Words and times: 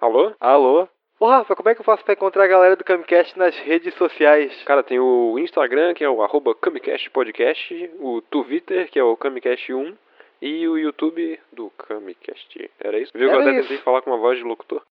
Alô? 0.00 0.32
Alô? 0.40 0.88
Ô, 1.18 1.26
Rafa, 1.26 1.54
como 1.54 1.68
é 1.68 1.74
que 1.74 1.82
eu 1.82 1.84
faço 1.84 2.02
pra 2.02 2.14
encontrar 2.14 2.44
a 2.44 2.48
galera 2.48 2.74
do 2.74 2.82
Camcast 2.82 3.38
nas 3.38 3.54
redes 3.58 3.92
sociais? 3.94 4.50
Cara, 4.64 4.82
tem 4.82 4.98
o 4.98 5.38
Instagram, 5.38 5.92
que 5.92 6.02
é 6.02 6.08
o 6.08 6.22
arroba 6.22 6.54
Podcast, 6.54 7.10
o 7.98 8.22
Twitter, 8.22 8.90
que 8.90 8.98
é 8.98 9.04
o 9.04 9.14
Camicast1, 9.14 9.94
e 10.40 10.66
o 10.66 10.78
YouTube 10.78 11.38
do 11.52 11.68
Camicast. 11.76 12.70
Era 12.80 12.98
isso? 12.98 13.12
Viu 13.14 13.28
que 13.28 13.34
eu 13.34 13.40
até 13.40 13.50
isso. 13.50 13.68
tentei 13.68 13.84
falar 13.84 14.00
com 14.00 14.10
uma 14.10 14.18
voz 14.18 14.38
de 14.38 14.44
locutor? 14.44 14.82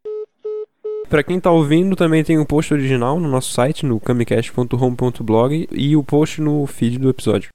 Pra 1.08 1.22
quem 1.22 1.38
tá 1.38 1.52
ouvindo, 1.52 1.94
também 1.94 2.24
tem 2.24 2.40
o 2.40 2.46
post 2.46 2.74
original 2.74 3.20
no 3.20 3.28
nosso 3.28 3.52
site, 3.52 3.86
no 3.86 4.00
camicast.home.blog 4.00 5.68
e 5.70 5.96
o 5.96 6.02
post 6.02 6.40
no 6.40 6.66
feed 6.66 6.98
do 6.98 7.10
episódio. 7.10 7.50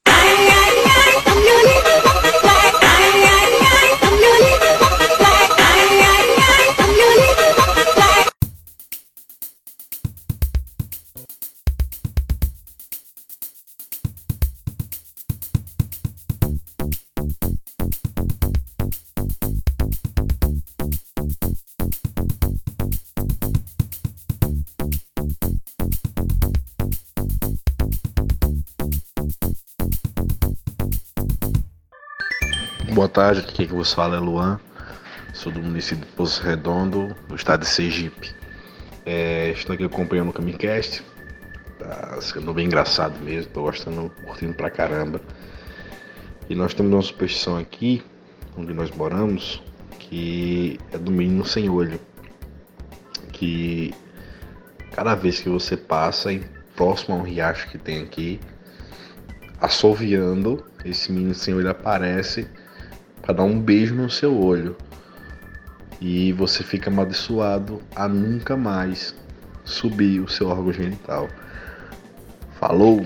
Boa 33.10 33.26
tarde, 33.26 33.40
aqui 33.40 33.66
que 33.66 33.74
vos 33.74 33.92
fala 33.92 34.18
é 34.18 34.20
Luan, 34.20 34.60
sou 35.34 35.52
do 35.52 35.60
município 35.60 36.06
de 36.06 36.12
Poço 36.12 36.44
Redondo, 36.44 37.16
do 37.28 37.36
estado 37.36 37.62
de 37.62 37.68
Sergipe. 37.68 38.36
É, 39.04 39.50
estou 39.50 39.74
aqui 39.74 39.84
acompanhando 39.84 40.30
o 40.30 40.34
Camicast, 40.34 41.04
tá 41.80 42.22
sendo 42.22 42.54
bem 42.54 42.68
engraçado 42.68 43.20
mesmo, 43.20 43.52
tô 43.52 43.64
gostando, 43.64 44.12
curtindo 44.24 44.54
pra 44.54 44.70
caramba. 44.70 45.20
E 46.48 46.54
nós 46.54 46.76
temos 46.76 46.94
uma 46.94 47.02
superstição 47.02 47.58
aqui, 47.58 48.04
onde 48.56 48.76
nós 48.76 48.92
moramos, 48.92 49.60
que 49.98 50.80
é 50.94 50.98
do 51.00 51.12
menino 51.12 51.44
sem 51.44 51.68
olho. 51.68 52.00
Que 53.34 53.92
cada 54.92 55.16
vez 55.16 55.40
que 55.40 55.50
você 55.50 55.76
passa 55.76 56.32
em 56.32 56.44
próximo 56.76 57.16
a 57.16 57.18
um 57.18 57.24
riacho 57.24 57.72
que 57.72 57.80
tem 57.80 58.04
aqui, 58.04 58.40
assoviando, 59.60 60.64
esse 60.86 61.12
menino 61.12 61.34
sem 61.34 61.56
olho 61.56 61.72
aparece 61.72 62.48
para 63.30 63.36
dar 63.36 63.44
um 63.44 63.60
beijo 63.60 63.94
no 63.94 64.10
seu 64.10 64.36
olho. 64.36 64.76
E 66.02 66.34
você 66.34 66.64
fica 66.64 66.90
amaldiçoado 66.90 67.80
a 67.96 68.08
nunca 68.08 68.58
mais 68.58 69.14
subir 69.64 70.20
o 70.20 70.28
seu 70.28 70.48
órgão 70.48 70.74
genital. 70.74 71.30
Falou! 72.60 73.06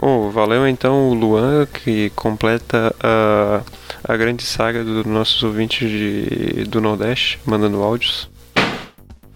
Oh, 0.00 0.30
valeu 0.30 0.64
então 0.68 1.10
o 1.10 1.14
Luan, 1.14 1.66
que 1.66 2.10
completa 2.10 2.94
a, 3.02 3.62
a 4.04 4.16
grande 4.16 4.44
saga 4.44 4.84
dos 4.84 5.04
nossos 5.04 5.42
ouvintes 5.42 5.90
de, 5.90 6.64
do 6.68 6.80
Nordeste, 6.80 7.40
mandando 7.44 7.82
áudios. 7.82 8.30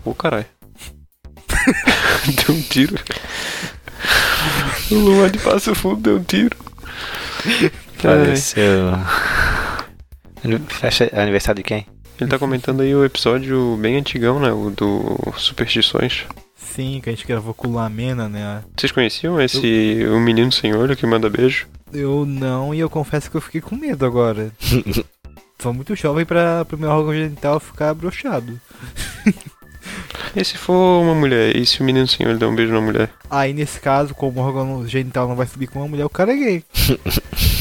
Ô 0.04 0.14
caralho. 0.14 0.46
deu 2.46 2.54
um 2.54 2.62
tiro. 2.62 2.94
O 4.92 4.94
Luan 4.94 5.30
de 5.32 5.38
Passo 5.38 5.74
Fundo 5.74 6.00
deu 6.00 6.16
um 6.18 6.22
tiro. 6.22 6.56
Faleceu. 7.96 8.92
Fecha 10.69 11.10
aniversário 11.12 11.62
de 11.62 11.69
quem? 11.69 11.87
Ele 12.21 12.31
tá 12.31 12.38
comentando 12.38 12.82
aí 12.82 12.94
o 12.94 13.05
episódio 13.05 13.77
bem 13.81 13.97
antigão, 13.97 14.38
né? 14.38 14.53
O 14.53 14.71
do 14.71 15.32
Superstições. 15.37 16.25
Sim, 16.56 17.00
que 17.03 17.09
a 17.09 17.12
gente 17.12 17.27
gravou 17.27 17.55
com 17.55 17.69
o 17.69 17.75
Lamena, 17.75 18.28
né? 18.28 18.62
Vocês 18.77 18.93
conheciam 18.93 19.41
esse 19.41 20.05
O 20.09 20.19
Menino 20.21 20.50
Sem 20.53 20.75
Olho 20.75 20.97
que 20.97 21.06
manda 21.06 21.31
beijo? 21.31 21.66
Eu 21.93 22.25
não, 22.27 22.75
e 22.75 22.81
eu 22.81 22.91
confesso 22.91 23.31
que 23.31 23.37
eu 23.37 23.41
fiquei 23.41 23.60
com 23.60 23.77
medo 23.77 24.05
agora. 24.05 24.50
Sou 25.60 25.72
muito 25.72 25.94
jovem 25.97 26.25
pra 26.25 26.65
pro 26.65 26.78
meu 26.78 26.91
órgão 26.91 27.15
genital 27.15 27.59
ficar 27.59 27.94
broxado. 27.94 28.61
E 30.37 30.44
se 30.44 30.59
for 30.59 31.00
uma 31.00 31.15
mulher? 31.15 31.55
E 31.56 31.65
se 31.65 31.81
o 31.81 31.84
Menino 31.84 32.09
Sem 32.09 32.26
Olho 32.26 32.38
der 32.38 32.47
um 32.47 32.55
beijo 32.55 32.72
na 32.72 32.81
mulher? 32.81 33.09
Aí 33.31 33.53
nesse 33.53 33.78
caso, 33.81 34.15
como 34.15 34.41
o 34.41 34.44
órgão 34.44 34.87
genital 34.87 35.28
não 35.28 35.37
vai 35.37 35.47
subir 35.47 35.69
com 35.69 35.78
uma 35.78 35.88
mulher, 35.88 36.05
o 36.05 36.11
cara 36.11 36.32
é 36.32 36.37
gay. 36.37 36.65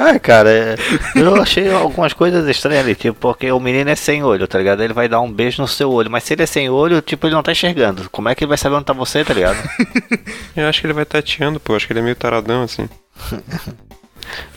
Ah, 0.00 0.18
cara, 0.18 0.48
é- 0.50 0.76
eu 1.16 1.34
achei 1.42 1.70
algumas 1.72 2.12
coisas 2.12 2.46
estranhas 2.48 2.84
ali, 2.84 2.94
tipo, 2.94 3.18
porque 3.18 3.50
o 3.50 3.58
menino 3.58 3.90
é 3.90 3.96
sem 3.96 4.22
olho, 4.22 4.46
tá 4.46 4.56
ligado? 4.58 4.82
Ele 4.82 4.92
vai 4.92 5.08
dar 5.08 5.20
um 5.20 5.30
beijo 5.32 5.60
no 5.60 5.66
seu 5.66 5.90
olho, 5.90 6.10
mas 6.10 6.22
se 6.24 6.34
ele 6.34 6.42
é 6.42 6.46
sem 6.46 6.70
olho, 6.70 7.00
tipo, 7.02 7.26
ele 7.26 7.34
não 7.34 7.42
tá 7.42 7.50
enxergando. 7.52 8.08
Como 8.10 8.28
é 8.28 8.34
que 8.34 8.44
ele 8.44 8.48
vai 8.48 8.58
saber 8.58 8.76
onde 8.76 8.84
tá 8.84 8.92
você, 8.92 9.24
tá 9.24 9.34
ligado? 9.34 9.58
Eu 10.56 10.68
acho 10.68 10.80
que 10.80 10.86
ele 10.86 10.94
vai 10.94 11.04
tateando, 11.04 11.58
pô. 11.58 11.74
Acho 11.74 11.86
que 11.86 11.92
ele 11.92 12.00
é 12.00 12.02
meio 12.02 12.16
taradão, 12.16 12.62
assim. 12.62 12.88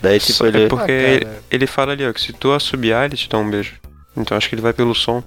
Daí, 0.01 0.19
tipo, 0.19 0.33
Só- 0.33 0.45
ele. 0.47 0.65
É 0.65 0.67
porque 0.67 0.91
Ah, 0.91 0.95
ele, 0.95 1.27
ele 1.49 1.67
fala 1.67 1.93
ali, 1.93 2.07
ó, 2.07 2.11
que 2.13 2.21
se 2.21 2.33
tu 2.33 2.51
assobiar, 2.51 3.05
ele 3.05 3.15
te 3.15 3.29
dá 3.29 3.37
um 3.37 3.49
beijo. 3.49 3.73
Então 4.15 4.35
acho 4.37 4.49
que 4.49 4.55
ele 4.55 4.61
vai 4.61 4.73
pelo 4.73 4.93
som. 4.93 5.23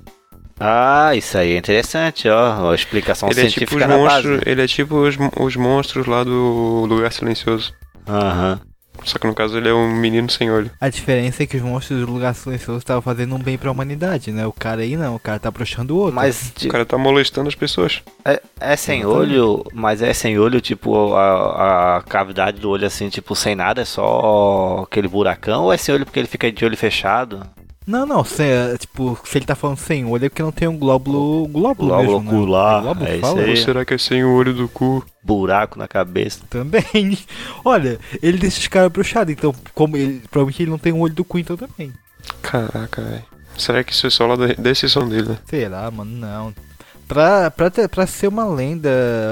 Ah, 0.61 1.13
isso 1.17 1.37
aí 1.37 1.53
é 1.55 1.57
interessante, 1.59 2.29
ó. 2.29 2.71
A 2.71 2.75
explicação 2.75 3.29
ele 3.29 3.41
é 3.41 3.45
tipo 3.45 3.59
científica 3.59 3.87
na 3.89 3.97
monstros. 3.97 4.39
base. 4.39 4.43
Ele 4.51 4.63
é 4.63 4.67
tipo 4.69 4.97
os, 4.97 5.17
os 5.41 5.57
monstros 5.57 6.07
lá 6.07 6.23
do 6.23 6.85
Lugar 6.89 7.11
Silencioso. 7.13 7.73
Aham. 8.07 8.61
Só 9.03 9.19
que 9.19 9.27
no 9.27 9.35
caso 9.35 9.57
ele 9.59 9.69
é 9.69 9.75
um 9.75 9.93
menino 9.95 10.31
sem 10.31 10.51
olho. 10.51 10.71
A 10.81 10.89
diferença 10.89 11.43
é 11.43 11.47
que 11.47 11.57
os 11.57 11.63
monstros 11.63 12.01
do 12.01 12.11
lugar 12.11 12.35
silencioso 12.35 12.79
estavam 12.79 13.03
fazendo 13.03 13.35
um 13.35 13.39
bem 13.39 13.59
pra 13.59 13.71
humanidade, 13.71 14.31
né? 14.33 14.47
O 14.47 14.53
cara 14.53 14.83
aí 14.83 14.97
não, 14.97 15.17
o 15.17 15.19
cara 15.19 15.39
tá 15.39 15.51
broxando 15.51 15.95
o 15.95 15.99
outro. 15.99 16.15
Mas, 16.15 16.53
O 16.65 16.69
cara 16.69 16.87
tá 16.87 16.97
molestando 16.97 17.49
as 17.49 17.55
pessoas. 17.55 18.03
é, 18.25 18.41
é 18.61 18.77
sem 18.77 19.01
Exatamente. 19.01 19.31
olho, 19.31 19.65
mas 19.75 20.01
é 20.01 20.13
sem 20.15 20.39
olho, 20.39 20.61
tipo, 20.61 21.15
a, 21.15 21.97
a 21.99 22.03
cavidade 22.03 22.61
do 22.61 22.71
olho 22.71 22.87
assim, 22.87 23.09
tipo, 23.09 23.35
sem 23.37 23.55
nada, 23.55 23.83
é 23.83 23.85
só 23.85 24.85
aquele 24.87 25.09
buracão, 25.09 25.65
ou 25.65 25.73
é 25.73 25.77
sem 25.77 25.95
olho 25.95 26.05
porque 26.05 26.19
ele 26.21 26.29
fica 26.29 26.51
de 26.51 26.65
olho 26.65 26.77
fechado? 26.77 27.47
Não, 27.87 28.07
não, 28.07 28.25
se, 28.25 28.43
é, 28.43 28.79
tipo, 28.79 29.19
se 29.25 29.37
ele 29.39 29.45
tá 29.45 29.55
falando 29.55 29.77
sem 29.77 30.05
olho 30.07 30.25
é 30.25 30.29
porque 30.31 30.43
não 30.43 30.51
tem 30.53 30.67
um 30.67 30.77
glóbulo. 30.79 31.47
Glóbulo, 31.49 31.89
Glóbulo 31.89 32.21
mesmo, 32.21 32.33
né? 32.33 32.39
ocular, 32.39 32.79
É 32.79 32.83
glóbulo, 32.83 33.07
é 33.07 33.19
fala? 33.19 33.41
aí. 33.43 33.51
Ou 33.51 33.57
será 33.57 33.85
que 33.85 33.95
é 33.95 33.99
sem 33.99 34.25
o 34.25 34.33
olho 34.35 34.55
do 34.55 34.69
cu? 34.69 35.05
Buraco 35.23 35.79
na 35.79 35.87
cabeça. 35.87 36.41
Também. 36.49 37.19
Olha, 37.65 37.99
ele 38.23 38.39
deixa 38.39 38.59
os 38.61 38.69
caras 38.69 38.91
broxados, 38.91 39.33
então, 39.33 39.55
como 39.75 39.97
ele. 39.97 40.23
Provavelmente 40.31 40.63
ele 40.63 40.71
não 40.71 40.79
tem 40.79 40.93
um 40.93 41.01
olho 41.01 41.15
do 41.15 41.25
cu, 41.25 41.39
então 41.39 41.57
também. 41.57 41.93
Caraca, 42.43 43.03
velho. 43.03 43.25
Será 43.57 43.85
que 43.85 43.93
isso 43.93 44.07
é 44.07 44.11
só 44.11 44.27
lá 44.27 44.37
da 44.37 44.47
decisão 44.49 45.09
dele, 45.09 45.29
né? 45.29 45.39
Será, 45.47 45.91
mano? 45.91 46.11
Não. 46.11 46.55
Pra, 47.07 47.51
pra, 47.51 47.71
ter- 47.71 47.89
pra 47.89 48.07
ser 48.07 48.29
uma 48.29 48.47
lenda, 48.47 48.89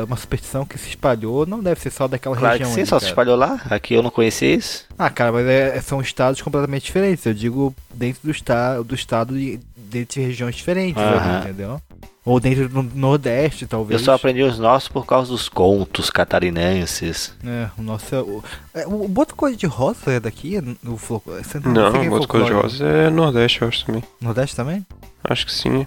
uma 0.06 0.16
superstição 0.16 0.64
que 0.64 0.76
se 0.78 0.90
espalhou, 0.90 1.46
não 1.46 1.60
deve 1.62 1.80
ser 1.80 1.90
só 1.90 2.06
daquela 2.06 2.36
Claro 2.36 2.52
que 2.56 2.58
região. 2.64 2.74
sim, 2.74 2.80
ali, 2.82 2.88
só 2.88 2.98
se 2.98 3.04
cara. 3.06 3.10
espalhou 3.12 3.36
lá. 3.36 3.60
Aqui 3.70 3.94
eu 3.94 4.02
não 4.02 4.10
conhecia 4.10 4.54
isso. 4.54 4.84
Ah, 4.98 5.08
cara, 5.10 5.32
mas 5.32 5.46
é- 5.46 5.80
são 5.80 6.00
estados 6.00 6.40
completamente 6.42 6.84
diferentes. 6.84 7.24
Eu 7.24 7.34
digo 7.34 7.74
dentro 7.94 8.20
do, 8.24 8.30
esta, 8.30 8.82
do 8.82 8.94
estado 8.94 9.38
e 9.38 9.58
dentro 9.76 10.20
de 10.20 10.26
regiões 10.26 10.54
diferentes, 10.54 11.02
ali, 11.02 11.38
entendeu? 11.44 11.80
Ou 12.24 12.38
dentro 12.38 12.69
do 12.69 12.82
Nordeste, 12.94 13.62
Eu 13.64 13.69
talvez. 13.69 14.00
só 14.02 14.14
aprendi 14.14 14.42
os 14.42 14.56
nossos 14.58 14.88
por 14.88 15.04
causa 15.04 15.30
dos 15.32 15.48
contos 15.48 16.08
catarinenses. 16.08 17.34
É, 17.44 17.68
o 17.76 17.82
nosso. 17.82 18.14
é 18.14 18.20
O, 18.20 18.44
é, 18.75 18.86
o 18.86 19.08
Boto 19.08 19.34
Cor 19.34 19.52
de 19.54 19.66
Rosa 19.66 20.12
é 20.12 20.20
daqui? 20.20 20.56
O 20.86 20.96
você 20.96 21.58
Não, 21.64 21.90
fica 21.92 22.04
em 22.04 22.08
Boto 22.10 22.28
Cor 22.28 22.44
de. 22.44 22.52
Rosa 22.52 22.86
é 22.86 23.10
Nordeste, 23.10 23.62
eu 23.62 23.68
acho 23.68 23.84
também. 23.86 24.04
Nordeste 24.20 24.54
também? 24.54 24.86
Acho 25.25 25.46
que 25.46 25.52
sim. 25.52 25.86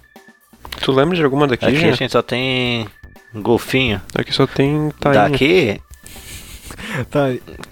Tu 0.82 0.92
lembra 0.92 1.16
de 1.16 1.24
alguma 1.24 1.48
daqui, 1.48 1.66
Aqui 1.66 1.76
a 1.86 1.92
gente? 1.94 2.12
só 2.12 2.22
tem 2.22 2.88
golfinho. 3.34 4.02
Daqui 4.14 4.32
só 4.34 4.46
tem 4.48 4.92
tainha. 5.00 5.30
Daqui, 5.30 5.82
Tá, 7.10 7.28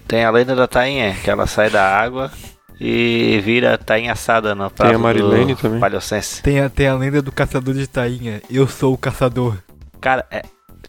Tem 0.08 0.24
a 0.24 0.30
lenda 0.32 0.56
da 0.56 0.68
tainha, 0.68 1.16
que 1.24 1.30
ela 1.30 1.46
sai 1.48 1.70
da 1.70 1.84
água 1.84 2.32
e 2.80 3.40
vira 3.44 3.78
tainha 3.78 4.12
assada 4.12 4.54
no 4.56 4.70
prato 4.70 4.96
a 4.96 5.00
Marilene 5.00 5.56
também. 5.56 5.80
Palhocense. 5.80 6.42
tem, 6.42 6.60
a, 6.60 6.70
tem 6.70 6.88
a 6.88 6.96
lenda 6.96 7.22
do 7.22 7.32
caçador 7.32 7.74
de 7.74 7.88
tainha. 7.88 8.42
Eu 8.50 8.68
sou 8.68 8.94
o 8.94 8.98
caçador. 8.98 9.58
Cara, 10.02 10.26
é 10.32 10.44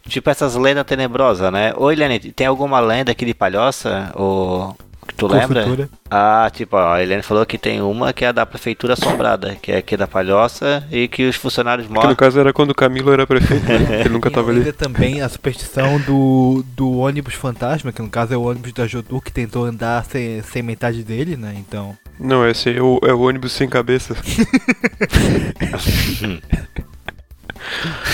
tipo 0.07 0.29
essas 0.29 0.55
lendas 0.55 0.85
tenebrosas, 0.85 1.51
né? 1.51 1.73
Ô, 1.77 1.91
Eliane, 1.91 2.19
tem 2.19 2.47
alguma 2.47 2.79
lenda 2.79 3.11
aqui 3.11 3.25
de 3.25 3.33
palhoça? 3.33 4.11
Ou 4.15 4.75
tu 5.15 5.27
lembra? 5.27 5.89
Ah, 6.09 6.49
tipo, 6.53 6.75
ó, 6.77 6.93
a 6.93 7.01
Eliane 7.03 7.23
falou 7.23 7.45
que 7.45 7.57
tem 7.57 7.81
uma 7.81 8.11
que 8.13 8.23
é 8.25 8.27
a 8.27 8.31
da 8.31 8.45
prefeitura 8.45 8.93
assombrada, 8.93 9.55
que 9.61 9.71
é 9.71 9.77
aqui 9.77 9.95
da 9.97 10.07
palhoça 10.07 10.85
e 10.91 11.07
que 11.07 11.27
os 11.27 11.35
funcionários 11.35 11.87
Que 11.87 11.93
no 11.93 11.99
morrem. 11.99 12.15
caso 12.15 12.39
era 12.39 12.51
quando 12.53 12.71
o 12.71 12.75
Camilo 12.75 13.11
era 13.11 13.25
prefeito, 13.25 13.63
né? 13.65 14.01
Ele 14.01 14.09
nunca 14.09 14.29
Tem 14.29 14.37
a 14.37 14.41
tava 14.41 14.51
ali. 14.51 14.59
lenda 14.59 14.73
também 14.73 15.21
a 15.21 15.29
superstição 15.29 15.99
do, 16.01 16.63
do 16.75 16.97
ônibus 16.97 17.33
fantasma, 17.33 17.91
que 17.91 18.01
no 18.01 18.09
caso 18.09 18.33
é 18.33 18.37
o 18.37 18.43
ônibus 18.43 18.73
da 18.73 18.85
Jodu 18.87 19.19
que 19.21 19.31
tentou 19.31 19.65
andar 19.65 20.03
sem, 20.05 20.41
sem 20.41 20.61
metade 20.61 21.03
dele, 21.03 21.35
né? 21.35 21.55
Então. 21.57 21.97
Não, 22.19 22.47
esse 22.47 22.75
é 22.75 22.81
o, 22.81 22.99
é 23.03 23.13
o 23.13 23.19
ônibus 23.21 23.51
sem 23.51 23.67
cabeça. 23.67 24.15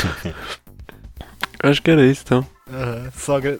Acho 1.64 1.82
que 1.82 1.92
era 1.92 2.06
isso, 2.06 2.24
então. 2.26 2.46
aham, 2.72 3.10
só 3.16 3.38
agra- 3.38 3.60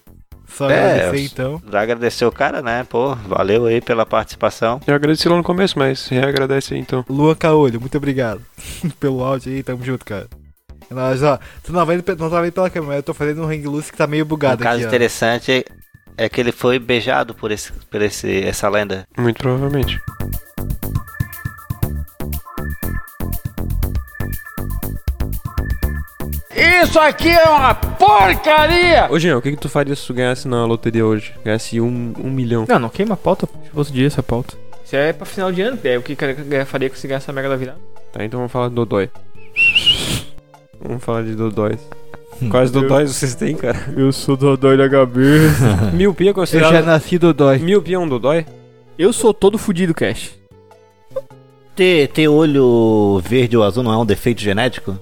só 0.56 0.70
É, 0.70 1.04
agradecer 1.06 1.26
então. 1.26 1.62
Já 1.72 1.82
agradecer 1.82 2.26
o 2.26 2.32
cara, 2.32 2.62
né? 2.62 2.86
Pô, 2.90 3.16
valeu 3.16 3.66
aí 3.66 3.82
pela 3.82 4.06
participação. 4.06 4.80
Eu 4.86 4.94
agradeci 4.96 5.28
lá 5.30 5.36
no 5.38 5.44
começo, 5.44 5.78
mas 5.78 6.08
reagradece 6.08 6.74
aí 6.74 6.80
então. 6.80 7.04
Luan 7.10 7.36
Caolho, 7.36 7.80
muito 7.80 7.98
obrigado 7.98 8.42
pelo 9.00 9.24
áudio 9.24 9.52
aí, 9.54 9.64
tamo 9.64 9.84
junto, 9.84 10.06
cara. 10.06 10.28
Nós, 10.90 11.24
ó, 11.24 11.40
tu 11.64 11.72
não, 11.72 11.86
vendo, 11.86 12.04
pe- 12.04 12.16
não 12.16 12.30
tá 12.30 12.42
vendo 12.42 12.52
pela 12.52 12.70
câmera, 12.70 12.88
mas 12.90 12.98
eu 12.98 13.04
tô 13.04 13.14
fazendo 13.14 13.42
um 13.44 13.46
hang 13.50 13.66
loose 13.66 13.92
que 13.92 13.98
tá 13.98 14.06
meio 14.06 14.26
Um 14.26 14.28
bugado 14.28 14.62
caso 14.62 14.76
aqui, 14.78 14.86
ó. 14.86 14.88
interessante 14.88 15.66
é 16.18 16.28
que 16.28 16.42
ele 16.42 16.52
foi 16.52 16.78
beijado 16.80 17.34
por, 17.34 17.50
esse, 17.50 17.72
por 17.72 18.02
esse, 18.02 18.44
essa 18.44 18.68
lenda. 18.68 19.06
Muito 19.18 19.38
provavelmente. 19.38 20.00
Ô, 29.10 29.20
Jean, 29.20 29.38
o 29.38 29.42
que, 29.42 29.52
que 29.52 29.58
tu 29.58 29.70
faria 29.70 29.96
se 29.96 30.06
tu 30.08 30.14
ganhasse 30.14 30.48
na 30.48 30.66
loteria 30.66 31.06
hoje? 31.06 31.34
Ganhasse 31.44 31.82
um, 31.82 32.14
um 32.18 32.30
milhão. 32.30 32.66
Não, 32.68 32.80
não 32.80 32.90
queima 32.90 33.14
a 33.14 33.18
pauta, 33.18 33.48
eu 33.54 33.78
outro 33.78 33.94
dia 33.94 34.08
essa 34.08 34.24
pauta. 34.24 34.56
Isso 34.86 34.96
é 34.96 35.14
pra 35.14 35.26
final 35.26 35.52
de 35.52 35.62
ano, 35.62 35.80
é 35.84 35.98
o 35.98 36.02
que 36.02 36.16
cara 36.16 36.36
faria 36.66 36.90
que 36.90 37.00
você 37.00 37.08
ganhar 37.08 37.18
essa 37.18 37.32
mega 37.32 37.50
da 37.50 37.56
virada. 37.56 37.80
Tá, 38.12 38.24
então 38.26 38.40
vamos 38.40 38.52
falar 38.52 38.70
de 38.70 38.76
Dodói. 38.76 39.10
Vamos 40.82 41.04
falar 41.04 41.24
de 41.24 41.36
Dodóis. 41.36 41.80
Quais 42.50 42.72
Dodóis 42.72 43.12
vocês 43.14 43.36
têm, 43.36 43.56
cara? 43.56 43.78
Eu 43.96 44.12
sou 44.12 44.36
Dodói 44.36 44.76
da 44.76 44.90
cabeça. 44.90 45.92
Miopia 45.94 46.28
é 46.28 46.32
Eu 46.32 46.34
já 46.34 46.40
considerado... 46.42 46.86
nasci 46.86 47.18
Dodói. 47.20 47.60
Miopia 47.60 47.96
é 47.98 48.00
um 48.00 48.08
Dodói? 48.08 48.46
Eu 48.98 49.14
sou 49.14 49.34
todo 49.34 49.58
fudido, 49.58 49.94
Cash. 49.94 50.32
Ter, 51.76 52.10
ter 52.10 52.28
olho 52.28 53.22
verde 53.24 53.56
ou 53.56 53.64
azul 53.64 53.84
não 53.84 53.94
é 53.94 53.98
um 53.98 54.06
defeito 54.06 54.42
genético? 54.42 54.98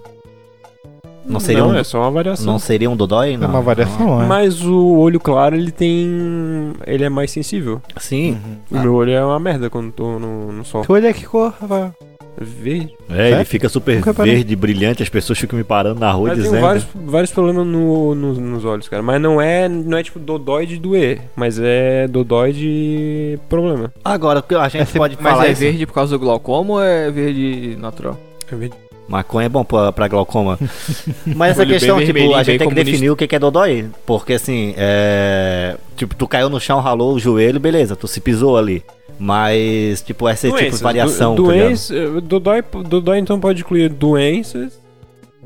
Não 1.29 1.39
seria 1.39 1.61
Não, 1.61 1.69
um, 1.69 1.75
é 1.75 1.83
só 1.83 2.01
uma 2.01 2.11
variação. 2.11 2.45
não 2.45 2.57
seria 2.59 2.89
um 2.89 2.95
dodói? 2.95 3.33
É 3.33 3.37
Não. 3.37 3.47
uma 3.49 3.61
variação, 3.61 4.21
é. 4.21 4.25
Mas 4.25 4.61
o 4.65 4.95
olho 4.97 5.19
claro, 5.19 5.55
ele 5.55 5.71
tem... 5.71 6.73
Ele 6.87 7.03
é 7.03 7.09
mais 7.09 7.29
sensível. 7.31 7.81
Sim. 7.97 8.31
Uhum. 8.71 8.79
O 8.79 8.81
meu 8.81 8.95
olho 8.95 9.11
é 9.11 9.23
uma 9.23 9.39
merda 9.39 9.69
quando 9.69 9.91
tô 9.91 10.17
no, 10.17 10.51
no 10.51 10.65
sol. 10.65 10.83
Tu 10.83 10.91
olha 10.93 11.13
que 11.13 11.25
cor, 11.25 11.53
Rafael. 11.61 11.93
Verde. 12.41 12.93
É, 13.09 13.31
ele 13.31 13.43
fica 13.43 13.67
super 13.67 14.01
verde, 14.01 14.55
brilhante, 14.55 15.03
as 15.03 15.09
pessoas 15.09 15.37
ficam 15.37 15.57
me 15.57 15.63
parando 15.63 15.99
na 15.99 16.09
rua 16.09 16.29
Mas 16.29 16.37
tem 16.37 16.45
dizendo. 16.45 16.61
vários, 16.61 16.87
vários 16.95 17.31
problemas 17.31 17.67
no, 17.67 18.15
no- 18.15 18.33
nos 18.33 18.63
olhos, 18.63 18.87
cara. 18.87 19.03
Mas 19.03 19.21
não 19.21 19.41
é, 19.41 19.67
não 19.67 19.97
é 19.97 20.03
tipo 20.03 20.19
dodói 20.19 20.65
de 20.65 20.77
doer, 20.77 21.19
mas 21.35 21.59
é 21.61 22.07
dodói 22.07 22.53
de 22.53 23.37
problema. 23.49 23.91
Agora, 24.05 24.41
a 24.61 24.69
gente 24.69 24.83
Essa- 24.83 24.97
pode 24.97 25.17
Mas 25.19 25.33
falar 25.33 25.47
é 25.47 25.51
isso. 25.51 25.59
verde 25.61 25.85
por 25.85 25.93
causa 25.93 26.17
do 26.17 26.19
glaucoma 26.19 26.75
ou 26.75 26.81
é 26.81 27.11
verde 27.11 27.75
natural? 27.77 28.17
É 28.49 28.55
verde. 28.55 28.75
Maconha 29.09 29.47
é 29.47 29.49
bom 29.49 29.63
pra, 29.63 29.91
pra 29.91 30.07
glaucoma. 30.07 30.57
Mas 31.25 31.51
essa 31.51 31.65
questão, 31.65 31.97
tipo, 31.99 32.35
a 32.35 32.43
gente 32.43 32.45
tem 32.45 32.57
que 32.59 32.63
comunista. 32.65 32.85
definir 32.91 33.09
o 33.09 33.15
que 33.15 33.27
que 33.27 33.35
é 33.35 33.39
dodói. 33.39 33.89
Porque 34.05 34.33
assim, 34.33 34.73
é. 34.77 35.75
Tipo, 35.97 36.13
tu 36.15 36.27
caiu 36.27 36.49
no 36.49 36.59
chão, 36.59 36.79
ralou 36.79 37.15
o 37.15 37.19
joelho, 37.19 37.59
beleza, 37.59 37.95
tu 37.95 38.07
se 38.07 38.21
pisou 38.21 38.55
ali. 38.55 38.83
Mas, 39.17 40.01
tipo, 40.01 40.29
essa 40.29 40.47
tipo 40.47 40.57
de 40.57 40.63
Doenças. 40.63 40.81
variação, 40.81 41.35
Do, 41.35 41.47
tá 41.47 41.51
ligado? 41.51 41.65
doença, 41.67 41.95
eh, 41.95 42.21
dodói, 42.21 42.63
dodói 42.87 43.17
então 43.17 43.37
pode 43.37 43.61
incluir 43.61 43.89
doenças, 43.89 44.79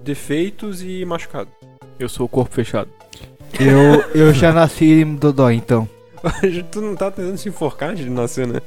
defeitos 0.04 0.84
e 0.84 1.04
machucado. 1.06 1.50
Eu 1.98 2.08
sou 2.10 2.26
o 2.26 2.30
corpo 2.30 2.54
fechado. 2.54 2.90
Eu, 3.60 4.04
eu 4.14 4.34
já 4.34 4.52
nasci 4.52 5.06
Dodói, 5.06 5.56
então. 5.56 5.88
tu 6.72 6.82
não 6.82 6.96
tá 6.96 7.10
tentando 7.10 7.38
se 7.38 7.50
enforcar 7.50 7.92
antes 7.92 8.04
de 8.04 8.10
nascer, 8.10 8.46
né? 8.48 8.60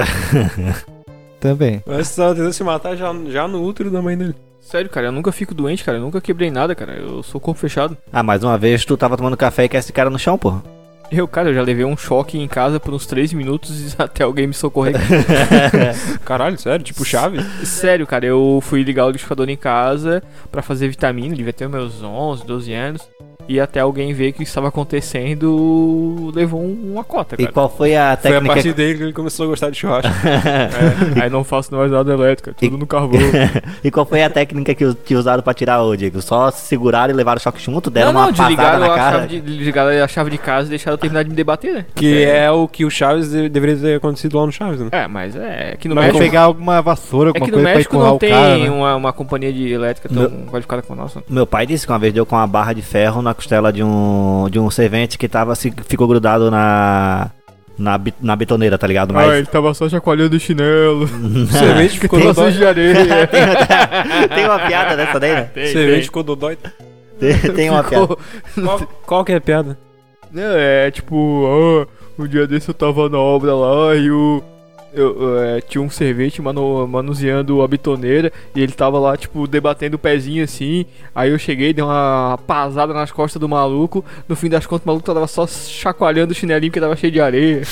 Também. 1.41 1.83
Mas 1.87 2.11
tu 2.11 2.17
tava 2.17 2.35
tentando 2.35 2.53
se 2.53 2.65
matar 2.65 2.97
já, 2.97 3.15
já 3.29 3.47
no 3.47 3.63
útero 3.63 3.91
da 3.91 4.01
mãe 4.03 4.17
dele. 4.17 4.35
Sério, 4.67 4.91
cara, 4.91 5.07
eu 5.07 5.13
nunca 5.13 5.31
fico 5.31 5.55
doente, 5.55 5.85
cara. 5.85 5.97
Eu 5.97 6.03
nunca 6.03 6.21
quebrei 6.21 6.51
nada, 6.51 6.75
cara. 6.75 6.95
Eu 6.95 7.23
sou 7.23 7.41
corpo 7.41 7.61
fechado. 7.61 7.97
Ah, 8.13 8.21
mais 8.23 8.43
uma 8.43 8.59
vez 8.59 8.85
tu 8.85 8.97
tava 8.97 9.17
tomando 9.17 9.37
café 9.37 9.65
e 9.65 9.69
quer 9.69 9.79
esse 9.79 9.93
cara 9.93 10.11
no 10.11 10.19
chão, 10.19 10.37
porra. 10.37 10.61
Eu, 11.09 11.29
cara, 11.29 11.51
eu 11.51 11.55
já 11.55 11.63
levei 11.63 11.85
um 11.85 11.97
choque 11.97 12.37
em 12.37 12.49
casa 12.49 12.81
por 12.81 12.93
uns 12.93 13.07
3 13.07 13.33
minutos 13.33 13.95
até 13.97 14.25
alguém 14.25 14.49
me 14.49 14.53
socorrer. 14.53 14.97
Caralho, 16.27 16.59
sério? 16.59 16.85
Tipo 16.85 17.05
chave? 17.05 17.41
Sério, 17.65 18.09
cara, 18.09 18.27
eu 18.27 18.59
fui 18.61 18.83
ligar 18.83 19.05
o 19.05 19.11
liquidificador 19.11 19.49
em 19.49 19.57
casa 19.57 20.21
pra 20.51 20.63
fazer 20.63 20.89
vitamina, 20.89 21.37
devia 21.37 21.53
ter 21.53 21.69
meus 21.69 22.03
11, 22.03 22.45
12 22.45 22.73
anos. 22.73 23.09
E 23.49 23.61
até 23.61 23.81
alguém 23.81 24.13
ver 24.13 24.33
que 24.33 24.43
isso 24.43 24.51
estava 24.51 24.69
acontecendo, 24.69 26.33
levou 26.35 26.61
um- 26.63 26.93
uma 26.95 27.05
cota, 27.05 27.35
E 27.37 27.43
cara. 27.45 27.53
qual 27.53 27.69
foi 27.69 27.95
a 27.97 28.17
Foi 28.21 28.31
a 28.31 28.35
técnica? 28.35 28.55
partir 28.55 28.73
dele 28.73 28.97
que 28.99 29.03
ele 29.05 29.13
começou 29.13 29.47
a 29.47 29.49
gostar 29.49 29.71
de 29.71 29.77
churrasco. 29.79 30.11
É, 31.17 31.23
aí 31.25 31.31
não 31.31 31.43
faço 31.45 31.75
mais 31.75 31.91
nada 31.91 32.13
elétrico, 32.13 32.51
é 32.51 32.53
tudo 32.53 32.79
no 32.79 32.87
carvão. 32.87 33.19
e 33.83 33.91
qual 33.91 34.05
foi 34.07 34.23
a 34.23 34.31
técnica 34.31 34.75
que, 34.75 34.95
que 34.95 35.15
usaram 35.15 35.43
pra 35.43 35.55
tirar 35.55 35.83
o 35.83 35.97
Diego? 35.97 36.21
Só 36.23 36.51
seguraram 36.51 37.13
e 37.13 37.17
levaram 37.17 37.39
o 37.39 37.41
choque 37.43 37.61
junto, 37.63 37.91
deram 37.91 38.13
não, 38.13 38.21
não, 38.21 38.29
uma 38.29 38.33
passada 38.33 38.49
desligaram 38.49 38.79
na 38.81 38.93
a, 38.93 38.97
cara. 38.97 39.27
de, 39.27 39.41
desligaram 39.41 40.05
a 40.05 40.09
chave 40.09 40.31
de 40.31 40.39
casa 40.39 40.67
e 40.67 40.71
deixaram 40.71 40.95
eu 40.95 40.99
terminar 40.99 41.23
de 41.25 41.31
me 41.31 41.37
debater, 41.37 41.75
né? 41.75 41.87
que 41.95 42.23
é 42.25 42.51
o 42.51 42.67
que 42.69 42.85
o 42.85 42.91
Chaves 42.91 43.31
de- 43.31 43.49
deveria 43.49 43.77
ter 43.77 43.97
acontecido 43.97 44.39
lá 44.39 44.47
no 44.47 44.53
Chaves, 44.53 44.81
né? 44.81 44.89
É, 44.93 45.07
mas 45.09 45.35
é, 45.37 45.73
aqui 45.75 45.89
no 45.89 45.95
Vai 45.95 46.05
México. 46.07 46.23
pegar 46.25 46.43
alguma 46.43 46.81
vassoura, 46.83 47.29
É 47.29 47.31
alguma 47.31 47.47
que 47.47 47.51
no 47.53 47.57
coisa 47.57 47.67
pra 47.69 47.75
México 47.77 47.95
empurrar 47.95 48.09
não 48.11 48.17
o 48.17 48.19
tem 48.19 48.31
cara, 48.31 48.59
né? 48.59 48.71
uma, 48.71 48.97
uma 48.97 49.13
companhia 49.13 49.53
de 49.53 49.71
elétrica 49.73 50.09
tão 50.09 50.31
qualificada 50.47 50.83
como 50.83 51.01
a 51.01 51.05
nossa. 51.05 51.23
Meu 51.29 51.47
pai 51.47 51.67
disse 51.67 51.87
que 51.87 51.93
uma 51.93 51.99
vez 51.99 52.13
deu 52.13 52.25
com 52.27 52.37
uma 52.37 52.47
barra 52.47 52.73
de 52.73 52.83
ferro 52.83 53.23
na 53.23 53.35
costela 53.37 53.73
de 53.73 53.83
um, 53.83 54.49
de 54.51 54.59
um 54.59 54.71
servente 54.71 55.17
que 55.19 55.29
tava, 55.29 55.55
se, 55.55 55.73
ficou 55.87 56.09
grudado 56.09 56.51
na, 56.51 57.31
na, 57.79 58.01
na 58.21 58.35
betoneira, 58.37 58.77
tá 58.79 58.87
ligado? 58.87 59.15
Mas 59.15 59.31
Ah, 59.31 59.39
ele 59.39 59.47
tava 59.47 59.73
só 59.75 59.89
chacoalhando 59.89 60.35
o 60.37 60.41
chinelo. 60.41 61.07
Semente 61.51 62.01
ficou 62.01 62.19
dodói. 62.21 62.53
de 62.53 62.65
areia. 62.67 63.29
tem 64.35 64.45
uma 64.47 64.59
piada 64.61 64.97
dessa 64.97 65.21
daí, 65.21 65.33
né? 65.35 65.43
Tem, 65.55 65.67
Semente 65.69 65.93
tem. 65.93 66.03
ficou 66.03 66.23
dodói. 66.23 66.59
Tem, 67.21 67.39
tem 67.55 67.71
uma 67.71 67.85
piada. 67.85 68.07
Ficou- 68.07 68.19
Qual, 68.65 68.81
qual 69.07 69.25
que 69.25 69.33
é 69.33 69.37
a 69.37 69.41
piada? 69.41 69.79
Não, 70.33 70.43
é 70.57 70.91
tipo, 70.91 71.87
ah, 71.87 71.87
um 72.19 72.27
dia 72.27 72.47
desse 72.47 72.69
eu 72.69 72.75
tava 72.75 73.09
na 73.09 73.19
obra 73.19 73.55
lá 73.55 73.95
e 73.95 74.11
o. 74.11 74.43
Eu, 74.97 75.39
é, 75.43 75.61
tinha 75.61 75.83
um 75.83 75.91
servente 75.91 76.41
manu, 76.41 76.87
manuseando 76.89 77.61
a 77.63 77.69
bitoneira 77.69 78.33
e 78.55 78.63
ele 78.63 78.73
tava 78.73 78.99
lá, 78.99 79.15
tipo, 79.17 79.47
debatendo 79.47 79.97
o 79.97 79.99
pezinho 79.99 80.43
assim. 80.43 80.87
Aí 81.15 81.31
eu 81.31 81.39
cheguei, 81.39 81.75
dei 81.75 81.85
uma 81.85 82.39
pasada 82.47 82.95
nas 82.95 83.13
costas 83.13 83.39
do 83.39 83.47
maluco. 83.49 84.03
No 84.27 84.35
fim 84.35 84.49
das 84.49 84.65
contas, 84.65 84.85
o 84.85 84.89
maluco 84.89 85.05
tava 85.05 85.27
só 85.27 85.47
chacoalhando 85.47 86.33
o 86.33 86.35
chinelinho 86.35 86.71
porque 86.73 86.81
tava 86.81 86.97
cheio 86.97 87.13
de 87.13 87.21
areia. 87.21 87.61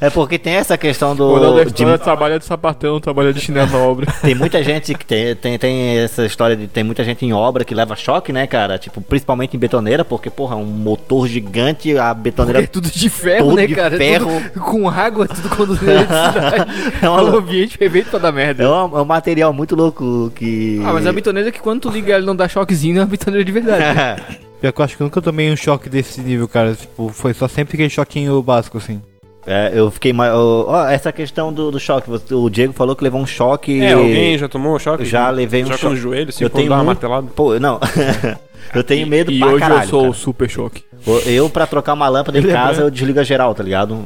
é 0.00 0.10
porque 0.10 0.38
tem 0.38 0.54
essa 0.54 0.76
questão 0.76 1.12
O 1.12 1.14
do. 1.14 1.54
da 1.56 1.64
de- 1.64 1.68
história 1.70 1.98
trabalha 1.98 2.38
de 2.38 2.44
sapatão, 2.44 3.00
trabalha 3.00 3.32
de 3.32 3.40
chinelo 3.40 3.70
na 3.70 3.78
obra. 3.78 4.06
tem 4.22 4.34
muita 4.34 4.62
gente 4.62 4.94
que 4.94 5.04
tem, 5.04 5.34
tem, 5.34 5.58
tem 5.58 5.98
essa 5.98 6.24
história 6.24 6.56
de. 6.56 6.66
Tem 6.66 6.84
muita 6.84 7.04
gente 7.04 7.24
em 7.24 7.32
obra 7.32 7.64
que 7.64 7.74
leva 7.74 7.96
choque, 7.96 8.32
né, 8.32 8.46
cara? 8.46 8.78
Tipo, 8.78 9.00
principalmente 9.00 9.56
em 9.56 9.58
betoneira, 9.58 10.04
porque, 10.04 10.30
porra, 10.30 10.56
um 10.56 10.64
motor 10.64 11.26
gigante, 11.26 11.96
a 11.98 12.10
É 12.10 12.14
betoneira. 12.14 12.66
tudo 12.66 12.90
de 12.90 13.08
ferro, 13.08 13.46
Tudo 13.50 13.56
né, 13.56 13.66
de 13.66 13.74
cara? 13.74 13.96
ferro. 13.96 14.25
Com 14.60 14.88
água, 14.88 15.26
tudo 15.28 15.48
conduzindo 15.50 15.90
eletricidade. 15.90 16.70
É 17.02 17.06
É 17.06 17.10
um 17.10 17.14
uma- 17.28 17.38
ambiente 17.38 17.78
perfeito 17.78 18.10
pra 18.10 18.18
dar 18.18 18.32
merda. 18.32 18.64
É 18.64 18.68
um, 18.68 18.98
é 18.98 19.02
um 19.02 19.04
material 19.04 19.52
muito 19.52 19.74
louco 19.76 20.30
que. 20.34 20.80
Ah, 20.84 20.92
mas 20.92 21.06
a 21.06 21.12
bitoneira 21.12 21.50
que 21.52 21.60
quando 21.60 21.80
tu 21.82 21.90
liga 21.90 22.14
ela 22.14 22.24
não 22.26 22.36
dá 22.36 22.48
choquezinho, 22.48 22.98
é 22.98 23.00
uma 23.00 23.06
bitoneira 23.06 23.44
de 23.44 23.52
verdade. 23.52 24.22
Pior 24.60 24.72
que 24.72 24.80
eu 24.80 24.84
acho 24.84 24.96
que 24.96 25.02
eu 25.02 25.04
nunca 25.04 25.20
tomei 25.20 25.52
um 25.52 25.56
choque 25.56 25.88
desse 25.88 26.20
nível, 26.20 26.48
cara. 26.48 26.74
Tipo, 26.74 27.08
foi 27.10 27.34
só 27.34 27.46
sempre 27.46 27.74
aquele 27.74 27.90
choquinho 27.90 28.42
básico, 28.42 28.78
assim. 28.78 29.02
É, 29.46 29.70
eu 29.72 29.90
fiquei 29.92 30.12
mais. 30.12 30.32
Ó, 30.34 30.86
essa 30.88 31.12
questão 31.12 31.52
do, 31.52 31.70
do 31.70 31.78
choque. 31.78 32.10
O 32.32 32.50
Diego 32.50 32.72
falou 32.72 32.96
que 32.96 33.04
levou 33.04 33.20
um 33.20 33.26
choque. 33.26 33.80
É, 33.80 33.92
alguém 33.92 34.36
já 34.36 34.48
tomou 34.48 34.76
choque? 34.78 35.04
Já 35.04 35.30
levei 35.30 35.62
um 35.62 35.68
choque 35.68 35.80
choque. 35.80 35.94
no 35.94 36.00
joelho, 36.00 36.28
assim, 36.30 36.42
Eu 36.42 36.50
tenho 36.50 36.68
dar 36.68 36.76
uma 36.76 36.84
martelada. 36.84 37.28
Pô, 37.34 37.58
não. 37.60 37.78
eu 38.74 38.82
tenho 38.82 39.06
medo 39.06 39.30
e 39.30 39.38
pra 39.38 39.48
hoje 39.48 39.60
caralho. 39.60 39.82
eu 39.82 39.88
sou 39.88 40.00
cara. 40.00 40.10
o 40.10 40.14
super 40.14 40.50
choque. 40.50 40.84
Eu, 41.24 41.48
pra 41.48 41.66
trocar 41.66 41.92
uma 41.92 42.08
lâmpada 42.08 42.36
em 42.36 42.44
é 42.44 42.52
casa, 42.52 42.82
eu 42.82 42.90
desligo 42.90 43.20
a 43.20 43.22
geral, 43.22 43.54
tá 43.54 43.62
ligado? 43.62 44.04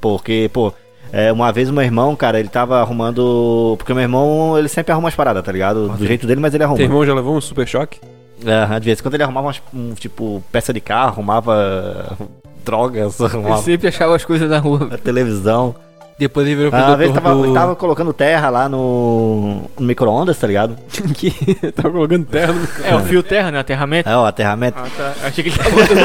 Porque, 0.00 0.48
pô. 0.52 0.72
É, 1.12 1.32
uma 1.32 1.50
vez 1.52 1.68
o 1.68 1.72
meu 1.72 1.82
irmão, 1.82 2.14
cara, 2.14 2.38
ele 2.38 2.48
tava 2.48 2.80
arrumando. 2.80 3.74
Porque 3.76 3.92
o 3.92 3.94
meu 3.94 4.02
irmão, 4.02 4.56
ele 4.56 4.68
sempre 4.68 4.92
arruma 4.92 5.08
as 5.08 5.14
paradas, 5.14 5.42
tá 5.42 5.52
ligado? 5.52 5.88
Do 5.88 6.06
jeito 6.06 6.26
dele, 6.26 6.40
mas 6.40 6.54
ele 6.54 6.64
arruma. 6.64 6.76
Teu 6.76 6.86
irmão 6.86 7.04
já 7.04 7.12
levou 7.12 7.36
um 7.36 7.40
super 7.40 7.66
choque? 7.66 7.98
Aham, 8.46 8.80
de 8.80 8.86
vez 8.86 8.98
em 8.98 9.02
quando 9.02 9.14
ele 9.14 9.22
arrumava 9.24 9.48
umas, 9.48 9.62
um, 9.74 9.92
tipo, 9.92 10.42
peça 10.50 10.72
de 10.72 10.80
carro, 10.80 11.10
arrumava 11.10 12.16
drogas, 12.64 13.20
arrumava 13.20 13.62
sempre 13.62 13.88
achava 13.88 14.14
as 14.16 14.24
coisas 14.24 14.48
na 14.48 14.58
rua. 14.58 14.88
a 14.92 14.98
televisão. 14.98 15.74
Depois 16.20 16.46
ele 16.46 16.54
virou 16.56 16.70
pro 16.70 16.78
Ah, 16.80 16.86
Uma 16.88 16.96
vez 16.96 17.10
doutor 17.10 17.28
tava, 17.30 17.42
do... 17.46 17.54
tava 17.54 17.74
colocando 17.76 18.12
terra 18.12 18.50
lá 18.50 18.68
no, 18.68 19.62
no 19.78 19.86
micro-ondas, 19.86 20.38
tá 20.38 20.46
ligado? 20.46 20.76
que 21.16 21.30
tava 21.72 21.90
colocando 21.90 22.26
terra 22.26 22.52
no 22.52 22.68
É, 22.84 22.94
o 22.94 23.00
fio 23.00 23.22
terra, 23.22 23.50
né? 23.50 23.58
Aterramento. 23.58 24.08
É, 24.08 24.16
o 24.16 24.24
aterramento. 24.24 24.78
Ah, 24.78 24.86
tá. 24.96 25.14
Achei 25.26 25.42
que 25.42 25.50
ele 25.50 25.56
tava 25.56 25.70
botando 25.70 26.00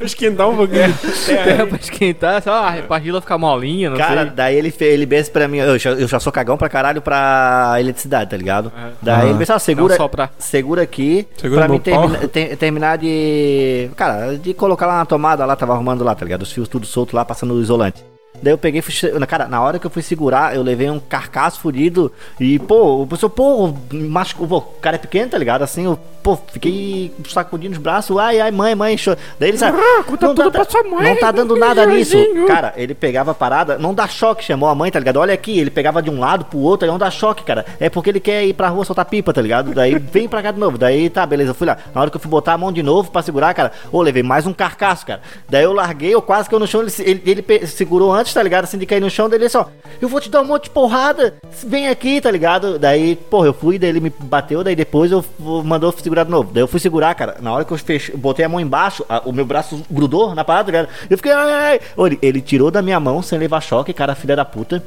esquentar 0.04 0.48
um 0.48 0.56
pouquinho. 0.56 0.94
terra 1.26 1.66
pra 1.66 1.78
esquentar, 1.78 2.42
só 2.42 2.52
ah, 2.52 2.74
pra 2.86 3.00
Gila 3.00 3.20
ficar 3.20 3.38
molinha, 3.38 3.90
não 3.90 3.96
Cara, 3.96 4.22
sei. 4.24 4.30
daí 4.30 4.56
ele, 4.56 4.74
ele 4.80 5.06
pensa 5.06 5.30
pra 5.30 5.48
mim, 5.48 5.58
eu 5.58 5.78
já, 5.78 5.90
eu 5.90 6.06
já 6.06 6.20
sou 6.20 6.32
cagão 6.32 6.56
pra 6.56 6.68
caralho 6.68 7.00
pra 7.00 7.76
eletricidade, 7.80 8.30
tá 8.30 8.36
ligado? 8.36 8.70
Aham. 8.76 8.90
Daí 9.02 9.28
ele 9.30 9.38
pensa, 9.38 9.54
ah, 9.54 9.58
segura, 9.58 9.96
Não 9.98 10.08
pra... 10.08 10.30
segura 10.38 10.82
aqui 10.82 11.26
Segura 11.36 11.62
pra 11.62 11.68
mim 11.68 11.78
termina- 11.78 12.28
te- 12.28 12.56
terminar 12.56 12.98
de. 12.98 13.90
Cara, 13.96 14.36
de 14.36 14.52
colocar 14.54 14.86
lá 14.86 14.98
na 14.98 15.04
tomada, 15.06 15.44
lá, 15.46 15.56
tava 15.56 15.72
arrumando 15.72 16.04
lá, 16.04 16.14
tá 16.14 16.24
ligado? 16.24 16.42
Os 16.42 16.52
fios 16.52 16.68
tudo 16.68 16.86
solto 16.86 17.14
lá, 17.16 17.24
passando 17.24 17.54
o 17.54 17.60
isolante. 17.62 18.04
Daí 18.42 18.52
eu 18.52 18.58
peguei, 18.58 18.80
fui, 18.82 18.94
cara, 19.26 19.48
na 19.48 19.60
hora 19.60 19.78
que 19.78 19.86
eu 19.86 19.90
fui 19.90 20.02
segurar, 20.02 20.54
eu 20.54 20.62
levei 20.62 20.88
um 20.90 21.00
carcaço 21.00 21.60
fudido 21.60 22.12
e, 22.38 22.58
pô, 22.58 23.02
o 23.02 23.06
pessoal, 23.06 23.30
pô, 23.30 23.74
machucou, 23.92 24.58
o 24.58 24.80
cara 24.80 24.96
é 24.96 24.98
pequeno, 24.98 25.30
tá 25.30 25.38
ligado? 25.38 25.62
Assim, 25.62 25.84
eu, 25.84 25.98
pô, 26.28 26.38
fiquei 26.52 27.10
sacudindo 27.26 27.72
os 27.72 27.78
braços, 27.78 28.16
ai, 28.18 28.38
ai, 28.38 28.50
mãe, 28.50 28.74
mãe, 28.74 28.98
cho... 28.98 29.16
Daí 29.38 29.48
ele 29.48 29.56
sabe, 29.58 29.78
não, 29.78 30.02
tudo 30.02 30.34
tá, 30.34 30.50
pra 30.50 30.64
sua 30.64 30.82
mãe, 30.82 31.14
não 31.14 31.20
tá 31.20 31.30
dando 31.30 31.56
nada 31.56 31.86
nisso. 31.86 32.16
Cara, 32.46 32.74
ele 32.76 32.94
pegava 32.94 33.30
a 33.30 33.34
parada, 33.34 33.78
não 33.78 33.94
dá 33.94 34.06
choque, 34.06 34.44
chamou 34.44 34.68
a 34.68 34.74
mãe, 34.74 34.90
tá 34.90 34.98
ligado? 34.98 35.16
Olha 35.18 35.32
aqui, 35.32 35.58
ele 35.58 35.70
pegava 35.70 36.02
de 36.02 36.10
um 36.10 36.18
lado 36.18 36.44
pro 36.44 36.58
outro, 36.58 36.84
ele 36.84 36.92
não 36.92 36.98
dá 36.98 37.10
choque, 37.10 37.44
cara. 37.44 37.64
É 37.80 37.88
porque 37.88 38.10
ele 38.10 38.20
quer 38.20 38.44
ir 38.44 38.52
pra 38.52 38.68
rua 38.68 38.84
soltar 38.84 39.04
pipa, 39.06 39.32
tá 39.32 39.40
ligado? 39.40 39.72
Daí 39.72 39.98
vem 39.98 40.28
pra 40.28 40.42
cá 40.42 40.50
de 40.50 40.58
novo. 40.58 40.76
Daí 40.76 41.08
tá, 41.08 41.24
beleza, 41.24 41.50
eu 41.50 41.54
fui 41.54 41.66
lá. 41.66 41.78
Na 41.94 42.00
hora 42.00 42.10
que 42.10 42.16
eu 42.16 42.20
fui 42.20 42.30
botar 42.30 42.52
a 42.54 42.58
mão 42.58 42.72
de 42.72 42.82
novo 42.82 43.10
pra 43.10 43.22
segurar, 43.22 43.54
cara, 43.54 43.72
ô, 43.90 44.02
levei 44.02 44.22
mais 44.22 44.46
um 44.46 44.52
carcaço, 44.52 45.06
cara. 45.06 45.20
Daí 45.48 45.64
eu 45.64 45.72
larguei, 45.72 46.14
eu 46.14 46.20
quase 46.22 46.48
que 46.48 46.54
eu 46.54 46.58
no 46.58 46.66
chão, 46.66 46.82
ele, 46.82 46.92
ele, 47.24 47.44
ele 47.48 47.66
segurou 47.66 48.12
antes, 48.12 48.34
tá 48.34 48.42
ligado? 48.42 48.64
Assim 48.64 48.78
de 48.78 48.86
cair 48.86 49.00
no 49.00 49.10
chão, 49.10 49.28
daí 49.28 49.38
ele 49.38 49.48
só, 49.48 49.70
eu 50.00 50.08
vou 50.08 50.20
te 50.20 50.30
dar 50.30 50.40
um 50.42 50.44
monte 50.44 50.64
de 50.64 50.70
porrada, 50.70 51.34
vem 51.64 51.88
aqui, 51.88 52.20
tá 52.20 52.30
ligado? 52.30 52.78
Daí, 52.78 53.16
porra, 53.16 53.46
eu 53.46 53.54
fui, 53.54 53.78
daí 53.78 53.88
ele 53.90 54.00
me 54.00 54.10
bateu, 54.10 54.62
daí 54.62 54.76
depois 54.76 55.10
eu 55.10 55.18
eu- 55.18 55.62
mandou 55.64 55.92
segurar 55.92 56.17
de 56.24 56.30
novo. 56.30 56.50
Daí 56.52 56.62
eu 56.62 56.68
fui 56.68 56.80
segurar, 56.80 57.14
cara. 57.14 57.36
Na 57.40 57.52
hora 57.52 57.64
que 57.64 57.72
eu 57.72 57.78
fechei, 57.78 58.14
botei 58.16 58.44
a 58.44 58.48
mão 58.48 58.60
embaixo, 58.60 59.04
a- 59.08 59.22
o 59.24 59.32
meu 59.32 59.44
braço 59.44 59.82
grudou 59.90 60.34
na 60.34 60.44
parada, 60.44 60.72
tá 60.72 60.78
ligado? 60.78 60.88
Eu 61.08 61.16
fiquei, 61.16 61.32
ai, 61.32 61.52
ai, 61.52 61.80
Ele, 62.06 62.18
ele 62.22 62.40
tirou 62.40 62.70
da 62.70 62.80
minha 62.82 62.98
mão 63.00 63.22
sem 63.22 63.38
levar 63.38 63.60
choque, 63.60 63.92
cara, 63.92 64.14
filha 64.14 64.34
da 64.36 64.44
puta. 64.44 64.82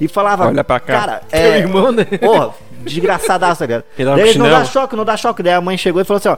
E 0.00 0.08
falava, 0.08 0.46
Olha 0.48 0.64
pra 0.64 0.80
cá. 0.80 0.98
cara, 1.00 1.20
Teu 1.30 1.38
é. 1.40 1.58
irmão, 1.58 1.92
né? 1.92 2.04
Porra, 2.04 2.50
desgraçadaço, 2.82 3.66
tá? 3.66 3.82
Ele 3.98 4.04
dava 4.04 4.16
Daí 4.16 4.28
ele 4.30 4.38
não 4.38 4.50
dá 4.50 4.64
choque, 4.64 4.96
não 4.96 5.04
dá 5.04 5.16
choque. 5.16 5.42
Daí 5.42 5.52
a 5.54 5.60
mãe 5.60 5.76
chegou 5.76 6.00
e 6.00 6.04
falou 6.04 6.18
assim, 6.18 6.28
ó. 6.28 6.36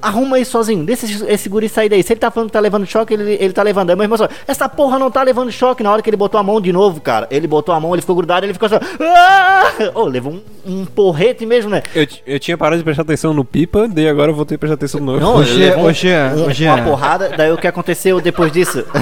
Arruma 0.00 0.36
aí 0.36 0.44
sozinho, 0.44 0.84
deixa 0.84 1.06
esse, 1.06 1.24
esse 1.26 1.48
guri 1.48 1.68
sair 1.68 1.88
daí. 1.88 2.02
Se 2.02 2.12
ele 2.12 2.20
tá 2.20 2.30
falando 2.30 2.48
que 2.48 2.52
tá 2.52 2.60
levando 2.60 2.86
choque, 2.86 3.14
ele, 3.14 3.36
ele 3.40 3.52
tá 3.52 3.62
levando. 3.62 3.90
Aí 3.90 3.96
meu 3.96 4.04
irmão 4.04 4.16
falou, 4.18 4.32
essa 4.46 4.68
porra 4.68 4.98
não 4.98 5.10
tá 5.10 5.22
levando 5.22 5.50
choque. 5.50 5.82
Na 5.82 5.92
hora 5.92 6.02
que 6.02 6.08
ele 6.10 6.16
botou 6.16 6.38
a 6.38 6.42
mão 6.42 6.60
de 6.60 6.72
novo, 6.72 7.00
cara, 7.00 7.26
ele 7.30 7.46
botou 7.46 7.74
a 7.74 7.80
mão, 7.80 7.94
ele 7.94 8.02
ficou 8.02 8.16
grudado, 8.16 8.46
ele 8.46 8.52
ficou 8.52 8.66
assim, 8.66 8.76
ah! 9.00 9.64
Ô, 9.94 10.04
levou 10.04 10.32
um, 10.32 10.42
um 10.66 10.84
porrete 10.84 11.44
mesmo, 11.46 11.70
né? 11.70 11.82
Eu, 11.94 12.06
eu 12.26 12.38
tinha 12.38 12.56
parado 12.56 12.78
de 12.78 12.84
prestar 12.84 13.02
atenção 13.02 13.32
no 13.34 13.44
pipa, 13.44 13.88
daí 13.88 14.08
agora 14.08 14.30
eu 14.30 14.34
voltei 14.34 14.56
a 14.56 14.58
prestar 14.58 14.74
atenção 14.74 15.00
no 15.00 15.18
Não, 15.18 15.34
um- 15.36 15.84
ô, 15.84 15.92
Jean. 15.92 16.32
uma 16.74 16.82
porrada. 16.84 17.30
Daí 17.36 17.50
o 17.52 17.56
que 17.56 17.66
aconteceu 17.66 18.20
depois 18.20 18.52
disso? 18.52 18.84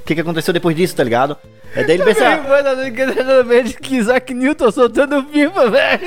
O 0.00 0.08
que, 0.08 0.14
que 0.14 0.20
aconteceu 0.22 0.54
depois 0.54 0.74
disso, 0.74 0.96
tá 0.96 1.04
ligado? 1.04 1.36
É 1.76 1.84
daí 1.84 1.96
ele 1.96 2.04
pensou, 2.04 2.24
Mano, 2.24 3.70
que 3.82 3.96
Isaac 3.96 4.32
Newton 4.32 4.70
soltando 4.70 5.22
pipa, 5.24 5.68
velho. 5.68 6.00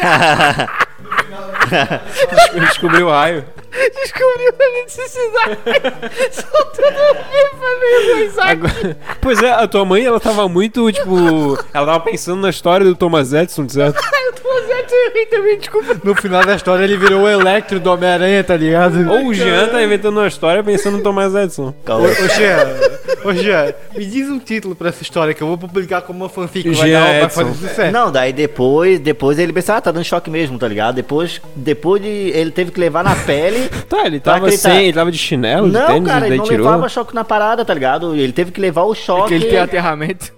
Descobriu 2.68 3.08
o 3.08 3.12
raio. 3.12 3.46
Descobriu 3.71 4.53
a 4.59 4.83
necessidade. 4.83 5.57
soltando 6.31 7.15
pipa 7.15 7.79
mesmo, 7.79 8.19
Isaac. 8.23 8.51
Agora- 8.51 8.97
pois 9.21 9.41
é, 9.41 9.51
a 9.51 9.67
tua 9.67 9.85
mãe, 9.85 10.05
ela 10.05 10.19
tava 10.19 10.47
muito, 10.49 10.91
tipo. 10.91 11.57
Ela 11.73 11.85
tava 11.85 11.99
pensando 12.01 12.41
na 12.41 12.49
história 12.49 12.85
do 12.85 12.95
Thomas 12.95 13.31
Edison, 13.33 13.67
certo? 13.69 13.95
Tô 14.41 14.49
fazendo 14.49 14.70
errei 15.10 15.25
também, 15.25 15.58
desculpa. 15.58 15.98
No 16.03 16.15
final 16.15 16.46
da 16.46 16.55
história 16.55 16.84
ele 16.84 16.98
virou 16.98 17.22
o 17.24 17.29
Electro 17.29 17.79
do 17.79 17.91
Homem-Aranha, 17.91 18.43
tá 18.43 18.55
ligado? 18.55 19.10
Ou 19.12 19.27
o 19.27 19.34
Jean 19.34 19.67
tá 19.67 19.81
inventando 19.84 20.17
uma 20.17 20.27
história 20.27 20.63
pensando 20.63 20.98
no 20.98 21.03
Thomas 21.03 21.34
Edison. 21.36 21.70
Ô, 21.70 21.74
calma. 21.86 22.08
ô 22.08 22.13
Jean, 22.13 22.67
ô 23.25 23.34
Jean, 23.34 23.74
me 23.96 24.05
diz 24.05 24.29
um 24.29 24.39
título 24.39 24.75
pra 24.75 24.89
essa 24.89 25.01
história 25.03 25.34
que 25.34 25.41
eu 25.41 25.48
vou 25.48 25.58
publicar 25.58 26.01
como 26.01 26.20
uma 26.20 26.29
fanfic. 26.29 26.70
Vai, 26.70 26.89
Jean 26.89 27.00
dar, 27.00 27.05
vai 27.08 27.24
Edson. 27.24 27.46
fazer 27.46 27.67
sucesso. 27.67 27.91
Não, 27.91 28.12
daí 28.12 28.31
depois, 28.34 29.00
depois 29.00 29.39
ele 29.39 29.51
pensou, 29.53 29.75
ah, 29.75 29.81
tá 29.81 29.91
dando 29.91 30.03
choque 30.03 30.29
mesmo, 30.29 30.58
tá 30.60 30.67
ligado? 30.67 30.96
Depois, 30.96 31.41
depois 31.55 32.01
de 32.01 32.08
ele 32.08 32.51
teve 32.51 32.72
que 32.72 32.79
levar 32.79 33.03
na 33.03 33.15
pele. 33.15 33.70
Tá, 33.91 34.05
ele 34.05 34.20
Pra 34.22 34.34
tava 34.34 34.46
acreditar. 34.46 34.70
sem, 34.72 34.84
ele 34.86 34.93
tava 34.93 35.12
de 35.12 35.17
chinelo, 35.17 35.67
de 35.67 35.74
não, 35.74 35.88
tênis, 35.88 36.08
cara, 36.08 36.27
ele 36.27 36.38
não 36.38 36.46
tirou. 36.46 36.65
levava 36.65 36.88
choque 36.88 37.13
na 37.13 37.24
parada, 37.25 37.65
tá 37.65 37.74
ligado? 37.74 38.15
Ele 38.15 38.31
teve 38.31 38.51
que 38.51 38.62
levar 38.62 38.84
o 38.84 38.96
choque. 38.96 39.22
Porque 39.22 39.34
ele 39.36 39.46
tem 39.48 39.60
aterramento. 39.60 40.31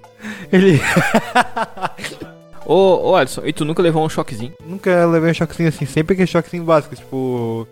Ele 0.51 0.81
Ô, 2.65 3.09
ô, 3.11 3.15
Alisson, 3.15 3.41
e 3.45 3.51
tu 3.53 3.65
nunca 3.65 3.81
levou 3.81 4.05
um 4.05 4.09
choquezinho? 4.09 4.53
nunca 4.65 5.05
levei 5.05 5.31
um 5.31 5.33
choquezinho 5.33 5.69
assim, 5.69 5.85
sempre 5.85 6.13
aquele 6.13 6.27
choquezinho 6.27 6.63
básico, 6.63 6.95
tipo. 6.95 7.67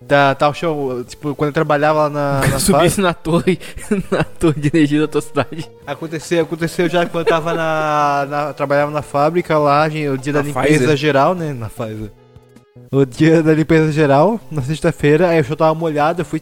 Da 0.00 0.32
tal 0.34 0.54
show, 0.54 1.02
tipo, 1.04 1.34
quando 1.34 1.48
eu 1.48 1.52
trabalhava 1.54 2.04
lá 2.04 2.08
na, 2.08 2.40
na. 2.48 2.58
Subisse 2.60 3.00
na 3.00 3.12
torre, 3.12 3.58
na 4.12 4.22
torre 4.22 4.60
de 4.60 4.68
energia 4.72 5.00
da 5.00 5.08
tua 5.08 5.20
cidade. 5.20 5.68
Aconteceu, 5.86 6.42
aconteceu 6.44 6.88
já 6.88 7.04
quando 7.04 7.26
eu 7.26 7.30
tava 7.30 7.52
na, 7.52 8.26
na- 8.30 8.52
trabalhava 8.52 8.92
na 8.92 9.02
fábrica 9.02 9.58
lá, 9.58 9.88
gente, 9.88 10.08
o 10.08 10.16
dia 10.16 10.32
da 10.32 10.38
Na 10.40 10.46
limpeza 10.46 10.68
Pfizer? 10.78 10.96
geral, 10.96 11.34
né? 11.34 11.52
Na 11.52 11.68
Pfizer. 11.68 12.10
O 12.92 13.04
dia 13.04 13.42
da 13.42 13.52
limpeza 13.52 13.90
geral, 13.90 14.40
na 14.50 14.62
sexta-feira, 14.62 15.28
aí 15.30 15.40
o 15.40 15.44
show 15.44 15.56
tava 15.56 15.74
molhado, 15.74 16.20
eu 16.22 16.24
fui, 16.24 16.40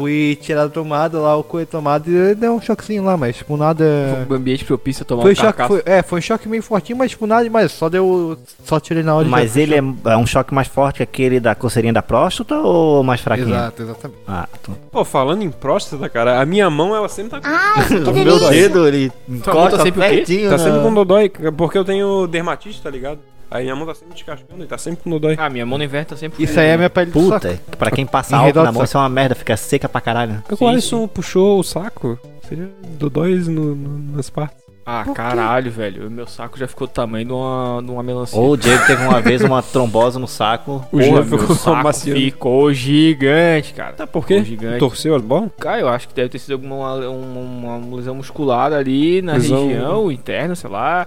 fui 0.00 0.38
tirar 0.40 0.64
da 0.64 0.70
tomada 0.70 1.18
lá, 1.18 1.36
o 1.36 1.44
coelho 1.44 1.66
tomada 1.66 2.08
e 2.08 2.34
deu 2.34 2.54
um 2.54 2.60
choquezinho 2.60 3.04
lá, 3.04 3.16
mas 3.16 3.36
tipo 3.36 3.56
nada. 3.56 3.84
O 4.28 4.34
ambiente 4.34 4.64
propício 4.64 5.02
a 5.02 5.06
tomar 5.06 5.22
Foi 5.22 5.32
um 5.32 5.36
choque, 5.36 5.66
foi, 5.66 5.82
é, 5.84 6.02
foi 6.02 6.18
um 6.18 6.22
choque 6.22 6.48
meio 6.48 6.62
fortinho, 6.62 6.98
mas 6.98 7.10
tipo 7.10 7.26
nada 7.26 7.44
demais, 7.44 7.70
só 7.72 7.88
deu. 7.88 8.38
Só 8.64 8.80
tirei 8.80 9.02
na 9.02 9.14
hora 9.14 9.28
Mas 9.28 9.56
ele 9.56 9.74
é, 9.74 9.82
é 10.10 10.16
um 10.16 10.26
choque 10.26 10.54
mais 10.54 10.68
forte 10.68 10.96
que 10.98 11.02
aquele 11.02 11.38
da 11.38 11.54
coceirinha 11.54 11.92
da 11.92 12.02
próstata 12.02 12.56
ou 12.58 13.02
mais 13.02 13.20
fraquinho? 13.20 13.48
Exato, 13.48 13.82
exatamente. 13.82 14.20
Ah, 14.26 14.48
então. 14.60 14.74
Pô, 14.90 15.04
falando 15.04 15.42
em 15.42 15.50
próstata, 15.50 16.08
cara, 16.08 16.40
a 16.40 16.46
minha 16.46 16.68
mão, 16.70 16.94
ela 16.94 17.08
sempre 17.08 17.38
tá, 17.40 17.74
o 18.08 18.12
meu 18.14 18.48
dedo, 18.50 18.86
ele 18.88 19.12
mão 19.28 19.40
tá 19.40 19.50
encosta 19.50 19.82
sempre 19.82 20.00
o 20.00 20.02
quê? 20.04 20.16
pertinho. 20.16 20.50
tá 20.50 20.56
na- 20.56 20.64
sempre 20.64 20.80
com 20.80 20.94
dodói, 20.94 21.28
porque 21.56 21.78
eu 21.78 21.84
tenho 21.84 22.26
dermatite, 22.26 22.80
tá 22.80 22.90
ligado? 22.90 23.18
Aí 23.50 23.64
minha 23.64 23.74
mão 23.74 23.86
tá 23.86 23.94
sempre 23.94 24.14
descascando 24.14 24.62
e 24.62 24.66
tá 24.66 24.78
sempre 24.78 25.02
com 25.02 25.10
dodói. 25.10 25.34
Ah, 25.38 25.50
minha 25.50 25.66
mão 25.66 25.76
no 25.76 25.84
inverno 25.84 26.06
tá 26.06 26.16
sempre 26.16 26.42
Isso 26.42 26.58
aí 26.60 26.68
é 26.68 26.76
minha 26.76 26.88
pele 26.90 27.10
do 27.10 27.28
saco. 27.28 27.40
Puta, 27.48 27.76
pra 27.76 27.90
quem 27.90 28.06
passa 28.06 28.36
álcool 28.36 28.62
na 28.62 28.70
do 28.70 28.74
mão, 28.74 28.84
isso 28.84 28.96
é 28.96 29.00
uma 29.00 29.08
merda, 29.08 29.34
fica 29.34 29.56
seca 29.56 29.88
pra 29.88 30.00
caralho. 30.00 30.42
É 30.48 30.54
Sim, 30.56 30.64
o 30.64 30.68
Alisson 30.68 31.08
puxou 31.08 31.58
o 31.58 31.62
saco, 31.64 32.18
seria 32.48 32.68
dodóis 32.98 33.48
no, 33.48 33.74
no- 33.74 34.16
nas 34.16 34.30
partes. 34.30 34.60
Ah, 34.86 35.04
caralho, 35.14 35.70
velho. 35.70 36.06
O 36.08 36.10
meu 36.10 36.26
saco 36.26 36.58
já 36.58 36.66
ficou 36.66 36.86
do 36.86 36.90
tamanho 36.92 37.24
de 37.26 37.32
uma, 37.32 37.80
de 37.84 37.90
uma 37.92 38.02
melancia. 38.02 38.36
Ou 38.38 38.52
o 38.52 38.56
Diego 38.56 38.84
teve 38.86 39.04
uma 39.04 39.20
vez 39.20 39.40
uma 39.42 39.62
trombose 39.62 40.18
no 40.18 40.26
saco. 40.26 40.84
O 40.90 40.96
meu 40.96 41.22
ficou 41.24 41.54
saco 41.54 41.76
amaciando. 41.76 42.18
ficou 42.20 42.72
gigante, 42.72 43.72
cara. 43.74 43.92
Tá, 43.92 44.06
por 44.06 44.22
Ficou 44.22 44.38
quê? 44.38 44.44
gigante. 44.44 44.78
Torceu 44.78 45.14
as 45.14 45.22
bolas? 45.22 45.50
Cara, 45.60 45.80
eu 45.80 45.88
acho 45.88 46.08
que 46.08 46.14
deve 46.14 46.28
ter 46.30 46.38
sido 46.40 46.52
alguma 46.54 46.94
uma, 47.08 47.40
uma 47.78 47.96
lesão 47.96 48.14
muscular 48.16 48.72
ali 48.72 49.22
na 49.22 49.34
Lesão- 49.34 49.68
região 49.68 50.10
interna, 50.10 50.54
sei 50.56 50.70
lá. 50.70 51.06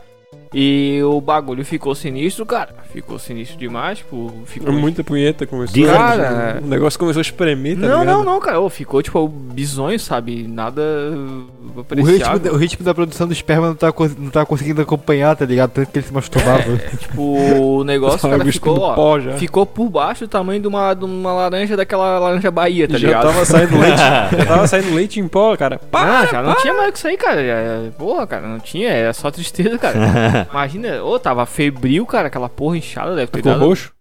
E 0.53 1.01
o 1.03 1.19
bagulho 1.19 1.65
ficou 1.65 1.95
sinistro, 1.95 2.45
cara. 2.45 2.75
Ficou 2.93 3.17
sinistro 3.17 3.57
demais, 3.57 3.97
tipo, 3.97 4.31
ficou. 4.45 4.71
Muita 4.71 5.03
punheta 5.03 5.47
começou. 5.47 5.83
Cara, 5.83 6.59
o 6.63 6.67
negócio 6.67 6.99
começou 6.99 7.19
a 7.19 7.23
espremer, 7.23 7.75
tá 7.75 7.87
não, 7.87 8.01
ligado? 8.01 8.17
não, 8.17 8.23
não, 8.23 8.39
cara. 8.39 8.59
Ô, 8.59 8.69
ficou 8.69 9.01
tipo 9.01 9.27
bizonho, 9.27 9.99
sabe? 9.99 10.47
Nada 10.47 10.79
uh, 10.81 11.43
O 11.75 11.81
ritmo, 11.81 11.81
apreciável. 11.81 12.53
o 12.53 12.55
ritmo 12.55 12.85
da 12.85 12.93
produção 12.93 13.25
do 13.25 13.33
esperma 13.33 13.69
não 13.69 13.75
tá, 13.75 13.91
não 14.19 14.29
tá 14.29 14.45
conseguindo 14.45 14.79
acompanhar, 14.79 15.35
tá 15.35 15.43
ligado? 15.43 15.71
Tanto 15.71 15.91
que 15.91 15.97
ele 15.97 16.05
se 16.05 16.13
masturbava. 16.13 16.61
É, 16.61 16.95
tipo, 16.97 17.21
o 17.21 17.83
negócio, 17.83 18.19
cara, 18.29 18.45
ficou, 18.45 18.79
ó, 18.79 18.93
pó 18.93 19.19
já. 19.19 19.33
ficou 19.33 19.65
por 19.65 19.89
baixo 19.89 20.25
do 20.25 20.29
tamanho 20.29 20.61
de 20.61 20.67
uma, 20.67 20.93
de 20.93 21.03
uma 21.03 21.33
laranja 21.33 21.75
daquela 21.75 22.19
laranja 22.19 22.51
Bahia, 22.51 22.87
tá 22.87 22.95
já 22.99 23.07
ligado? 23.07 23.23
tava 23.23 23.43
saindo 23.45 23.79
leite. 23.79 23.97
já 24.37 24.45
tava 24.45 24.67
saindo 24.67 24.93
leite 24.93 25.19
em 25.19 25.27
pó, 25.27 25.57
cara. 25.57 25.79
Pá! 25.79 26.19
Ah, 26.21 26.25
já 26.27 26.43
não 26.43 26.53
tinha 26.57 26.75
mais 26.75 26.89
o 26.89 26.93
que 26.93 26.99
sair, 26.99 27.17
cara. 27.17 27.43
Já- 27.43 27.91
porra, 27.97 28.27
cara, 28.27 28.47
não 28.47 28.59
tinha, 28.59 28.89
era 28.89 29.13
só 29.13 29.31
tristeza, 29.31 29.79
cara. 29.79 30.47
Imagina, 30.51 31.03
ô, 31.03 31.17
tava 31.17 31.43
febril, 31.47 32.05
cara, 32.05 32.27
aquela 32.27 32.47
porra 32.47 32.82
inchada, 32.83 33.15
deve 33.15 33.27
ter 33.31 33.37
Ficou 33.39 33.51
dado. 33.53 33.65
roxo? 33.65 33.91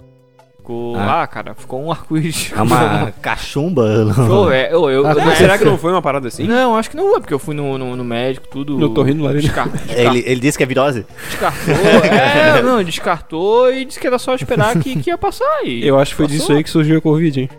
Ficou, 0.59 0.95
Ah. 0.97 1.23
ah. 1.23 1.27
cara, 1.27 1.55
ficou 1.55 1.83
um 1.85 1.91
arco-íris. 1.93 2.53
É 2.57 2.63
uma 2.63 3.13
cachumba. 3.21 3.83
Ô, 4.31 4.49
é, 4.51 4.77
ô, 4.77 4.89
eu, 4.89 5.05
Ah, 5.07 5.13
eu- 5.13 5.25
Mas 5.25 5.39
será 5.39 5.59
que 5.59 5.65
não 5.65 5.77
foi 5.77 5.91
uma 5.91 6.01
parada 6.01 6.29
assim? 6.29 6.47
Não, 6.47 6.77
acho 6.77 6.89
que 6.89 6.97
não 6.97 7.11
foi, 7.11 7.21
porque 7.21 7.35
eu 7.35 7.39
fui 7.41 7.53
no, 7.55 7.77
no, 7.77 7.97
no 7.97 8.05
médico, 8.05 8.47
tudo. 8.49 8.79
No 8.79 8.91
torrino 8.91 9.25
laranja. 9.25 9.47
descar- 9.49 9.69
descar- 9.69 9.97
Ele, 9.99 10.23
ele 10.25 10.41
disse 10.41 10.57
que 10.57 10.63
é 10.63 10.67
virose? 10.67 11.05
Descartou. 11.29 11.75
é, 12.07 12.63
não, 12.63 12.83
descartou 12.85 13.73
e 13.73 13.85
disse 13.85 13.99
que 13.99 14.07
era 14.07 14.19
só 14.21 14.35
esperar 14.37 14.79
que, 14.79 15.01
que 15.03 15.11
ia 15.11 15.19
passar. 15.19 15.65
E 15.65 15.85
Eu 15.87 15.99
acho 15.99 16.13
que 16.13 16.17
foi 16.19 16.27
passou. 16.27 16.39
disso 16.39 16.53
aí 16.53 16.63
que 16.63 16.71
surgiu 16.71 16.99
a 16.99 17.01
Covid, 17.01 17.41
hein? 17.41 17.51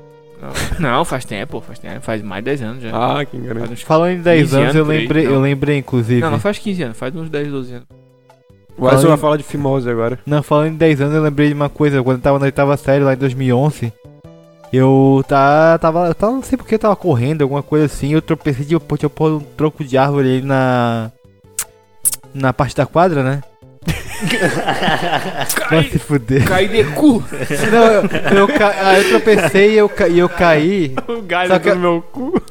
Não, 0.80 1.06
faz 1.06 1.24
tempo, 1.24 1.62
faz 1.66 1.80
tempo. 1.80 2.02
Faz 2.02 2.22
mais 2.22 2.42
de 2.44 2.52
10 2.52 2.62
anos 2.64 2.84
já. 2.84 2.90
Ah, 2.94 3.24
que 3.26 3.38
Faz 3.38 3.72
uns- 3.72 3.82
Falando 3.82 4.12
em 4.12 4.22
10 4.22 4.42
15 4.50 4.58
anos, 4.62 4.76
eu 4.76 4.86
por 4.86 4.92
aí, 4.92 4.98
lembrei, 5.00 5.24
não. 5.26 5.32
eu 5.34 5.40
lembrei, 5.42 5.78
inclusive. 5.78 6.20
Não, 6.22 6.32
não 6.32 6.40
faz 6.40 6.58
15 6.58 6.84
anos, 6.84 6.98
faz 6.98 7.16
uns 7.16 7.30
10, 7.30 7.50
12 7.50 7.74
anos. 7.76 7.88
Falando- 8.78 9.08
vai 9.08 9.18
falar 9.18 9.38
de 9.38 9.44
fimose 9.44 9.90
agora. 9.90 10.20
Não, 10.26 10.42
falando 10.44 10.68
em 10.74 10.76
10 10.76 11.02
anos, 11.02 11.16
eu 11.16 11.22
lembrei 11.22 11.48
de 11.48 11.54
uma 11.54 11.70
coisa. 11.70 12.02
Quando 12.04 12.18
eu 12.18 12.24
tava 12.24 12.40
na 12.40 12.46
oitava 12.46 12.76
série, 12.78 13.04
lá 13.04 13.14
em 13.14 13.18
2011, 13.18 13.94
eu 14.72 15.24
tá, 15.28 15.78
tava, 15.78 16.08
eu 16.08 16.16
tava, 16.16 16.34
não 16.34 16.42
sei 16.44 16.58
porque 16.58 16.76
eu 16.76 16.80
tava 16.80 16.96
correndo, 16.96 17.42
alguma 17.44 17.62
coisa 17.64 17.86
assim. 17.86 18.14
Eu 18.14 18.22
tropecei 18.22 18.66
de 18.66 18.74
eu 18.74 18.82
tinha 18.98 19.10
pôr 19.10 19.32
um 19.34 19.40
tronco 19.40 19.84
de 19.84 19.98
árvore 19.98 20.28
ali 20.38 20.42
na. 20.42 21.12
Na 22.34 22.52
parte 22.52 22.76
da 22.76 22.86
quadra, 22.86 23.22
né? 23.24 23.42
Vai 25.70 25.84
se 25.84 26.00
fuder. 26.00 26.46
Cai 26.48 26.68
de 26.68 26.84
cu. 26.86 27.24
Não, 27.72 27.86
eu, 27.86 28.38
eu, 28.38 28.48
ca- 28.48 28.98
eu 28.98 29.10
tropecei 29.10 29.74
e 29.74 29.78
eu, 29.78 29.90
ca- 29.90 30.08
e 30.08 30.20
eu 30.20 30.30
caí. 30.30 30.96
O 31.08 31.22
galho 31.22 31.50
Só 31.52 31.60
que- 31.60 31.70
do 31.72 31.80
meu 31.80 32.02
cu. 32.12 32.42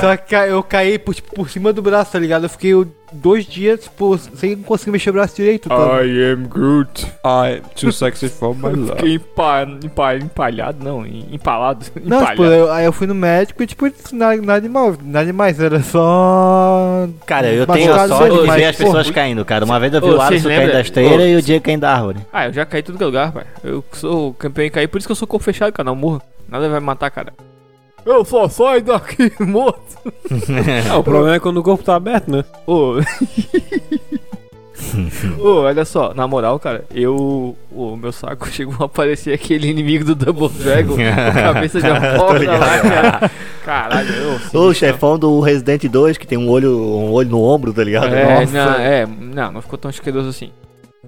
Só 0.00 0.16
que 0.16 0.34
eu 0.34 0.62
caí 0.62 0.98
por, 0.98 1.14
tipo, 1.14 1.34
por 1.34 1.48
cima 1.50 1.72
do 1.72 1.82
braço, 1.82 2.12
tá 2.12 2.18
ligado? 2.18 2.44
Eu 2.44 2.48
fiquei 2.48 2.72
dois 3.12 3.44
dias, 3.46 3.84
tipo, 3.84 4.18
sem 4.18 4.56
conseguir 4.56 4.90
mexer 4.90 5.10
o 5.10 5.12
braço 5.12 5.36
direito. 5.36 5.68
Tá? 5.68 6.02
I 6.04 6.32
am 6.32 6.46
Groot. 6.48 7.06
I'm 7.24 7.62
too 7.80 7.92
sexy 7.92 8.28
for 8.28 8.56
my 8.56 8.70
love. 8.70 8.88
Fiquei 8.96 9.14
empa, 9.14 9.62
empa, 9.84 10.16
empalhado, 10.16 10.84
não, 10.84 11.06
em- 11.06 11.28
empalado. 11.32 11.84
Não, 12.02 12.18
tipo, 12.26 12.32
empalhado. 12.42 12.54
eu- 12.54 12.72
aí 12.72 12.84
eu 12.84 12.92
fui 12.92 13.06
no 13.06 13.14
médico 13.14 13.62
e, 13.62 13.66
tipo, 13.66 13.86
nada, 14.12 14.36
nada 14.42 14.60
demais, 14.60 14.98
nada 15.04 15.26
demais, 15.26 15.60
era 15.60 15.80
só. 15.82 17.08
Cara, 17.26 17.46
eu 17.52 17.66
tenho 17.66 17.94
a 17.94 18.08
sorte 18.08 18.40
de 18.40 18.50
ver 18.50 18.64
as 18.64 18.76
pô, 18.76 18.84
pessoas 18.84 19.10
caindo, 19.10 19.44
cara. 19.44 19.64
Uma 19.64 19.78
vez 19.78 19.92
eu 19.94 20.00
vi 20.00 20.08
o 20.08 20.20
Alisson 20.20 20.48
cair 20.48 20.58
lembram- 20.58 20.74
da 20.74 20.80
esteira 20.80 21.22
Ô, 21.22 21.26
e 21.26 21.36
o 21.36 21.42
Diego 21.42 21.64
caindo 21.64 21.80
da 21.82 21.92
árvore. 21.94 22.18
Ah, 22.32 22.46
eu 22.46 22.52
já 22.52 22.66
caí 22.66 22.80
em 22.80 22.82
tudo 22.84 22.98
que 22.98 23.04
é 23.04 23.06
lugar, 23.06 23.32
pai. 23.32 23.44
Eu 23.62 23.84
sou 23.92 24.34
campeão 24.34 24.66
em 24.66 24.70
cair, 24.70 24.88
por 24.88 24.98
isso 24.98 25.06
que 25.06 25.12
eu 25.12 25.16
sou 25.16 25.28
corpo 25.28 25.44
fechado, 25.44 25.72
cara. 25.72 25.84
Não 25.86 25.94
morro. 25.96 26.20
Nada 26.48 26.68
vai 26.68 26.80
me 26.80 26.86
matar, 26.86 27.10
cara. 27.10 27.32
Eu 28.04 28.24
só 28.24 28.48
saio 28.48 28.82
daqui 28.82 29.32
morto. 29.40 29.82
Ah, 30.90 30.98
o 30.98 31.02
problema 31.02 31.36
é 31.36 31.40
quando 31.40 31.56
o 31.58 31.62
corpo 31.62 31.82
tá 31.82 31.96
aberto, 31.96 32.30
né? 32.30 32.44
Ô. 32.66 32.96
Ô, 35.40 35.62
olha 35.62 35.84
só, 35.84 36.12
na 36.14 36.26
moral, 36.26 36.58
cara, 36.58 36.84
eu. 36.94 37.56
O 37.72 37.96
meu 37.96 38.12
saco 38.12 38.48
chegou 38.48 38.76
a 38.80 38.84
aparecer 38.84 39.32
aquele 39.32 39.68
inimigo 39.68 40.04
do 40.04 40.14
Double 40.14 40.48
Dragon 40.48 40.94
com 40.94 41.32
cabeça 41.32 41.80
de 41.80 41.86
abóbora 41.86 42.58
lá, 42.58 42.80
cara. 42.80 43.30
Caralho, 43.64 44.14
eu. 44.52 44.60
O 44.60 44.74
chefão 44.74 45.18
do 45.18 45.40
Resident 45.40 45.84
2 45.84 46.18
que 46.18 46.26
tem 46.26 46.36
um 46.38 46.48
olho, 46.50 46.76
um 46.78 47.12
olho 47.12 47.30
no 47.30 47.42
ombro, 47.42 47.72
tá 47.72 47.82
ligado? 47.82 48.14
É, 48.14 48.40
Nossa. 48.40 48.52
não, 48.52 48.74
é, 48.74 49.06
não, 49.06 49.52
não 49.52 49.62
ficou 49.62 49.78
tão 49.78 49.88
asqueroso 49.88 50.28
assim. 50.28 50.50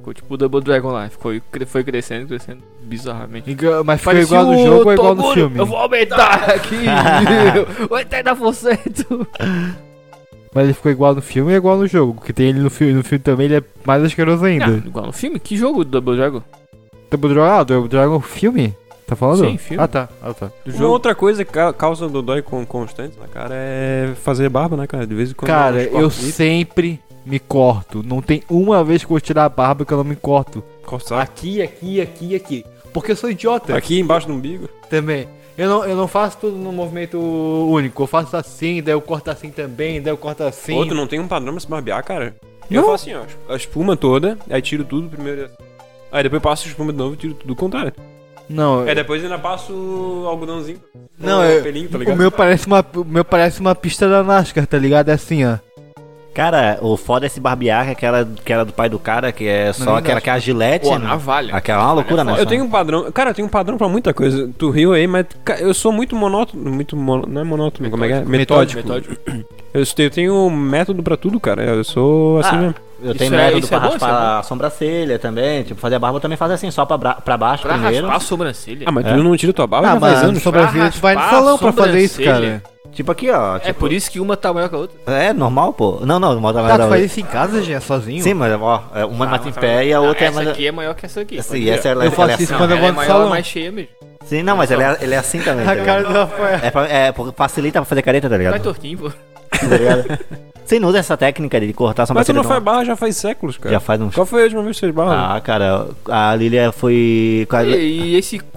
Ficou 0.06 0.14
tipo 0.14 0.34
o 0.34 0.36
Double 0.36 0.60
Dragon 0.60 0.90
lá. 0.92 1.08
Ficou, 1.08 1.32
foi 1.66 1.82
crescendo, 1.82 2.28
crescendo 2.28 2.62
bizarramente. 2.82 3.50
Igual- 3.50 3.82
Mas 3.82 3.98
ficou 4.00 4.12
Parecia 4.14 4.36
igual 4.38 4.52
no 4.54 4.64
jogo 4.64 4.84
ou 4.88 4.92
igual 4.92 5.14
no 5.16 5.32
filme? 5.32 5.58
Eu 5.58 5.66
vou 5.66 5.76
aumentar 5.78 6.50
aqui. 6.50 6.76
80%. 7.90 9.26
Mas 10.54 10.64
ele 10.64 10.72
ficou 10.74 10.90
igual 10.92 11.14
no 11.14 11.20
filme 11.20 11.52
e 11.52 11.56
igual 11.56 11.76
no 11.76 11.86
jogo. 11.86 12.14
Porque 12.14 12.32
tem 12.32 12.48
ele 12.48 12.60
no 12.60 12.70
filme, 12.70 12.94
no 12.94 13.02
filme 13.04 13.22
também 13.22 13.46
ele 13.46 13.56
é 13.56 13.62
mais 13.84 14.02
asqueroso 14.02 14.44
ainda. 14.44 14.68
Não, 14.68 14.76
igual 14.78 15.06
no 15.06 15.12
filme? 15.12 15.38
Que 15.38 15.56
jogo 15.56 15.84
do 15.84 15.90
Double 15.90 16.16
Dragon? 16.16 16.42
Double 17.10 17.34
Dragon, 17.34 17.50
ah, 17.50 17.62
Double 17.64 17.88
Dragon 17.88 18.20
filme? 18.20 18.74
Tá 19.06 19.14
falando? 19.14 19.44
Sim, 19.44 19.58
filme. 19.58 19.82
Ah, 19.82 19.86
tá. 19.86 20.08
Ah, 20.22 20.32
tá. 20.32 20.46
Do 20.64 20.70
Uma 20.72 20.78
jogo. 20.78 20.92
outra 20.92 21.14
coisa 21.14 21.44
que 21.44 21.52
ca- 21.52 21.72
causa 21.72 22.08
dodói 22.08 22.42
com 22.42 22.64
constante 22.64 23.18
na 23.20 23.28
cara 23.28 23.54
é 23.54 24.12
fazer 24.22 24.48
barba, 24.48 24.76
né, 24.76 24.86
cara? 24.86 25.06
De 25.06 25.14
vez 25.14 25.30
em 25.30 25.34
quando. 25.34 25.48
Cara, 25.48 25.82
eu 25.82 26.10
sempre 26.10 26.98
me 27.26 27.38
corto. 27.38 28.02
Não 28.02 28.22
tem 28.22 28.42
uma 28.48 28.82
vez 28.84 29.02
que 29.02 29.06
eu 29.06 29.10
vou 29.10 29.20
tirar 29.20 29.44
a 29.44 29.48
barba 29.48 29.84
que 29.84 29.92
eu 29.92 29.98
não 29.98 30.04
me 30.04 30.16
corto. 30.16 30.62
Coçar. 30.84 31.20
Aqui, 31.20 31.60
aqui, 31.60 32.00
aqui, 32.00 32.34
aqui. 32.36 32.64
Porque 32.92 33.12
eu 33.12 33.16
sou 33.16 33.30
idiota 33.30 33.76
Aqui 33.76 33.98
embaixo 33.98 34.26
do 34.26 34.32
umbigo. 34.32 34.68
também. 34.88 35.28
Eu 35.58 35.68
não, 35.68 35.84
eu 35.84 35.96
não 35.96 36.06
faço 36.06 36.36
tudo 36.38 36.56
num 36.56 36.72
movimento 36.72 37.18
único. 37.18 38.02
Eu 38.02 38.06
faço 38.06 38.36
assim, 38.36 38.82
daí 38.82 38.92
eu 38.94 39.00
corto 39.00 39.30
assim 39.30 39.50
também, 39.50 40.00
daí 40.00 40.12
eu 40.12 40.16
corto 40.16 40.42
assim. 40.44 40.86
Tu 40.86 40.94
não 40.94 41.06
tem 41.06 41.18
um 41.18 41.26
padrão 41.26 41.52
pra 41.52 41.60
se 41.60 41.66
barbear, 41.68 42.04
cara? 42.04 42.36
Eu 42.70 42.82
Não. 42.82 42.90
faço 42.90 43.10
assim, 43.10 43.14
ó. 43.48 43.52
A 43.52 43.56
espuma 43.56 43.96
toda, 43.96 44.38
aí 44.50 44.60
tiro 44.62 44.84
tudo 44.84 45.08
primeiro. 45.08 45.48
Aí 46.12 46.22
depois 46.22 46.42
passo 46.42 46.66
a 46.66 46.68
espuma 46.70 46.92
de 46.92 46.98
novo 46.98 47.14
e 47.14 47.16
tiro 47.16 47.34
tudo 47.34 47.52
o 47.52 47.56
contrário. 47.56 47.92
Não, 48.48 48.80
Aí 48.82 48.94
depois 48.94 49.22
ainda 49.24 49.38
passo 49.38 49.72
o 49.72 50.26
algodãozinho. 50.28 50.78
Não, 51.18 51.42
eu- 51.44 51.62
pelinho, 51.62 51.88
tá 51.88 51.98
o 51.98 52.16
meu 52.16 52.30
parece 52.30 52.66
uma, 52.66 52.84
o 52.94 53.04
meu 53.04 53.24
parece 53.24 53.58
uma 53.60 53.74
pista 53.74 54.08
da 54.08 54.22
NASCAR, 54.22 54.66
tá 54.66 54.78
ligado? 54.78 55.08
É 55.08 55.14
assim, 55.14 55.44
ó. 55.44 55.56
Cara, 56.36 56.76
o 56.82 56.98
foda 56.98 57.24
é 57.24 57.28
esse 57.28 57.40
barbear, 57.40 57.86
que 57.86 57.92
aquela 57.92 58.28
que 58.44 58.52
era 58.52 58.62
do 58.62 58.70
pai 58.70 58.90
do 58.90 58.98
cara, 58.98 59.32
que 59.32 59.48
é 59.48 59.72
só 59.72 59.86
Não, 59.86 59.96
aquela 59.96 60.16
não. 60.16 60.20
que 60.20 60.28
é 60.28 60.32
a 60.34 60.38
gilete. 60.38 60.86
Pô, 60.86 60.98
né? 60.98 61.06
navalha. 61.06 61.56
Aquela 61.56 61.80
é 61.80 61.84
uma 61.86 61.92
loucura, 61.94 62.22
né? 62.24 62.34
Eu 62.38 62.44
tenho 62.44 62.62
um 62.62 62.68
padrão. 62.68 63.10
Cara, 63.10 63.30
eu 63.30 63.34
tenho 63.34 63.48
um 63.48 63.50
padrão 63.50 63.78
pra 63.78 63.88
muita 63.88 64.12
coisa. 64.12 64.50
Tu 64.58 64.68
riu 64.68 64.92
aí, 64.92 65.06
mas 65.06 65.24
eu 65.60 65.72
sou 65.72 65.90
muito 65.90 66.14
monótono. 66.14 66.70
Muito 66.70 66.94
mono, 66.94 67.26
Não 67.26 67.40
é 67.40 67.44
monótono, 67.44 67.88
como 67.88 68.04
é 68.04 68.08
que 68.08 68.12
é? 68.12 68.20
Metódico. 68.22 68.82
Metódico. 68.82 69.16
Eu, 69.72 69.82
eu 69.98 70.10
tenho 70.10 70.34
um 70.34 70.50
método 70.50 71.02
pra 71.02 71.16
tudo, 71.16 71.40
cara. 71.40 71.64
Eu 71.64 71.82
sou 71.82 72.38
assim 72.40 72.56
Ah, 72.56 72.58
mesmo. 72.58 72.74
Eu 73.02 73.14
tenho 73.14 73.26
Isso 73.26 73.34
é- 73.34 73.36
método 73.36 73.58
isso 73.58 73.68
pra 73.68 73.76
é 73.76 73.80
bom, 73.80 73.88
raspar 73.90 74.06
isso 74.08 74.16
é 74.16 74.20
bom. 74.20 74.38
a 74.38 74.42
sobrancelha 74.42 75.18
também. 75.18 75.62
Tipo, 75.64 75.80
fazer 75.80 75.96
a 75.96 75.98
barba 75.98 76.16
eu 76.16 76.20
também 76.20 76.36
faz 76.38 76.50
assim, 76.52 76.70
só 76.70 76.84
pra, 76.86 76.96
pra 77.14 77.36
baixo 77.36 77.62
Pra 77.64 77.74
primeiro. 77.74 78.06
raspar 78.06 78.16
a 78.16 78.20
sobrancelha. 78.26 78.84
Ah, 78.86 78.92
mas 78.92 79.04
É? 79.06 79.14
tu 79.14 79.22
não 79.22 79.36
tira 79.36 79.52
tua 79.52 79.66
barba 79.66 79.88
Ah, 79.90 80.00
mas 80.00 80.22
anos. 80.22 80.42
sobrancelha 80.42 80.90
tu 80.90 80.98
vai 81.00 81.14
no 81.14 81.20
a 81.20 81.30
salão 81.30 81.58
pra 81.58 81.72
fazer 81.72 82.00
isso, 82.00 82.22
cara. 82.22 82.62
Tipo 82.92 83.12
aqui, 83.12 83.30
ó. 83.30 83.56
É 83.56 83.58
Tipo, 83.60 83.80
por 83.80 83.92
isso 83.92 84.10
que 84.10 84.18
uma 84.18 84.38
tá 84.38 84.50
maior 84.54 84.70
que 84.70 84.74
a 84.74 84.78
outra. 84.78 84.96
é 85.06 85.30
normal, 85.34 85.74
pô. 85.74 85.98
Não, 86.06 86.18
não, 86.18 86.40
moda 86.40 86.62
Tá, 86.62 86.78
tu 86.78 86.88
faz 86.88 87.04
isso 87.04 87.20
em 87.20 87.24
casa, 87.24 87.62
já, 87.62 87.78
sozinho? 87.78 88.22
Sim, 88.22 88.32
mas 88.32 88.50
ó, 88.58 88.82
é 88.94 89.04
uma 89.04 89.26
é 89.26 89.28
mais 89.28 89.46
em 89.46 89.52
pé 89.52 89.84
e 89.86 89.92
a 89.92 89.98
Não, 90.00 90.06
outra 90.08 90.24
é 90.24 90.28
essa 90.28 90.36
mais. 90.36 90.48
aqui 90.48 90.66
é 90.66 90.72
maior 90.72 90.94
que 90.94 91.04
essa 91.04 91.20
aqui. 91.20 91.42
Sim, 91.42 91.68
essa 91.68 91.88
ela, 91.90 92.04
Eu 92.06 92.12
faço 92.12 92.30
é 92.30 92.34
isso 92.36 92.44
assim. 92.44 92.54
Quando 92.54 92.70
eu 92.70 92.78
vou 92.78 92.86
é 92.88 92.90
no 92.92 92.96
maior, 92.96 93.12
salão. 93.12 93.28
mais 93.28 93.44
cheia 93.46 93.70
mesmo. 93.70 93.90
Sim, 94.24 94.42
não, 94.42 94.56
mas 94.56 94.70
ele 94.70 94.82
é, 94.82 94.96
ele 95.02 95.14
é 95.14 95.18
assim 95.18 95.40
também. 95.40 95.66
tá 95.66 95.72
A 95.72 95.76
cara 95.76 95.98
ligado? 96.00 96.12
do 96.14 96.18
Rafael. 96.18 96.60
É, 96.88 97.08
é, 97.08 97.14
facilita 97.36 97.80
pra 97.80 97.84
fazer 97.84 98.00
careta, 98.00 98.28
tá 98.30 98.36
Vai 98.36 98.46
ligado? 98.46 98.62
tortinho, 98.62 98.96
pô. 98.98 99.10
Tá 99.10 99.66
ligado? 99.76 100.18
Você 100.66 100.80
não 100.80 100.88
usa 100.88 100.98
essa 100.98 101.16
técnica 101.16 101.60
de 101.60 101.72
cortar 101.72 102.02
a 102.02 102.04
Mas 102.04 102.06
tu 102.06 102.08
sobrancelha 102.08 102.34
não 102.36 102.42
de 102.42 102.48
faz 102.48 102.62
barra 102.62 102.84
já 102.84 102.96
faz 102.96 103.16
séculos, 103.16 103.56
cara. 103.56 103.74
Já 103.74 103.80
faz 103.80 104.00
uns. 104.00 104.14
Qual 104.14 104.26
foi 104.26 104.40
a 104.40 104.44
última 104.44 104.62
vez 104.62 104.76
que 104.76 104.80
você 104.80 104.86
fez 104.86 104.94
barra? 104.94 105.36
Ah, 105.36 105.40
cara, 105.40 105.86
a 106.08 106.34
Lilia 106.34 106.72
foi. 106.72 107.46
E, 107.64 107.74
e 107.76 108.16
esse 108.16 108.40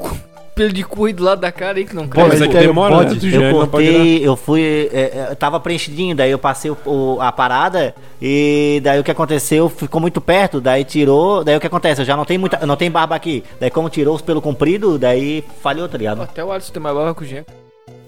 pelo 0.55 0.73
de 0.73 0.83
cu 0.83 1.13
do 1.13 1.23
lado 1.23 1.39
da 1.39 1.51
cara 1.53 1.77
aí 1.77 1.85
que 1.85 1.95
não 1.95 2.05
cresce. 2.07 2.27
mas 2.27 2.39
mas 2.39 2.49
é 2.49 2.51
que 2.51 2.59
demora, 2.67 2.95
pode- 2.95 3.27
né? 3.37 3.47
Eu 3.49 3.51
cortei, 3.53 4.27
eu 4.27 4.35
fui. 4.35 4.89
É, 4.91 5.27
é, 5.31 5.35
tava 5.35 5.57
preenchidinho, 5.59 6.13
daí 6.13 6.31
eu 6.31 6.37
passei 6.39 6.69
o- 6.69 6.77
o- 6.85 7.17
a 7.21 7.31
parada 7.31 7.95
e 8.21 8.81
daí 8.83 8.99
o 8.99 9.03
que 9.03 9.11
aconteceu 9.11 9.69
ficou 9.69 10.01
muito 10.01 10.19
perto, 10.19 10.59
daí 10.59 10.83
tirou, 10.83 11.43
daí 11.45 11.55
o 11.55 11.59
que 11.61 11.67
acontece? 11.67 12.01
Eu 12.01 12.05
já 12.05 12.17
não 12.17 12.25
tenho 12.25 12.41
muita. 12.41 12.65
Não 12.65 12.75
tem 12.75 12.91
barba 12.91 13.15
aqui. 13.15 13.41
Daí 13.59 13.69
como 13.69 13.89
tirou 13.89 14.15
os 14.15 14.21
pelo 14.21 14.41
comprido, 14.41 14.97
daí 14.99 15.45
falhou, 15.61 15.87
tá 15.87 15.97
ligado? 15.97 16.23
Até 16.23 16.43
o 16.43 16.51
Alisson 16.51 16.73
tem 16.73 16.81
mais 16.83 16.93
barba 16.95 17.15
que 17.15 17.23
o 17.23 17.25
Jean. 17.25 17.45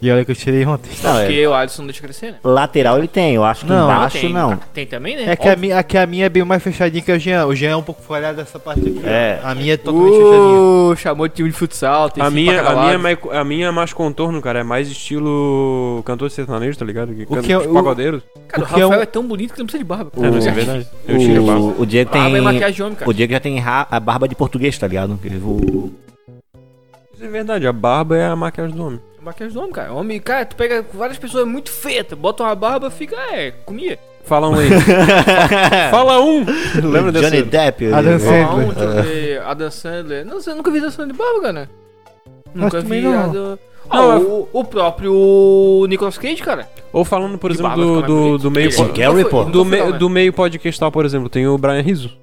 E 0.01 0.09
olha 0.09 0.25
que 0.25 0.31
eu 0.31 0.35
tirei 0.35 0.65
ontem. 0.65 0.89
Não, 1.03 1.19
é, 1.19 1.25
Porque 1.25 1.45
o 1.47 1.53
Alisson 1.53 1.83
não 1.83 1.87
deixa 1.87 2.01
crescer, 2.01 2.31
né? 2.31 2.37
lateral 2.43 2.97
ele 2.97 3.07
tem, 3.07 3.35
eu 3.35 3.43
acho 3.43 3.65
que 3.65 3.69
Não, 3.71 3.83
embaixo 3.83 4.19
tem, 4.19 4.33
não. 4.33 4.57
Tem 4.73 4.85
também, 4.87 5.15
né? 5.15 5.31
É 5.31 5.35
que 5.35 5.47
a 5.47 5.55
minha, 5.55 5.77
a 5.77 5.83
que 5.83 5.95
a 5.95 6.07
minha 6.07 6.25
é 6.25 6.29
bem 6.29 6.43
mais 6.43 6.63
fechadinha 6.63 7.03
que 7.03 7.11
o 7.11 7.19
Jean. 7.19 7.45
O 7.45 7.53
Jean 7.55 7.69
é 7.69 7.75
um 7.75 7.83
pouco 7.83 8.01
falhado 8.01 8.37
dessa 8.37 8.57
parte 8.57 8.79
aqui. 8.81 8.99
É. 9.05 9.39
A 9.43 9.53
minha 9.53 9.75
é 9.75 9.77
totalmente 9.77 10.13
fechadinha. 10.15 10.59
Uh, 10.91 10.95
chamou 10.97 11.27
de 11.27 11.35
time 11.35 11.49
de 11.49 11.55
futsal. 11.55 12.09
Tem 12.09 12.23
A 12.23 12.31
minha, 12.31 12.61
a, 12.61 12.75
minha 12.81 12.93
é 12.93 12.97
mais, 12.97 13.17
a 13.31 13.43
minha 13.43 13.67
é 13.67 13.71
mais 13.71 13.93
contorno, 13.93 14.41
cara. 14.41 14.61
É 14.61 14.63
mais 14.63 14.89
estilo 14.89 16.01
cantor 16.03 16.29
de 16.29 16.33
sertanejo, 16.33 16.79
tá 16.79 16.85
ligado? 16.85 17.13
Que 17.13 17.25
canta 17.27 17.41
que 17.43 17.53
é 17.53 17.57
os 17.59 17.67
o- 17.67 17.73
pagodeiros. 17.73 18.23
Cara, 18.47 18.63
o 18.63 18.65
o 18.65 18.67
é 18.67 18.71
Rafael 18.71 18.89
um- 18.89 19.03
é 19.03 19.05
tão 19.05 19.23
bonito 19.27 19.53
que 19.53 19.59
não 19.59 19.67
precisa 19.67 19.83
de 19.83 19.87
barba. 19.87 20.11
É, 20.17 20.29
mas 20.31 20.47
é 20.47 20.51
verdade. 20.51 20.87
Eu 21.07 21.19
tiro 21.19 21.43
a 21.43 21.45
barba. 21.45 21.61
O, 21.61 21.81
o 21.81 21.85
Diego 21.85 22.09
tem. 22.11 22.21
Barba 22.23 22.37
é 22.37 22.41
maquiagem 22.41 22.73
de 22.75 22.81
homem, 22.83 22.95
cara. 22.95 23.09
O 23.09 23.13
Diego 23.13 23.33
já 23.33 23.39
tem 23.39 23.63
a 23.63 23.99
barba 23.99 24.27
de 24.27 24.33
português, 24.33 24.75
tá 24.79 24.87
ligado? 24.87 25.11
O- 25.43 25.91
Isso 27.13 27.23
é 27.23 27.27
verdade. 27.27 27.67
A 27.67 27.71
barba 27.73 28.17
é 28.17 28.25
a 28.25 28.35
maquiagem 28.35 28.75
do 28.75 28.83
homem. 28.83 28.99
É 29.21 29.25
maquiagem 29.25 29.53
do 29.53 29.59
homem, 29.59 29.71
cara. 29.71 29.93
Homem, 29.93 30.19
cara, 30.19 30.45
tu 30.45 30.55
pega 30.55 30.83
várias 30.93 31.17
pessoas 31.19 31.47
muito 31.47 31.69
feias, 31.71 32.07
tu 32.07 32.15
bota 32.15 32.43
uma 32.43 32.55
barba, 32.55 32.89
fica, 32.89 33.15
é, 33.31 33.51
comia. 33.65 33.99
Fala 34.23 34.49
um 34.49 34.55
aí. 34.55 34.69
Fala 35.89 36.21
um! 36.21 36.45
Lembra 36.83 37.11
dessa? 37.11 37.29
Johnny 37.31 37.43
Depp. 37.43 37.93
Adam 37.93 38.19
Sandler. 38.19 38.47
Fala 38.47 38.55
um, 38.63 38.67
deixa 38.73 38.83
eu 38.83 39.03
ver, 39.03 39.41
Adam 39.41 39.71
Sandler. 39.71 40.25
Não, 40.25 40.39
eu 40.45 40.55
nunca 40.55 40.71
vi 40.71 40.77
Adam 40.77 40.91
Sandler 40.91 41.11
de 41.13 41.17
barba, 41.17 41.41
cara. 41.41 41.69
Nunca 42.53 42.81
vi 42.81 43.01
não. 43.01 43.19
Adam... 43.19 43.59
Ah, 43.89 43.97
Não, 43.97 44.21
o, 44.21 44.49
o 44.53 44.63
próprio 44.63 45.85
Nicolas 45.89 46.17
Cage, 46.17 46.41
cara. 46.41 46.69
Ou 46.93 47.03
falando, 47.03 47.37
por 47.37 47.51
De 47.51 47.57
exemplo, 47.57 47.75
barba 47.77 48.07
do, 48.07 48.37
do, 48.37 48.37
do 48.37 48.51
meio... 48.51 48.69
Nunca 48.69 49.11
foi- 49.11 49.25
pô. 49.25 49.43
Do, 49.43 49.65
me, 49.65 49.77
né? 49.77 49.91
do 49.97 50.09
meio 50.09 50.31
podcastal, 50.31 50.91
por 50.91 51.03
exemplo, 51.03 51.27
tem 51.29 51.47
o 51.47 51.57
Brian 51.57 51.81
Rizzo. 51.81 52.15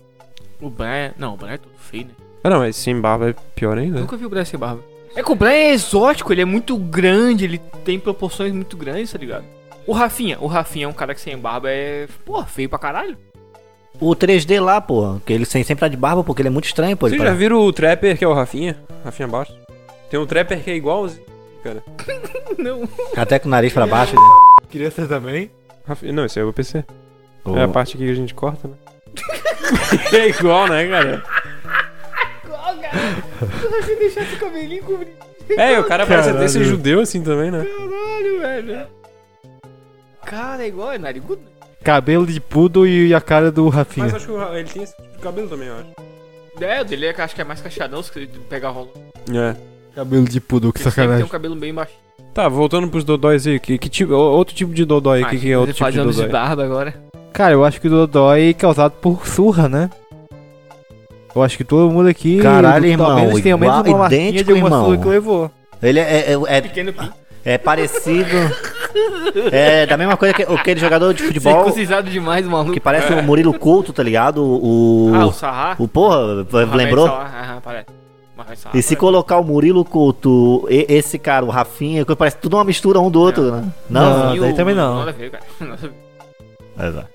O 0.61 0.71
Brian... 0.71 1.13
Não, 1.19 1.35
o 1.35 1.37
Brian 1.37 1.55
é 1.55 1.59
todo 1.59 1.73
feio, 1.79 2.05
né? 2.05 2.11
Ah, 2.45 2.51
não, 2.51 2.59
mas 2.61 2.77
sem 2.77 2.99
barba 2.99 3.31
é 3.31 3.35
pior 3.55 3.77
ainda. 3.77 4.01
Nunca 4.01 4.17
vi 4.17 4.25
o 4.25 4.31
Brian 4.31 4.45
sem 4.45 4.59
barba. 4.59 4.81
É 5.17 5.23
que 5.23 5.33
o 5.33 5.35
Brian 5.35 5.51
é 5.53 5.73
exótico, 5.73 6.33
ele 6.33 6.43
é 6.43 6.45
muito 6.45 6.77
grande, 6.77 7.45
ele 7.45 7.59
tem 7.85 7.99
proporções 7.99 8.53
muito 8.53 8.77
grandes, 8.77 9.13
tá 9.13 9.19
ligado? 9.19 9.45
O 9.87 9.93
Rafinha, 9.93 10.39
o 10.41 10.47
Rafinha 10.47 10.85
é 10.85 10.89
um 10.89 10.93
cara 10.93 11.15
que 11.15 11.21
sem 11.21 11.37
barba 11.37 11.71
é, 11.71 12.07
pô, 12.25 12.43
feio 12.45 12.69
pra 12.69 12.79
caralho. 12.79 13.17
O 14.01 14.15
3D 14.15 14.61
lá, 14.63 14.81
pô. 14.81 15.19
Que 15.27 15.33
ele 15.33 15.45
sem- 15.45 15.65
sempre 15.65 15.81
tá 15.81 15.89
de 15.89 15.97
barba, 15.97 16.23
porque 16.23 16.43
ele 16.43 16.49
é 16.49 16.53
muito 16.53 16.67
estranho, 16.67 16.97
pô. 16.97 17.09
Vocês 17.09 17.19
já 17.19 17.25
parece- 17.25 17.39
viram 17.39 17.59
o 17.61 17.73
Trapper, 17.73 18.17
que 18.17 18.25
é 18.25 18.29
o 18.29 18.35
Rafinha? 18.35 18.77
Rafinha 19.05 19.27
Baixo? 19.27 19.53
Tem 20.11 20.21
um 20.21 20.27
Trapper 20.27 20.63
que 20.63 20.71
é 20.71 20.77
igualzinho, 20.77 21.25
cara. 21.65 21.83
Não. 22.59 22.89
Até 23.17 23.39
com 23.39 23.49
o 23.49 23.51
nariz 23.51 23.73
pra 23.73 23.87
baixo. 23.87 24.15
né? 24.17 24.23
Criança 24.71 25.07
também? 25.07 25.51
Rafinha... 25.87 26.13
Não, 26.13 26.27
esse 26.27 26.39
é 26.39 26.45
o 26.45 26.53
PC. 26.53 26.85
O- 27.45 27.57
É 27.57 27.65
a 27.65 27.69
parte 27.69 27.97
que 27.97 28.09
a 28.09 28.15
gente 28.15 28.35
corta, 28.35 28.69
né? 28.69 28.75
é 30.13 30.29
igual, 30.29 30.69
né, 30.69 30.87
cara? 30.87 31.25
Se 33.85 33.97
deixar 33.97 34.23
esse 34.23 34.37
cabelinho 34.37 34.83
cobrir. 34.85 35.13
É, 35.57 35.79
o 35.81 35.85
cara 35.85 36.07
parece 36.07 36.31
até 36.31 36.47
ser 36.49 36.65
judeu 36.65 37.01
assim 37.01 37.23
também, 37.23 37.51
né? 37.51 37.65
Caralho, 37.65 38.41
velho. 38.41 38.87
Cara, 40.25 40.63
é 40.65 40.69
igual, 40.69 40.93
é 40.93 40.99
narigudo. 40.99 41.41
Cabelo 41.83 42.27
de 42.27 42.41
poodle 42.41 42.87
e 42.87 43.15
a 43.15 43.21
cara 43.21 43.51
do 43.51 43.65
Mas 43.67 43.75
Rafinha. 43.75 44.07
acho 44.07 44.27
que 44.27 44.33
o 44.33 44.55
ele 44.57 44.69
tem 44.69 44.83
esse 44.83 44.95
tipo 44.97 45.09
de 45.13 45.19
cabelo 45.19 45.49
também, 45.49 45.69
eu 45.69 45.75
acho. 45.77 45.87
É, 46.61 46.81
o 46.83 46.85
dele 46.85 47.07
é, 47.07 47.15
acho 47.23 47.35
que 47.35 47.41
é 47.41 47.45
mais 47.45 47.61
cacheadão, 47.61 48.03
se 48.03 48.11
pegar 48.49 48.71
rolo. 48.71 48.91
É. 49.33 49.55
Cabelo 49.95 50.25
de 50.25 50.41
pudu, 50.41 50.73
que 50.73 50.79
Ele 50.81 50.85
sempre 50.85 50.95
tem 50.97 51.05
sacanagem. 51.05 51.25
um 51.25 51.29
cabelo 51.29 51.55
bem 51.57 51.73
baixo. 51.73 51.93
Tá, 52.35 52.49
voltando 52.49 52.89
pros 52.89 53.05
dodóis 53.05 53.47
aí. 53.47 53.59
Que, 53.59 53.79
que 53.79 53.89
tipo, 53.89 54.13
o- 54.13 54.17
outro 54.17 54.55
tipo 54.55 54.75
de 54.75 54.85
dodói. 54.85 55.23
O 55.23 55.29
que, 55.29 55.39
que 55.39 55.51
é 55.53 55.57
outro 55.59 55.73
tipo 55.73 55.87
de 55.89 55.93
faz 55.93 55.99
anos 56.03 56.17
de 56.17 56.23
dodói? 56.23 56.33
barba 56.33 56.65
agora. 56.65 56.95
Cara, 57.33 57.53
eu 57.53 57.65
acho 57.65 57.81
que 57.81 57.87
o 57.87 57.91
Dodói 57.91 58.51
é 58.51 58.53
causado 58.53 58.93
por 58.93 59.25
surra, 59.27 59.69
né? 59.69 59.89
Eu 61.35 61.43
acho 61.43 61.57
que 61.57 61.65
todo 61.65 61.91
mundo 61.91 62.09
aqui. 62.09 62.39
Caralho, 62.41 62.87
irmão, 62.87 63.15
menos 63.15 63.41
tem 63.41 63.53
ao 63.53 63.59
menos 63.59 63.77
uma 63.87 63.99
marquinha 63.99 64.33
de 64.45 64.53
irmão. 64.53 64.97
que 64.99 65.09
levou. 65.09 65.51
Ele 65.83 66.01
é, 66.01 66.33
é, 66.33 66.57
é, 66.57 66.61
Pequeno 66.61 66.93
pinto. 66.93 67.13
é 67.45 67.57
parecido. 67.59 68.37
É 69.53 69.87
da 69.87 69.97
mesma 69.97 70.17
coisa 70.17 70.35
que 70.35 70.43
aquele 70.43 70.81
jogador 70.81 71.13
de 71.15 71.23
futebol 71.23 71.65
Circuncisado 71.65 72.11
demais, 72.11 72.47
o 72.47 72.51
maluco. 72.51 72.73
que 72.73 72.81
parece 72.81 73.13
o 73.13 73.23
Murilo 73.23 73.53
Couto, 73.55 73.93
tá 73.93 74.03
ligado? 74.03 74.43
O. 74.43 75.13
Ah, 75.15 75.27
o 75.27 75.33
Sarra. 75.33 75.77
O 75.79 75.87
porra, 75.87 76.45
Mohamed 76.51 76.77
lembrou? 76.77 77.07
Aham, 77.07 77.61
parece. 77.63 77.87
E 78.73 78.83
se 78.83 78.97
colocar 78.97 79.37
o 79.39 79.45
Murilo 79.45 79.85
Couto, 79.85 80.67
e- 80.71 80.87
esse 80.89 81.19
cara, 81.19 81.45
o 81.45 81.51
Rafinha, 81.51 82.05
que 82.05 82.17
parece 82.17 82.39
tudo 82.39 82.57
uma 82.57 82.65
mistura 82.65 82.99
um 82.99 83.11
do 83.11 83.21
outro, 83.21 83.53
né? 83.53 83.65
Não? 83.91 84.19
Não. 84.35 84.41
Daí 84.41 84.53
o- 84.53 84.57
também 84.57 84.75
não. 84.75 84.99
Nada 85.01 85.11
a 85.11 85.13
ver, 85.15 85.31
cara. 85.31 85.45
Nada 85.61 85.75
a 85.75 85.77
ver. 85.77 86.89
Exato. 86.89 87.09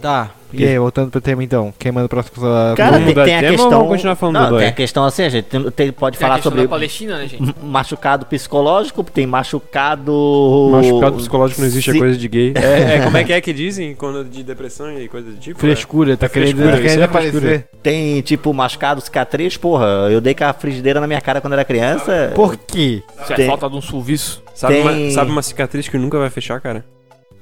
Tá. 0.00 0.30
E 0.52 0.64
aí, 0.64 0.78
voltando 0.78 1.10
pro 1.10 1.20
tema 1.20 1.42
então. 1.42 1.72
Quem 1.78 1.90
manda 1.90 2.06
o 2.06 2.08
próximo? 2.08 2.42
Cara, 2.76 2.98
Vamos 2.98 3.14
tem, 3.14 3.24
tem 3.24 3.36
a 3.36 3.40
questão. 3.50 3.70
vamos 3.70 3.88
continuar 3.88 4.14
falando 4.14 4.34
não, 4.34 4.50
do 4.50 4.58
tem 4.58 4.68
a 4.68 4.72
questão 4.72 5.04
assim, 5.04 5.22
a 5.24 5.28
gente 5.28 5.44
tem, 5.46 5.70
tem- 5.70 5.92
pode 5.92 6.16
Tem 6.18 6.26
falar 6.28 6.40
sobre 6.42 6.62
da 6.62 6.68
Palestina, 6.68 7.18
né, 7.18 7.26
gente? 7.26 7.54
machucado 7.62 8.24
psicológico, 8.26 9.02
tem 9.04 9.26
machucado. 9.26 10.68
Machucado 10.70 11.16
psicológico 11.16 11.60
não 11.60 11.66
existe, 11.66 11.90
Se- 11.90 11.96
é 11.96 12.00
coisa 12.00 12.16
de 12.18 12.28
gay. 12.28 12.52
É, 12.54 12.96
é, 12.96 13.00
como 13.04 13.16
é 13.16 13.24
que 13.24 13.32
é 13.32 13.40
que 13.40 13.52
dizem 13.54 13.94
quando 13.94 14.24
de 14.24 14.42
depressão 14.42 14.98
e 14.98 15.08
coisa 15.08 15.30
do 15.30 15.36
tipo? 15.38 15.58
Frescura, 15.58 16.16
tá 16.16 16.28
querendo, 16.28 16.56
frescura, 16.58 16.70
tá 16.70 16.76
isso 16.76 16.82
querendo 16.86 17.00
é 17.00 17.04
aparecer. 17.04 17.40
frescura. 17.40 17.68
Tem 17.82 18.20
tipo 18.20 18.52
machucado 18.54 19.00
cicatriz, 19.00 19.56
porra. 19.56 19.86
Eu 20.10 20.20
dei 20.20 20.34
com 20.34 20.44
a 20.44 20.52
frigideira 20.52 21.00
na 21.00 21.06
minha 21.06 21.20
cara 21.20 21.40
quando 21.40 21.54
era 21.54 21.64
criança. 21.64 22.32
Por 22.34 22.56
quê? 22.56 23.02
Isso 23.22 23.32
é 23.32 23.46
falta 23.46 23.68
de 23.68 23.76
um 23.76 23.80
serviço. 23.82 24.42
Sabe, 24.54 24.74
Tem- 24.74 24.82
uma, 24.82 25.10
sabe 25.10 25.30
uma 25.30 25.42
cicatriz 25.42 25.88
que 25.88 25.96
nunca 25.98 26.18
vai 26.18 26.30
fechar, 26.30 26.60
cara? 26.60 26.84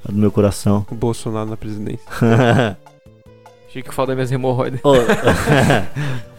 Do 0.09 0.19
meu 0.19 0.31
coração. 0.31 0.85
O 0.91 0.95
Bolsonaro 0.95 1.49
na 1.51 1.57
presidência. 1.57 2.05
Achei 3.69 3.83
que 3.83 3.93
falta 3.93 4.15
minhas 4.15 4.31
hemorroidas. 4.31 4.79
Ô, 4.85 4.93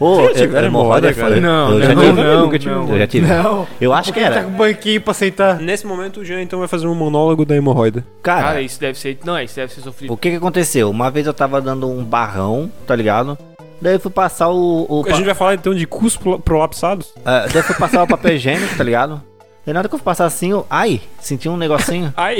Ô, 0.00 0.28
Já 0.28 0.34
tiveram 0.34 0.68
hemorroida, 0.68 1.12
cara? 1.12 1.38
Não, 1.38 1.72
eu 1.74 1.82
já 1.82 1.94
não, 1.94 2.02
tive. 2.02 2.22
não, 2.22 2.40
nunca 2.42 2.58
tive 2.58 2.74
não. 2.74 2.88
Eu 2.88 2.98
já 2.98 3.06
tive. 3.06 3.26
Não. 3.26 3.66
Eu 3.78 3.92
acho 3.92 4.10
que 4.12 4.20
Tá 4.20 4.26
era. 4.26 4.42
com 4.44 4.48
um 4.50 4.56
banquinho 4.56 5.00
pra 5.02 5.12
sentar. 5.12 5.58
Nesse 5.60 5.86
momento 5.86 6.20
o 6.20 6.24
Jean 6.24 6.40
então 6.40 6.58
vai 6.60 6.68
fazer 6.68 6.86
um 6.86 6.94
monólogo 6.94 7.44
da 7.44 7.54
hemorroida. 7.54 8.02
Cara, 8.22 8.42
Cara, 8.42 8.62
isso 8.62 8.80
deve 8.80 8.98
ser. 8.98 9.18
Não, 9.22 9.38
isso 9.38 9.54
deve 9.54 9.70
ser 9.70 9.82
sofrido. 9.82 10.14
o 10.14 10.16
que 10.16 10.30
que 10.30 10.36
aconteceu? 10.36 10.88
Uma 10.88 11.10
vez 11.10 11.26
eu 11.26 11.34
tava 11.34 11.60
dando 11.60 11.86
um 11.90 12.02
barrão, 12.02 12.70
tá 12.86 12.96
ligado? 12.96 13.36
Daí 13.82 13.92
eu 13.96 14.00
fui 14.00 14.10
passar 14.10 14.48
o. 14.48 14.86
o 14.88 15.04
A 15.06 15.12
gente 15.12 15.26
vai 15.26 15.34
falar 15.34 15.54
então 15.56 15.74
de 15.74 15.86
cus 15.86 16.16
pro- 16.16 16.38
prolapsados? 16.38 17.12
Daí 17.22 17.50
eu 17.54 17.62
fui 17.62 17.74
passar 17.74 18.02
o 18.02 18.06
papel 18.06 18.36
higiênico, 18.36 18.74
tá 18.78 18.82
ligado? 18.82 19.20
Daí 19.66 19.72
na 19.74 19.80
hora 19.80 19.88
que 19.88 19.94
eu 19.94 19.98
fui 19.98 20.04
passar 20.04 20.24
assim, 20.26 20.52
eu. 20.52 20.64
Ai, 20.70 21.00
senti 21.20 21.48
um 21.48 21.56
negocinho. 21.56 22.14
Ai! 22.16 22.38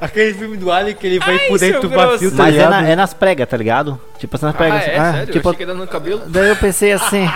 Aquele 0.00 0.34
filme 0.34 0.56
do 0.58 0.70
Alien 0.70 0.94
que 0.94 1.06
ele 1.06 1.18
vai 1.18 1.38
por 1.48 1.58
seu 1.58 1.72
dentro 1.72 1.88
do 1.88 1.94
vazio, 1.96 2.30
tá 2.30 2.36
Mas 2.36 2.48
é, 2.48 2.50
ligado? 2.58 2.70
na- 2.70 2.88
é 2.88 2.94
nas 2.96 3.14
pregas, 3.14 3.48
tá 3.48 3.56
ligado? 3.56 3.98
Tipo 4.18 4.36
assim, 4.36 4.44
nas 4.46 4.54
Ah, 4.54 4.58
pregas. 4.58 4.82
é, 4.82 4.90
assim. 4.90 4.98
Ah, 4.98 5.12
sério? 5.12 5.32
tipo, 5.32 5.48
eu 5.48 5.52
achei 5.52 5.66
que 5.66 5.72
no 5.72 5.86
cabelo. 5.88 6.22
Daí 6.26 6.48
eu 6.50 6.56
pensei 6.56 6.92
assim. 6.92 7.26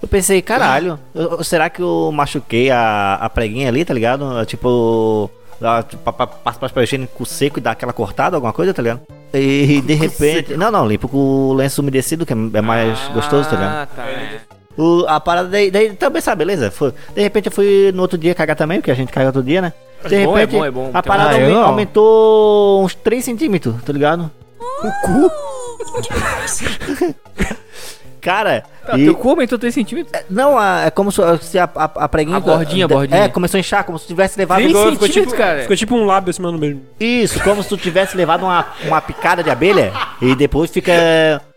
Eu 0.00 0.06
pensei, 0.06 0.40
caralho, 0.40 0.96
eu- 1.12 1.42
será 1.42 1.68
que 1.68 1.82
eu 1.82 2.12
machuquei 2.14 2.70
a, 2.70 3.14
a 3.20 3.28
preguinha 3.28 3.66
ali, 3.66 3.84
tá 3.84 3.92
ligado? 3.92 4.44
Tipo. 4.46 5.28
tipo, 5.88 6.02
pa- 6.04 6.12
pa- 6.12 6.26
Passa 6.28 6.56
pra 6.60 6.68
papel 6.68 6.84
higiênico 6.84 7.26
seco 7.26 7.58
e 7.58 7.60
dá 7.60 7.72
aquela 7.72 7.92
cortada, 7.92 8.36
alguma 8.36 8.52
coisa, 8.52 8.72
tá 8.72 8.80
ligado? 8.80 9.00
E 9.34 9.80
de 9.84 9.94
repente. 9.94 10.56
Não, 10.56 10.70
não, 10.70 10.86
limpo 10.86 11.08
com 11.08 11.18
o 11.18 11.52
lenço 11.52 11.80
umedecido, 11.82 12.24
que 12.24 12.32
é 12.32 12.36
é 12.54 12.60
mais 12.60 12.96
gostoso, 13.08 13.50
tá 13.50 13.56
ligado? 13.56 13.72
Ah, 13.74 13.88
tá. 13.96 14.02
é. 14.04 14.40
O, 14.78 15.04
a 15.08 15.18
parada 15.18 15.48
daí, 15.48 15.70
daí 15.70 15.92
também 15.94 16.22
sabe, 16.22 16.44
beleza. 16.44 16.70
Foi, 16.70 16.94
de 17.14 17.20
repente 17.20 17.46
eu 17.46 17.52
fui 17.52 17.90
no 17.92 18.00
outro 18.02 18.16
dia 18.16 18.32
cagar 18.34 18.54
também, 18.56 18.78
porque 18.78 18.92
a 18.92 18.94
gente 18.94 19.12
caga 19.12 19.32
todo 19.32 19.44
dia, 19.44 19.60
né? 19.60 19.72
De 20.06 20.14
É 20.14 20.24
bom, 20.24 20.36
é 20.38 20.40
repente 20.42 20.58
bom, 20.58 20.64
é 20.64 20.70
bom. 20.70 20.90
a 20.94 21.02
Tem 21.02 21.10
parada 21.10 21.30
Ah, 21.30 21.38
eu 21.40 21.44
aume- 21.46 21.54
não. 21.54 21.64
aumentou 21.64 22.84
uns 22.84 22.94
3 22.94 23.24
centímetros, 23.24 23.74
tá 23.84 23.92
ligado? 23.92 24.30
O 24.60 24.90
cu? 25.04 25.30
Cara, 28.20 28.64
Tá, 28.84 28.98
e- 28.98 29.04
teu 29.04 29.14
cu 29.14 29.30
aumentou 29.30 29.58
3 29.58 29.72
centímetros? 29.72 30.22
não, 30.28 30.58
a- 30.58 30.86
é 30.86 30.90
como 30.90 31.10
se, 31.12 31.20
a, 31.58 31.64
a, 31.74 31.84
a 32.04 32.08
preguinha. 32.08 32.36
A 32.36 32.40
bordinha, 32.40 32.84
a 32.84 32.88
bordinha. 32.88 33.24
É, 33.24 33.28
começou 33.28 33.56
a 33.58 33.60
inchar, 33.60 33.84
como 33.84 33.98
se 33.98 34.06
tivesse 34.06 34.36
levado. 34.38 34.58
Três 34.58 34.72
Ficou, 34.72 34.92
ficou 34.92 35.08
tipo, 35.08 35.14
centímetros, 35.20 35.38
cara. 35.38 35.62
ficou 35.62 35.76
tipo 35.76 35.94
um 35.94 36.04
lábio 36.04 36.30
acima 36.30 36.50
do 36.50 36.58
mesmo. 36.58 36.82
Isso, 36.98 37.40
como 37.42 37.62
se 37.62 37.68
tu 37.68 37.76
tivesse 37.76 38.16
levado 38.16 38.42
uma, 38.44 38.66
uma 38.86 39.00
picada 39.00 39.42
de 39.42 39.50
abelha 39.50 39.92
e 40.20 40.34
depois 40.34 40.70
fica. 40.70 40.92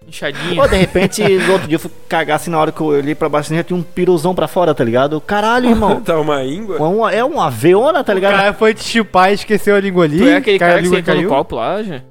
Inchadinha. 0.08 0.62
Ou 0.62 0.68
de 0.68 0.76
repente, 0.76 1.24
no 1.24 1.54
outro 1.54 1.68
dia 1.68 1.76
eu 1.76 1.80
fui 1.80 1.92
cagar 2.10 2.36
assim 2.36 2.50
na 2.50 2.60
hora 2.60 2.72
que 2.72 2.82
eu 2.82 2.88
olhei 2.88 3.14
pra 3.16 3.30
baixo 3.30 3.48
assim, 3.48 3.56
já 3.58 3.64
tinha 3.64 3.78
um 3.78 3.84
piruzão 3.84 4.34
pra 4.36 4.48
fora, 4.48 4.74
tá 4.74 4.84
ligado? 4.84 5.22
Caralho, 5.22 5.70
irmão. 5.70 6.02
Tá 6.06 6.20
uma 6.20 6.44
íngua? 6.44 6.78
É 6.78 6.82
uma, 6.82 7.12
é 7.14 7.24
uma 7.24 7.50
veona, 7.50 8.04
tá 8.04 8.12
O 8.12 8.16
ligado? 8.16 8.36
cara 8.36 8.54
foi 8.54 8.74
te 8.74 8.84
chupar 8.84 9.32
e 9.32 9.36
esqueceu 9.36 9.76
a 9.76 9.80
língua 9.80 10.06
ali. 10.06 10.18
Tu 10.18 10.28
é 10.28 10.36
aquele 10.38 10.60
cara, 10.60 10.76
a 10.80 10.82
que 10.82 10.90
sentou 10.90 11.00
no 11.16 11.20
caiu. 11.22 11.30
copo 11.30 11.56
lá, 11.56 11.82
já? 11.84 12.02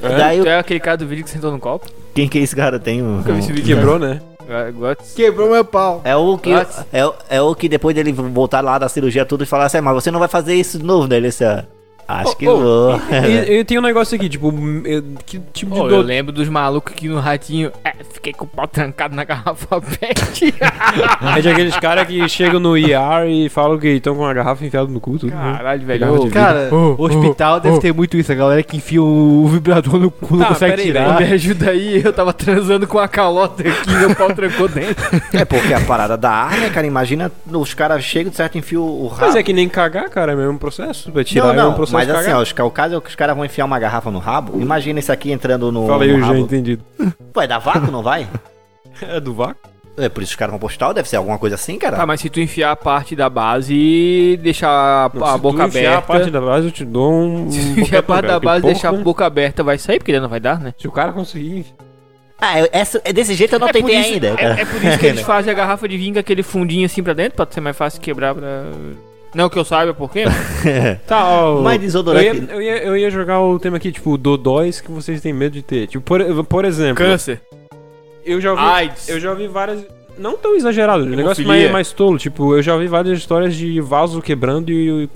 Daí 0.00 0.38
eu- 0.38 0.44
Tu 0.44 0.48
é 0.50 0.58
aquele 0.58 0.78
cara 0.80 0.96
do 0.96 1.06
vídeo 1.06 1.24
que 1.24 1.30
sentou 1.30 1.50
no 1.50 1.58
copo? 1.58 1.86
Quem 2.14 2.28
que 2.28 2.38
é 2.38 2.42
esse 2.42 2.54
cara? 2.54 2.78
Tem 2.78 3.02
um. 3.02 3.16
Nunca 3.16 3.32
vi 3.32 3.38
esse 3.40 3.52
vídeo. 3.52 3.76
Quebrou, 3.76 3.98
né? 3.98 4.20
É. 4.48 4.72
Quebrou 5.16 5.50
meu 5.50 5.64
pau. 5.64 6.00
É 6.04 6.14
o 6.16 6.38
que. 6.38 6.52
What? 6.54 6.70
É, 6.92 7.04
o- 7.06 7.14
é 7.28 7.40
o 7.40 7.54
que 7.54 7.68
depois 7.68 7.94
dele 7.94 8.12
voltar 8.12 8.60
lá 8.62 8.78
da 8.78 8.88
cirurgia 8.88 9.24
tudo 9.24 9.42
e 9.44 9.46
falar 9.46 9.66
assim, 9.66 9.78
"Ah, 9.78 9.82
mas 9.82 9.94
você 9.94 10.10
não 10.10 10.18
vai 10.20 10.28
fazer 10.28 10.54
isso 10.54 10.78
de 10.78 10.84
novo, 10.84 11.06
né? 11.06 11.16
Ele 11.16 11.28
disse, 11.28 11.44
"Ah, 11.44 11.64
acho 12.08 12.36
que 12.36 12.48
ô, 12.48 12.56
vou. 12.58 13.00
E, 13.28 13.58
e 13.60 13.64
tem 13.64 13.78
um 13.78 13.82
negócio 13.82 14.16
aqui, 14.16 14.28
tipo, 14.28 14.52
eu- 14.84 15.02
que 15.26 15.38
tipo 15.52 15.74
de 15.74 15.80
eu 15.80 15.88
dor. 15.88 16.04
lembro 16.04 16.32
dos 16.32 16.48
malucos 16.48 16.92
aqui 16.92 17.08
no 17.08 17.20
ratinho. 17.20 17.70
É, 17.84 17.92
fiquei 18.12 18.32
com 18.32 18.44
o 18.44 18.48
pau 18.48 18.66
trancado 18.66 19.14
na 19.14 19.24
garrafa 19.24 19.80
pet. 20.00 20.54
É 21.36 21.40
de 21.40 21.48
aqueles 21.48 21.76
caras 21.76 22.06
que 22.06 22.26
chegam 22.28 22.58
no 22.60 22.76
ER 22.76 23.26
e 23.28 23.48
falam 23.48 23.78
que 23.78 23.88
estão 23.88 24.14
com 24.14 24.22
uma 24.22 24.32
garrafa 24.34 24.64
enfiada 24.64 24.88
no 24.90 25.00
cu. 25.00 25.18
Tudo, 25.18 25.34
né? 25.34 25.54
Caralho, 25.56 25.86
velho. 25.86 26.06
De 26.06 26.12
vidro. 26.12 26.30
Cara, 26.30 26.68
o 26.74 27.02
hospital 27.02 27.60
deve 27.60 27.78
ter 27.80 27.92
muito 27.92 28.16
isso. 28.16 28.32
A 28.32 28.34
galera 28.34 28.62
que 28.62 28.76
enfia 28.76 29.02
o 29.02 29.46
vibrador 29.48 29.98
no 29.98 30.10
cu 30.10 30.34
não 30.36 30.40
Tá, 30.44 30.46
consegue 30.48 30.72
peraí, 30.72 30.86
tirar. 30.86 31.20
Me 31.20 31.32
ajuda 31.32 31.70
aí, 31.70 32.02
eu 32.04 32.12
tava 32.12 32.32
transando 32.32 32.86
com 32.86 32.98
a 32.98 33.08
calota 33.08 33.62
aqui, 33.68 33.90
meu 33.90 34.14
pau 34.14 34.32
trancou 34.32 34.68
dentro. 34.68 35.04
É 35.32 35.44
porque 35.44 35.72
a 35.74 35.80
parada 35.80 36.16
da 36.16 36.30
ar, 36.30 36.58
né, 36.58 36.70
cara? 36.70 36.86
Imagina 36.86 37.30
os 37.52 37.74
caras 37.74 38.02
chegam, 38.04 38.32
certo, 38.32 38.56
enfiam 38.58 38.82
o 38.82 39.06
rabo. 39.08 39.26
Mas 39.26 39.36
é 39.36 39.42
que 39.42 39.52
nem 39.52 39.68
cagar, 39.68 40.08
cara, 40.08 40.32
é 40.32 40.34
o 40.34 40.38
mesmo 40.38 40.58
processo. 40.58 41.10
Vai 41.12 41.24
tirar 41.24 41.46
não, 41.48 41.52
é 41.52 41.56
não, 41.56 41.70
um 41.70 41.74
processo 41.74 41.97
mas 41.98 42.06
de 42.06 42.12
assim, 42.12 42.22
cagar. 42.24 42.38
ó, 42.38 42.42
os, 42.42 42.50
o 42.52 42.70
caso 42.70 42.96
é 42.96 43.00
que 43.00 43.08
os 43.08 43.14
caras 43.14 43.36
vão 43.36 43.44
enfiar 43.44 43.64
uma 43.64 43.78
garrafa 43.78 44.10
no 44.10 44.18
rabo. 44.18 44.60
Imagina 44.60 44.98
isso 45.00 45.12
aqui 45.12 45.30
entrando 45.32 45.70
no, 45.72 45.86
Falei, 45.86 46.08
no 46.12 46.14
eu 46.16 46.20
já 46.20 46.26
rabo. 46.26 46.38
entendido. 46.38 46.82
Vai 47.34 47.46
dar 47.48 47.58
vácuo, 47.58 47.90
não 47.90 48.02
vai? 48.02 48.26
É 49.02 49.20
do 49.20 49.32
vácuo? 49.32 49.56
É 49.96 50.08
por 50.08 50.22
isso 50.22 50.30
que 50.30 50.34
os 50.34 50.38
caras 50.38 50.52
vão 50.52 50.58
postar, 50.60 50.92
deve 50.92 51.08
ser 51.08 51.16
alguma 51.16 51.38
coisa 51.38 51.54
assim, 51.56 51.76
cara. 51.78 51.96
Tá, 51.96 52.06
mas 52.06 52.20
se 52.20 52.28
tu 52.30 52.40
enfiar 52.40 52.70
a 52.72 52.76
parte 52.76 53.14
da 53.16 53.28
base 53.28 53.74
e 53.74 54.36
deixar 54.42 54.68
a, 54.70 55.10
Não, 55.12 55.24
a 55.26 55.32
se 55.34 55.38
boca 55.40 55.62
tu 55.64 55.68
enfiar 55.68 55.80
aberta. 55.92 55.98
a 55.98 56.02
parte 56.02 56.30
da 56.30 56.40
base, 56.40 56.66
eu 56.66 56.72
te 56.72 56.84
dou 56.84 57.12
um. 57.12 57.50
Se 57.52 57.74
tu 57.74 57.80
enfiar 57.80 57.98
a 57.98 58.02
parte 58.02 58.26
da 58.26 58.38
base 58.40 58.64
e 58.64 58.70
deixar 58.72 58.88
a 58.90 58.92
boca 58.92 59.26
aberta, 59.26 59.62
vai 59.64 59.76
sair, 59.78 59.98
porque 59.98 60.12
daí 60.12 60.20
não 60.20 60.28
vai 60.28 60.38
dar, 60.40 60.60
né? 60.60 60.72
Se 60.78 60.86
o 60.86 60.92
cara 60.92 61.12
conseguir. 61.12 61.66
Ah, 62.40 62.60
essa, 62.72 63.00
é 63.04 63.12
desse 63.12 63.34
jeito 63.34 63.54
eu 63.56 63.58
não 63.58 63.68
É 63.68 63.72
tentei 63.72 63.98
isso- 63.98 64.12
ainda. 64.14 64.28
É, 64.28 64.36
cara. 64.36 64.60
é 64.60 64.64
por 64.64 64.84
isso 64.84 64.98
que 65.00 65.06
eles 65.06 65.20
fazem 65.22 65.52
a 65.52 65.54
garrafa 65.56 65.88
de 65.88 65.96
vinho 65.96 66.14
com 66.14 66.20
aquele 66.20 66.44
fundinho 66.44 66.86
assim 66.86 67.02
pra 67.02 67.12
dentro, 67.12 67.34
pra 67.36 67.46
ser 67.50 67.60
mais 67.60 67.76
fácil 67.76 68.00
quebrar 68.00 68.34
pra. 68.36 68.64
Não 69.34 69.48
que 69.48 69.58
eu 69.58 69.64
saiba 69.64 69.92
por 69.94 70.10
quê. 70.10 70.24
Tá, 71.06 71.24
ó. 71.24 71.60
Mais 71.62 71.76
Eu 71.76 71.82
desodorante. 71.86 72.24
ia, 72.26 72.48
eu, 72.50 72.62
ia, 72.62 72.82
eu 72.84 72.96
ia 72.96 73.10
jogar 73.10 73.40
o 73.40 73.58
tema 73.58 73.76
aqui, 73.76 73.92
tipo, 73.92 74.16
dodóis 74.16 74.80
que 74.80 74.90
vocês 74.90 75.20
têm 75.20 75.32
medo 75.32 75.52
de 75.52 75.62
ter. 75.62 75.86
Tipo, 75.86 76.02
por, 76.04 76.44
por 76.44 76.64
exemplo, 76.64 76.96
Câncer. 77.04 77.40
eu 78.24 78.40
já 78.40 78.50
ouvi. 78.52 78.62
AIDS. 78.62 79.08
Eu 79.08 79.20
já 79.20 79.30
ouvi 79.30 79.46
várias. 79.46 79.84
Não 80.18 80.36
tão 80.36 80.56
exagerado, 80.56 81.04
um 81.04 81.06
negócio 81.06 81.46
mais, 81.46 81.70
mais 81.70 81.92
tolo. 81.92 82.18
Tipo, 82.18 82.56
eu 82.56 82.60
já 82.60 82.74
ouvi 82.74 82.88
várias 82.88 83.16
histórias 83.18 83.54
de 83.54 83.80
vaso 83.80 84.20
quebrando 84.20 84.68
e, 84.72 85.04
e 85.04 85.08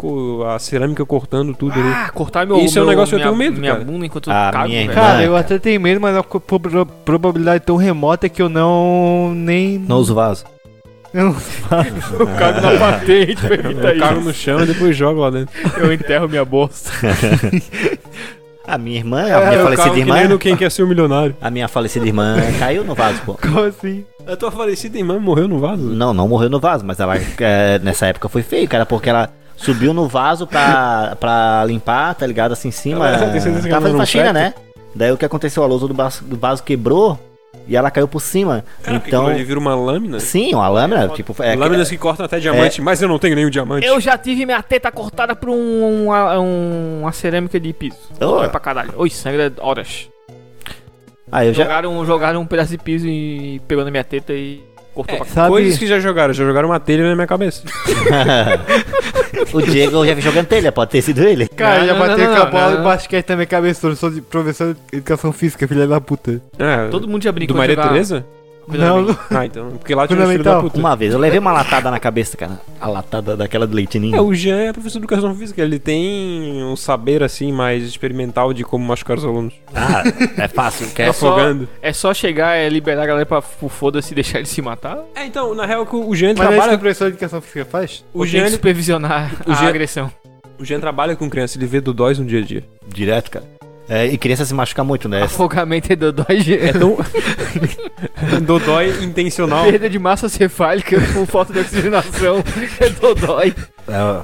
a 0.47 0.57
cerâmica 0.61 1.05
cortando 1.05 1.53
tudo 1.57 1.73
ali. 1.73 1.89
Ah, 1.93 2.09
cortar 2.15 2.47
meu 2.47 2.59
Isso 2.59 2.79
é 2.79 2.83
um 2.83 2.85
meu- 2.85 2.91
negócio 2.91 3.19
que 3.19 3.25
eu 3.25 3.33
minha, 3.35 3.37
tenho 3.37 3.51
medo, 3.51 3.61
Minha 3.61 3.73
cara. 3.73 3.85
bunda 3.85 4.07
enquanto 4.07 4.31
eu 4.31 4.33
Ah, 4.33 4.51
cago, 4.53 4.69
minha. 4.69 4.87
Cara, 4.93 5.19
Ah, 5.19 5.25
eu 5.25 5.35
até 5.35 5.59
tenho 5.59 5.81
medo, 5.81 6.01
mas 6.01 6.15
é 6.17 6.23
pro- 6.23 6.87
probabilidade 7.05 7.65
tão 7.65 7.75
remota 7.77 8.29
que 8.29 8.41
eu 8.41 8.49
não 8.49 9.33
nem. 9.35 9.77
Não 9.77 9.97
uso 9.97 10.15
vaso. 10.15 10.45
Eu 11.15 11.25
não 11.25 11.37
Eu 12.19 12.27
cago 12.39 12.61
na 12.61 12.79
patente 12.79 13.37
pra 13.47 13.55
evitar 13.55 13.95
Eu 13.95 13.99
cago 14.01 14.19
isso. 14.21 14.29
no 14.29 14.35
chão 14.35 14.61
e 14.63 14.67
depois 14.67 14.97
jogo 14.97 15.21
lá 15.21 15.31
dentro. 15.31 15.55
Eu 15.79 15.93
enterro 15.93 16.29
minha 16.29 16.45
bolsa. 16.45 16.91
A 18.65 18.79
minha 18.79 18.97
irmã, 18.99 19.23
a 19.25 19.29
É, 19.29 19.47
minha 19.49 19.53
eu 19.59 19.63
falecida 19.65 19.83
cago 19.83 19.95
que 19.95 20.01
irmã. 20.03 20.15
nem 20.15 20.29
no 20.29 20.39
Quem 20.39 20.57
Quer 20.57 20.71
Ser 20.71 20.85
o 20.85 20.87
Milionário. 20.87 21.35
A 21.41 21.51
minha 21.51 21.67
falecida 21.67 22.07
irmã 22.07 22.37
caiu 22.61 22.85
no 22.85 22.95
vaso, 22.95 23.21
pô. 23.27 23.35
Como 23.35 23.59
assim? 23.61 24.05
A 24.25 24.37
tua 24.37 24.53
falecida 24.53 24.97
irmã 24.97 25.19
morreu 25.19 25.49
no 25.49 25.59
vaso? 25.59 25.83
Não, 25.83 26.15
não 26.15 26.29
morreu 26.29 26.49
no 26.49 26.61
vaso, 26.61 26.85
mas 26.87 27.01
ela 27.01 27.17
é, 27.41 27.81
nessa 27.81 28.07
época 28.07 28.29
foi 28.29 28.43
feio, 28.45 28.69
cara, 28.69 28.87
porque 28.87 29.11
ela 29.11 29.31
subiu 29.57 29.93
no 29.93 30.07
vaso 30.07 30.47
pra, 30.47 31.17
pra 31.19 31.65
limpar, 31.67 32.15
tá 32.15 32.25
ligado? 32.25 32.53
Assim 32.53 32.69
em 32.69 32.71
cima. 32.71 33.09
Ela- 33.09 33.17
ela 33.25 33.61
Tava 33.69 33.81
fazendo 33.83 33.99
faxina, 33.99 34.33
né? 34.33 34.55
Daí 34.95 35.11
o 35.11 35.17
que 35.19 35.25
aconteceu? 35.25 35.65
A 35.65 35.67
lousa 35.67 35.89
do 35.89 35.95
vaso, 35.95 36.23
do 36.25 36.37
vaso 36.37 36.63
quebrou 36.63 37.19
e 37.67 37.77
ela 37.77 37.91
caiu 37.91 38.09
por 38.09 38.21
cima. 38.21 38.65
Caraca, 38.83 39.07
então. 39.07 39.31
ele 39.31 39.45
vira 39.45 39.59
uma 39.59 39.75
lâmina. 39.75 40.19
Sim, 40.21 40.55
uma 40.55 40.69
lâmina, 40.69 41.09
tipo. 41.09 41.35
É, 41.43 41.55
Lâminas 41.55 41.89
que 41.89 41.97
cortam 41.99 42.27
até 42.27 42.39
diamante, 42.41 42.81
mas 42.83 43.01
eu 43.01 43.09
não 43.09 43.19
tenho 43.19 43.35
nenhum 43.37 43.51
diamante. 43.51 43.87
Eu 43.87 44.01
já 44.01 44.17
tive 44.19 44.45
minha 44.45 44.63
teta 44.63 44.91
cortada 44.91 45.35
por 45.37 45.49
um, 45.51 46.05
uma, 46.07 46.39
um- 46.41 47.01
uma 47.03 47.13
cerâmica 47.13 47.59
de 47.61 47.73
piso. 47.73 47.97
Oh. 48.17 48.19
Dói 48.19 48.49
pra 48.49 48.61
caralho. 48.61 48.93
Oi, 48.97 49.11
sangra 49.11 49.53
horas. 49.59 50.09
Ah, 51.31 51.45
eu 51.47 51.55
já. 51.55 51.63
Jogaram, 51.65 52.05
jogaram 52.05 52.41
um 52.43 52.47
pedaço 52.47 52.71
de 52.73 52.79
piso 52.79 53.07
e 53.09 53.61
pegou 53.67 53.85
na 53.85 53.91
minha 53.91 54.05
teta 54.05 54.33
e 54.33 54.63
cortou 54.95 55.17
pra 55.17 55.27
cá. 55.27 55.33
Sabe, 55.33 55.49
Coisas 55.49 55.79
que 55.79 55.87
já 55.87 55.99
jogaram, 55.99 56.33
já 56.33 56.45
jogaram 56.45 56.69
uma 56.69 56.81
telha 56.81 57.09
na 57.09 57.15
minha 57.15 57.27
cabeça. 57.27 57.63
o 59.53 59.63
Diego 59.63 60.07
já 60.07 60.15
vi 60.15 60.21
jogando 60.21 60.47
telha, 60.47 60.73
pode 60.73 60.91
ter 60.91 61.03
sido 61.03 61.23
ele. 61.23 61.49
cara, 61.49 61.81
Não, 61.81 61.87
já 61.87 61.93
não, 61.95 62.01
bateu 62.01 62.29
não, 62.29 62.37
com 62.37 62.43
a 62.43 62.47
bola 62.47 62.71
não. 62.71 62.77
de 62.79 62.83
basquete 62.85 63.29
na 63.31 63.37
minha 63.37 63.47
cabeça. 63.47 63.87
Eu 63.87 63.97
sou 63.97 64.11
de 64.11 64.21
professor 64.21 64.75
de 64.75 64.99
educação 64.99 65.33
física, 65.33 65.67
filha 65.67 65.87
da 65.87 66.01
puta. 66.01 66.41
É, 66.59 66.89
Todo 66.89 67.09
mundo 67.09 67.23
já 67.23 67.33
brincou 67.33 67.55
do 67.55 67.59
Maria 67.59 67.75
jogar... 67.75 67.89
Tereza? 67.89 68.25
Não. 68.69 69.17
Ah, 69.31 69.45
então. 69.47 69.71
Porque 69.71 69.95
lá 69.95 70.07
tinha 70.07 70.19
um 70.19 70.27
filho 70.27 70.39
da 70.45 70.51
Fundamental. 70.53 70.63
puta. 70.63 70.79
Uma 70.79 70.97
vez, 70.97 71.13
eu 71.13 71.19
levei 71.19 71.39
uma 71.39 71.53
latada 71.53 71.91
na 71.91 71.99
cabeça, 71.99 72.37
cara. 72.37 72.61
A 72.81 72.89
latada 72.89 73.37
daquela 73.37 73.67
de 73.67 73.75
leitinho. 73.75 74.15
É, 74.15 74.21
o 74.21 74.33
Jean 74.35 74.57
é 74.69 74.73
professor 74.73 74.99
de 74.99 75.05
educação 75.05 75.35
física, 75.35 75.61
ele 75.63 75.79
tem 75.79 76.63
um 76.65 76.77
saber 76.77 77.23
assim 77.23 77.53
mais 77.53 77.83
experimental 77.85 78.53
de 78.53 78.65
como 78.65 78.85
machucar 78.85 79.17
os 79.19 79.25
alunos. 79.25 79.55
Ah, 79.75 80.03
é 80.39 80.49
fácil. 80.49 80.89
Quer 80.95 81.09
É 81.13 81.13
só, 81.13 81.29
afogando. 81.31 81.69
é 81.81 81.93
só 81.93 82.15
chegar, 82.15 82.57
é 82.57 82.69
liberar 82.69 83.03
a 83.03 83.07
galera 83.07 83.27
pra 83.27 83.43
pro 83.43 83.69
foda-se 83.69 84.13
e 84.13 84.15
deixar 84.15 84.39
ele 84.39 84.47
se 84.47 84.63
matar? 84.63 84.99
É, 85.15 85.25
então, 85.27 85.55
na 85.55 85.67
real, 85.67 85.87
o 85.91 86.15
Jean 86.15 86.29
Mas 86.37 86.41
é 86.41 86.43
isso 86.43 86.49
que 86.51 86.57
trabalha. 86.57 86.75
o 86.77 86.79
professor 86.79 87.05
de 87.07 87.11
educação 87.13 87.41
física 87.41 87.65
faz? 87.65 88.05
O 88.15 88.19
Ou 88.21 88.25
tem 88.25 88.33
Jean, 88.33 88.45
que 88.45 88.51
supervisionar 88.53 89.33
o 89.47 89.53
a 89.53 89.55
Jean- 89.55 89.69
agressão? 89.69 90.11
o 90.59 90.65
Jean 90.65 90.79
trabalha 90.81 91.17
com 91.17 91.29
criança, 91.29 91.59
ele 91.59 91.67
vê 91.67 91.81
dodóis 91.81 92.19
no 92.19 92.25
dia 92.25 92.39
a 92.39 92.43
dia. 92.43 92.65
direto, 92.87 93.31
cara. 93.31 93.45
É, 93.93 94.07
e 94.07 94.17
criança 94.17 94.47
se 94.47 94.55
machuca 94.55 94.83
muito, 94.83 95.07
né? 95.07 95.25
Afogamento 95.25 95.93
é 95.93 95.97
dodói, 95.97 96.43
É 96.59 96.73
tão. 96.73 96.97
dodói 98.41 98.89
intencional. 99.05 99.67
perda 99.67 99.91
de 99.91 99.99
massa 99.99 100.31
cefálica 100.31 100.99
por 101.13 101.27
falta 101.27 101.53
de 101.53 101.59
oxigenação 101.59 102.43
é 102.81 102.89
dodói. 102.89 103.55
É, 103.87 104.23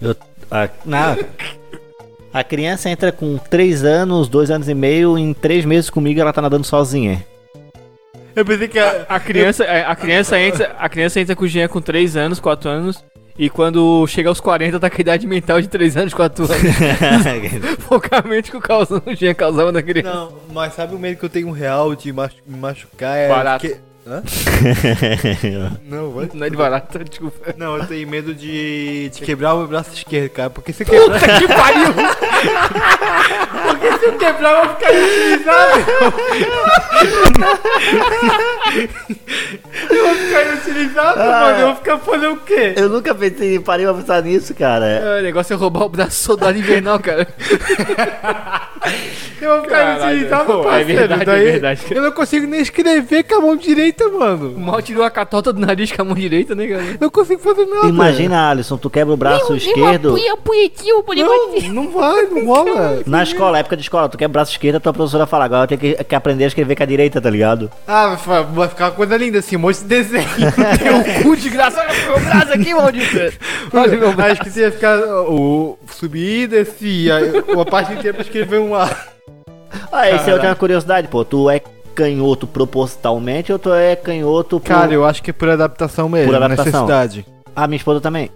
eu, 0.00 0.16
a, 0.50 0.70
na, 0.86 1.14
a 2.32 2.42
criança 2.42 2.88
entra 2.88 3.12
com 3.12 3.36
3 3.36 3.84
anos, 3.84 4.30
2 4.30 4.50
anos 4.50 4.66
e 4.66 4.72
meio, 4.72 5.18
em 5.18 5.34
3 5.34 5.66
meses 5.66 5.90
comigo 5.90 6.18
ela 6.18 6.32
tá 6.32 6.40
nadando 6.40 6.64
sozinha. 6.64 7.22
Eu 8.34 8.46
pensei 8.46 8.66
que 8.66 8.78
a... 8.78 9.04
A 9.10 9.20
criança, 9.20 9.64
é, 9.64 9.84
a 9.84 9.94
criança 9.94 10.40
entra, 10.40 10.74
a 10.78 10.88
criança 10.88 11.20
entra 11.20 11.36
com 11.36 11.44
o 11.44 11.48
Jean 11.48 11.68
com 11.68 11.82
3 11.82 12.16
anos, 12.16 12.40
4 12.40 12.70
anos. 12.70 13.04
E 13.38 13.50
quando 13.50 14.06
chega 14.06 14.28
aos 14.28 14.40
40, 14.40 14.80
tá 14.80 14.88
com 14.88 14.96
a 14.96 15.00
idade 15.00 15.26
mental 15.26 15.60
de 15.60 15.68
3 15.68 15.96
anos, 15.96 16.14
4 16.14 16.44
anos. 16.44 16.56
Focamente 17.86 18.50
que 18.50 18.56
o, 18.56 18.60
causa, 18.60 19.02
o 19.04 19.14
Jean 19.14 19.34
causava 19.34 19.70
na 19.72 19.82
criança. 19.82 20.12
Não, 20.12 20.32
mas 20.52 20.72
sabe 20.74 20.94
o 20.94 20.98
medo 20.98 21.18
que 21.18 21.24
eu 21.24 21.28
tenho 21.28 21.50
real 21.50 21.94
de 21.94 22.12
machu- 22.12 22.36
me 22.46 22.56
machucar? 22.58 23.16
É 23.16 23.28
Barato. 23.28 23.66
que- 23.66 23.76
Hã? 24.06 24.22
Não, 25.82 26.12
vai. 26.12 26.30
Não 26.32 26.46
é 26.46 26.50
de 26.50 26.56
barato, 26.56 26.96
desculpa. 27.02 27.52
Não, 27.56 27.76
eu 27.76 27.86
tenho 27.86 28.06
medo 28.08 28.32
de, 28.32 29.10
de 29.10 29.20
quebrar 29.22 29.54
o 29.54 29.58
meu 29.58 29.66
braço 29.66 29.92
esquerdo, 29.92 30.30
cara. 30.30 30.48
Porque 30.48 30.72
se 30.72 30.84
eu 30.84 30.86
quebrar. 30.86 31.18
que 31.20 31.48
pariu! 31.48 31.92
Porque 33.66 33.98
se 33.98 34.06
eu 34.06 34.12
quebrar, 34.16 34.52
eu 34.52 34.64
vou 34.64 34.76
ficar 34.76 34.92
inutilizável. 34.92 35.86
eu 39.90 40.04
vou 40.06 40.14
ficar 40.14 40.42
inutilizável, 40.46 41.24
mano. 41.24 41.58
Eu 41.58 41.66
vou 41.66 41.76
ficar 41.76 41.98
fazendo 41.98 42.32
o 42.34 42.40
quê? 42.40 42.74
eu 42.76 42.88
nunca 42.88 43.12
pensei, 43.12 43.58
parei 43.58 43.86
pra 43.86 43.94
pensar 43.94 44.22
nisso, 44.22 44.54
cara. 44.54 44.86
É, 44.86 45.18
o 45.18 45.22
negócio 45.22 45.52
é 45.52 45.56
roubar 45.56 45.84
o 45.84 45.88
braço 45.88 46.10
do 46.10 46.26
soldado 46.26 46.56
invernal, 46.56 47.00
cara. 47.00 47.26
Eu 49.38 49.50
vou 49.50 49.62
ficar 49.64 49.98
pô, 50.46 50.60
é 50.60 50.64
parceiro. 50.64 50.86
verdade, 50.98 51.22
é 51.22 51.24
Daí 51.26 51.44
verdade. 51.44 51.80
Eu 51.90 52.02
não 52.02 52.10
consigo 52.12 52.46
nem 52.46 52.58
escrever 52.60 53.22
com 53.24 53.34
a 53.34 53.40
mão 53.42 53.54
direita, 53.56 54.08
mano. 54.08 54.54
O 54.56 54.58
mal 54.58 54.80
tirou 54.80 55.04
a 55.04 55.10
catota 55.10 55.52
do 55.52 55.60
nariz 55.60 55.92
com 55.92 56.00
a 56.00 56.04
mão 56.06 56.14
direita, 56.14 56.54
né, 56.54 56.66
cara? 56.66 56.82
Não 56.98 57.10
consigo 57.10 57.40
fazer 57.42 57.66
nada. 57.66 57.86
Imagina, 57.86 58.48
Alisson, 58.50 58.78
tu 58.78 58.88
quebra 58.88 59.12
o 59.12 59.16
braço 59.16 59.54
esquerdo. 59.54 60.14
Não, 61.68 61.84
não 61.84 61.90
vai, 61.90 62.22
não 62.26 62.46
rola. 62.46 63.02
Na 63.06 63.22
escola, 63.22 63.58
época 63.58 63.76
de 63.76 63.82
escola, 63.82 64.08
tu 64.08 64.16
quebra 64.16 64.30
o 64.30 64.32
braço 64.32 64.52
esquerdo, 64.52 64.76
a 64.76 64.80
tua 64.80 64.94
professora 64.94 65.26
fala, 65.26 65.44
agora 65.44 65.66
tem 65.68 65.76
que, 65.76 65.92
que 66.02 66.14
aprender 66.14 66.44
a 66.44 66.48
escrever 66.48 66.74
com 66.74 66.82
a 66.82 66.86
direita, 66.86 67.20
tá 67.20 67.28
ligado? 67.28 67.70
Ah, 67.86 68.16
vai 68.16 68.68
ficar- 68.68 68.86
uma 68.86 68.92
coisa 68.92 69.16
linda 69.18 69.40
assim, 69.40 69.56
um 69.56 69.60
monte 69.60 69.80
de 69.80 69.84
desenho. 69.84 70.24
Teu 70.82 71.22
cu 71.22 71.36
de 71.36 71.50
graça, 71.50 71.78
olha 71.80 71.92
pro 71.92 72.20
meu 72.20 72.20
braço 72.30 72.52
aqui, 72.54 72.74
maldito. 72.74 73.16
Olha 73.74 73.96
o 73.96 74.00
meu 74.00 74.12
braço. 74.14 74.32
Acho 74.32 74.42
que 74.42 74.50
você 74.50 74.60
ia 74.62 74.72
ficar 74.72 74.98
o 74.98 75.78
subir 75.92 76.42
e 76.42 76.46
descer, 76.46 77.44
uma 77.48 77.64
parte 77.64 77.92
inteira 77.92 78.14
pra 78.14 78.22
escrever 78.22 78.58
um 78.58 78.74
Ah, 79.92 80.10
esse 80.10 80.30
eu 80.30 80.36
tenho 80.38 80.50
uma 80.50 80.56
curiosidade, 80.56 81.08
pô. 81.08 81.24
Tu 81.24 81.48
é 81.50 81.60
canhoto 81.94 82.46
propositalmente 82.46 83.52
ou 83.52 83.58
tu 83.58 83.72
é 83.72 83.96
canhoto 83.96 84.60
por... 84.60 84.66
Cara, 84.66 84.92
eu 84.92 85.04
acho 85.04 85.22
que 85.22 85.30
é 85.30 85.32
por 85.32 85.48
adaptação 85.48 86.08
mesmo, 86.08 86.26
Por 86.32 86.36
adaptação. 86.36 86.64
necessidade. 86.86 87.26
A 87.54 87.66
minha 87.66 87.76
esposa 87.78 88.00
também. 88.00 88.30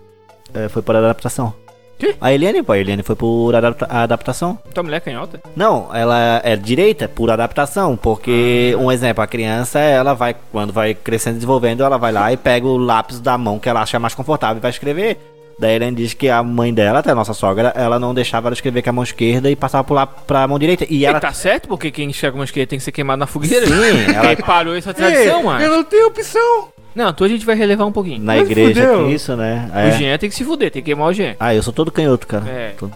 É, 0.55 0.69
foi 0.69 0.81
por 0.83 0.97
adaptação. 0.97 1.53
Quê? 1.99 2.17
A 2.19 2.33
Eliane, 2.33 2.63
pô, 2.63 2.73
a 2.73 2.79
Eliane 2.79 3.03
foi 3.03 3.15
por 3.15 3.55
adapta- 3.55 3.87
adaptação. 3.91 4.59
Tua 4.73 4.83
mulher 4.83 4.97
é 4.97 5.01
canhota? 5.01 5.39
Não, 5.55 5.95
ela 5.95 6.41
é 6.43 6.57
direita 6.57 7.07
por 7.07 7.31
adaptação, 7.31 7.95
porque, 7.95 8.75
um 8.81 8.91
exemplo, 8.91 9.23
a 9.23 9.27
criança, 9.27 9.79
ela 9.79 10.15
vai, 10.15 10.35
quando 10.51 10.73
vai 10.73 10.95
crescendo 10.95 11.35
e 11.35 11.41
desenvolvendo, 11.41 11.85
ela 11.85 11.99
vai 11.99 12.11
lá 12.11 12.33
e 12.33 12.39
pega 12.39 12.67
o 12.67 12.79
lápis 12.79 13.21
da 13.21 13.37
mão 13.37 13.59
que 13.59 13.69
ela 13.69 13.83
acha 13.83 13.99
mais 13.99 14.15
confortável 14.15 14.57
e 14.57 14.61
vai 14.63 14.71
escrever. 14.71 15.30
Daí 15.61 15.73
a 15.73 15.77
Eliane 15.77 15.95
diz 15.97 16.15
que 16.15 16.29
a 16.29 16.43
mãe 16.43 16.73
dela, 16.73 17.01
até 17.01 17.11
a 17.11 17.15
nossa 17.15 17.35
sogra, 17.35 17.73
ela 17.77 17.99
não 17.99 18.15
deixava 18.15 18.49
ela 18.49 18.55
escrever 18.55 18.81
com 18.83 18.89
a 18.91 18.93
mão 18.95 19.05
esquerda 19.05 19.51
e 19.51 19.55
passava 19.55 19.85
por 19.85 19.93
lá 19.95 20.07
pra 20.07 20.49
mão 20.49 20.59
direita. 20.59 20.87
E 20.89 21.05
Ela 21.05 21.13
ela... 21.15 21.21
tá 21.21 21.33
certo, 21.35 21.69
porque 21.69 21.91
quem 21.91 22.09
enxerga 22.09 22.37
uma 22.39 22.45
esquerda 22.45 22.71
tem 22.71 22.79
que 22.79 22.85
ser 22.85 22.93
queimado 22.93 23.19
na 23.21 23.27
fogueira. 23.27 23.67
Sim, 23.67 23.73
ela... 24.17 24.35
Parou 24.37 24.75
essa 24.75 24.95
tradição, 24.95 25.43
mano. 25.43 25.63
eu 25.63 25.71
não 25.71 25.85
tenho 25.85 26.07
opção. 26.07 26.69
Não, 26.95 27.13
tu 27.13 27.23
a 27.25 27.29
gente 27.29 27.45
vai 27.47 27.55
relevar 27.55 27.85
um 27.87 27.93
pouquinho. 27.93 28.19
Na 28.21 28.35
Mas 28.37 28.51
igreja 28.51 28.81
fudeu. 28.89 29.07
que 29.07 29.13
isso, 29.15 29.37
né? 29.37 29.71
O 29.73 29.79
É. 29.79 29.91
Jean 29.93 30.19
tem 30.19 30.29
que 30.31 30.35
se 30.35 30.45
fuder, 30.45 30.71
tem 30.71 30.83
que 30.83 30.87
queimar 30.87 31.09
o 31.09 31.13
Jean. 31.13 31.37
Ah, 31.39 31.55
eu 31.55 31.63
sou 31.63 31.73
todo 31.73 31.93
canhoto, 31.93 32.27
cara. 32.27 32.45
É. 32.49 32.71
Tô- 32.79 32.91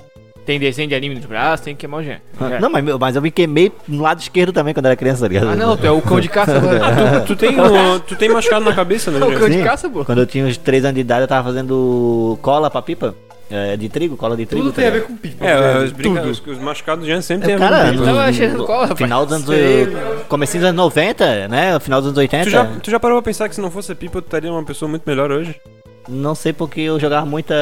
Tem 0.44 0.58
desenho 0.58 0.88
de 0.88 0.94
anime 0.94 1.14
nos 1.14 1.24
braços, 1.24 1.64
tem 1.64 1.74
que 1.74 1.80
queimar 1.80 2.00
o 2.00 2.02
Jean. 2.02 2.18
É. 2.40 2.58
Não, 2.60 2.68
mas, 2.70 2.84
mas 2.84 3.16
eu 3.16 3.22
me 3.22 3.30
queimei 3.30 3.72
no 3.88 4.02
lado 4.02 4.20
esquerdo 4.20 4.52
também 4.52 4.74
quando 4.74 4.86
era 4.86 4.94
criança, 4.96 5.22
tá 5.22 5.28
ligado? 5.28 5.48
Ah 5.48 5.56
não, 5.56 5.76
tu 5.76 5.86
é 5.86 5.90
o 5.90 6.02
cão 6.02 6.20
de 6.20 6.28
caça 6.28 6.56
agora. 6.56 7.20
Tu 7.26 7.34
tem, 7.34 7.58
um- 7.58 7.98
tu 8.00 8.14
tem 8.14 8.28
machucado 8.28 8.64
na 8.64 8.74
cabeça, 8.74 9.10
né? 9.10 9.20
É 9.20 9.24
o 9.24 9.38
cão 9.38 9.48
de 9.48 9.56
Sim. 9.56 9.64
caça, 9.64 9.88
pô. 9.88 10.04
Quando 10.04 10.18
eu 10.18 10.26
tinha 10.26 10.44
uns 10.44 10.56
3 10.58 10.84
anos 10.84 10.94
de 10.96 11.00
idade, 11.00 11.22
eu 11.22 11.28
tava 11.28 11.48
fazendo 11.48 12.38
cola 12.42 12.70
pra 12.70 12.82
pipa. 12.82 13.14
É, 13.50 13.76
de 13.76 13.88
trigo, 13.90 14.16
cola 14.16 14.36
de 14.36 14.46
trigo. 14.46 14.64
Tudo 14.64 14.74
tá 14.74 14.80
tem 14.80 14.88
a 14.88 14.90
ver 14.92 15.02
com 15.04 15.16
pipa. 15.16 15.44
É, 15.46 15.60
velho, 15.60 15.84
os, 15.84 15.92
brinca... 15.92 16.20
tudo. 16.22 16.30
os, 16.30 16.46
os 16.46 16.58
machucados 16.58 17.06
já 17.06 17.20
sempre 17.20 17.44
É, 17.44 17.46
tem 17.46 17.54
a 17.56 17.58
cara, 17.58 17.84
ver 17.90 17.98
com 17.98 18.04
no, 18.04 18.58
no- 18.58 18.66
cola, 18.66 18.82
rapaz. 18.82 18.98
final 18.98 19.24
dos 19.26 19.34
anos. 19.34 19.46
Sei, 19.46 19.86
Comecinho 20.28 20.62
dos 20.62 20.68
anos 20.70 20.78
90, 20.84 21.48
né? 21.48 21.78
Final 21.78 22.00
dos 22.00 22.08
anos 22.08 22.18
80. 22.18 22.44
Tu 22.44 22.50
já, 22.50 22.64
tu 22.82 22.90
já 22.90 22.98
parou 22.98 23.18
pra 23.20 23.30
pensar 23.30 23.48
que 23.48 23.54
se 23.54 23.60
não 23.60 23.70
fosse 23.70 23.92
a 23.92 23.94
pipa, 23.94 24.20
tu 24.22 24.24
estaria 24.24 24.50
uma 24.50 24.64
pessoa 24.64 24.88
muito 24.88 25.02
melhor 25.06 25.30
hoje? 25.30 25.54
Não 26.08 26.34
sei 26.34 26.52
porque 26.52 26.80
eu 26.82 27.00
jogava 27.00 27.24
muita 27.24 27.54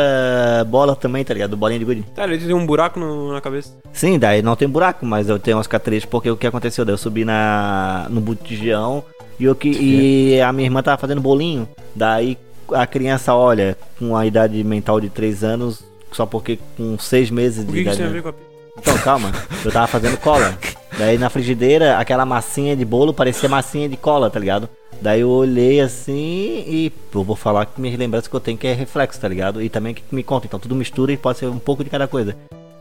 bola 0.69 0.97
também, 0.97 1.25
tá 1.25 1.33
ligado? 1.33 1.57
Bolinha 1.57 1.79
de 1.79 1.85
gude. 1.85 2.03
Tá, 2.15 2.25
ele 2.25 2.39
tem 2.39 2.55
um 2.55 2.67
buraco 2.67 2.99
no- 2.99 3.33
na 3.33 3.41
cabeça. 3.41 3.73
Sim, 3.93 4.19
daí 4.19 4.43
não 4.43 4.57
tem 4.57 4.69
buraco, 4.69 5.07
mas 5.07 5.29
eu 5.29 5.39
tenho 5.39 5.57
uma 5.57 5.63
cicatriz 5.63 6.05
porque 6.05 6.31
o 6.31 6.37
que 6.37 6.47
aconteceu? 6.47 6.85
Daí 6.85 6.93
eu 6.95 6.99
subi 6.99 7.25
na, 7.25 8.07
no 8.11 8.21
botijão 8.21 9.05
e, 9.39 9.45
eu, 9.45 9.55
que, 9.55 9.69
e 9.71 10.41
a 10.41 10.53
minha 10.53 10.67
irmã 10.67 10.83
tava 10.83 10.99
fazendo 10.99 11.21
bolinho. 11.21 11.69
Daí 11.95 12.37
a 12.73 12.87
criança 12.87 13.35
olha 13.35 13.77
com 13.99 14.17
a 14.17 14.27
idade 14.27 14.63
mental 14.65 15.01
de 15.01 15.09
3 15.09 15.45
anos, 15.45 15.85
só 16.11 16.27
porque 16.27 16.59
com 16.77 16.99
6 16.99 17.31
meses 17.31 17.65
O 17.65 17.67
de 17.67 17.73
que, 17.73 17.85
que 17.85 17.91
isso 17.91 17.99
idade. 17.99 17.99
tem 17.99 18.07
a 18.07 18.11
ver 18.11 18.23
com 18.23 18.29
a? 18.31 18.33
Então, 18.79 18.99
calma. 18.99 19.31
Eu 19.65 19.71
tava 19.71 19.87
fazendo 19.87 20.17
cola. 20.17 20.57
Daí 21.03 21.19
na 21.19 21.29
frigideira, 21.29 21.99
aquela 21.99 22.25
massinha 22.25 22.77
de 22.77 22.85
bolo 22.85 23.13
parecia 23.13 23.49
massinha 23.49 23.89
de 23.89 23.97
cola, 23.97 24.31
tá 24.31 24.39
ligado? 24.39 24.69
Daí 25.01 25.23
eu 25.23 25.31
olhei 25.31 25.81
assim 25.81 26.63
e 26.65 26.93
eu 27.13 27.25
vou 27.25 27.35
falar 27.35 27.67
que 27.67 27.81
minhas 27.81 27.99
lembranças 27.99 28.29
que 28.29 28.37
eu 28.37 28.39
tenho 28.39 28.57
que 28.57 28.69
é 28.69 28.73
reflexo, 28.73 29.21
tá 29.21 29.27
ligado? 29.27 29.61
E 29.61 29.69
também 29.69 29.95
que 29.95 30.03
me 30.13 30.23
conta. 30.23 30.47
Então 30.47 30.61
tudo 30.61 30.77
mistura 30.77 31.11
e 31.11 31.17
pode 31.17 31.39
ser 31.39 31.47
um 31.47 31.59
pouco 31.59 31.83
de 31.83 31.91
cada 31.91 32.07
coisa. 32.07 32.37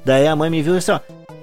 Daí 0.05 0.27
a 0.27 0.36
mãe 0.36 0.51
me 0.51 0.62
viu 0.62 0.75
e 0.75 0.77
disse, 0.77 0.91
ó, 0.91 0.99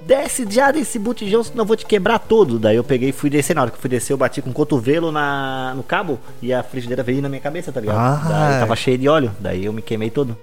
desce 0.07 0.47
já 0.49 0.71
desse 0.71 0.97
botijão, 0.97 1.43
senão 1.43 1.63
eu 1.63 1.67
vou 1.67 1.75
te 1.75 1.85
quebrar 1.85 2.17
todo. 2.17 2.57
Daí 2.57 2.77
eu 2.77 2.83
peguei 2.85 3.09
e 3.09 3.11
fui 3.11 3.29
descer. 3.29 3.57
Na 3.57 3.63
hora 3.63 3.71
que 3.71 3.75
eu 3.75 3.81
fui 3.81 3.89
descer, 3.89 4.13
eu 4.13 4.17
bati 4.17 4.41
com 4.41 4.49
o 4.49 4.53
cotovelo 4.53 5.11
na, 5.11 5.73
no 5.75 5.83
cabo 5.83 6.17
e 6.41 6.53
a 6.53 6.63
frigideira 6.63 7.03
veio 7.03 7.21
na 7.21 7.27
minha 7.27 7.41
cabeça, 7.41 7.73
tá 7.73 7.81
ligado? 7.81 7.97
Ah. 7.97 8.25
Daí 8.25 8.59
tava 8.61 8.77
cheio 8.77 8.97
de 8.97 9.09
óleo. 9.09 9.33
Daí 9.37 9.65
eu 9.65 9.73
me 9.73 9.81
queimei 9.81 10.09
todo. 10.09 10.33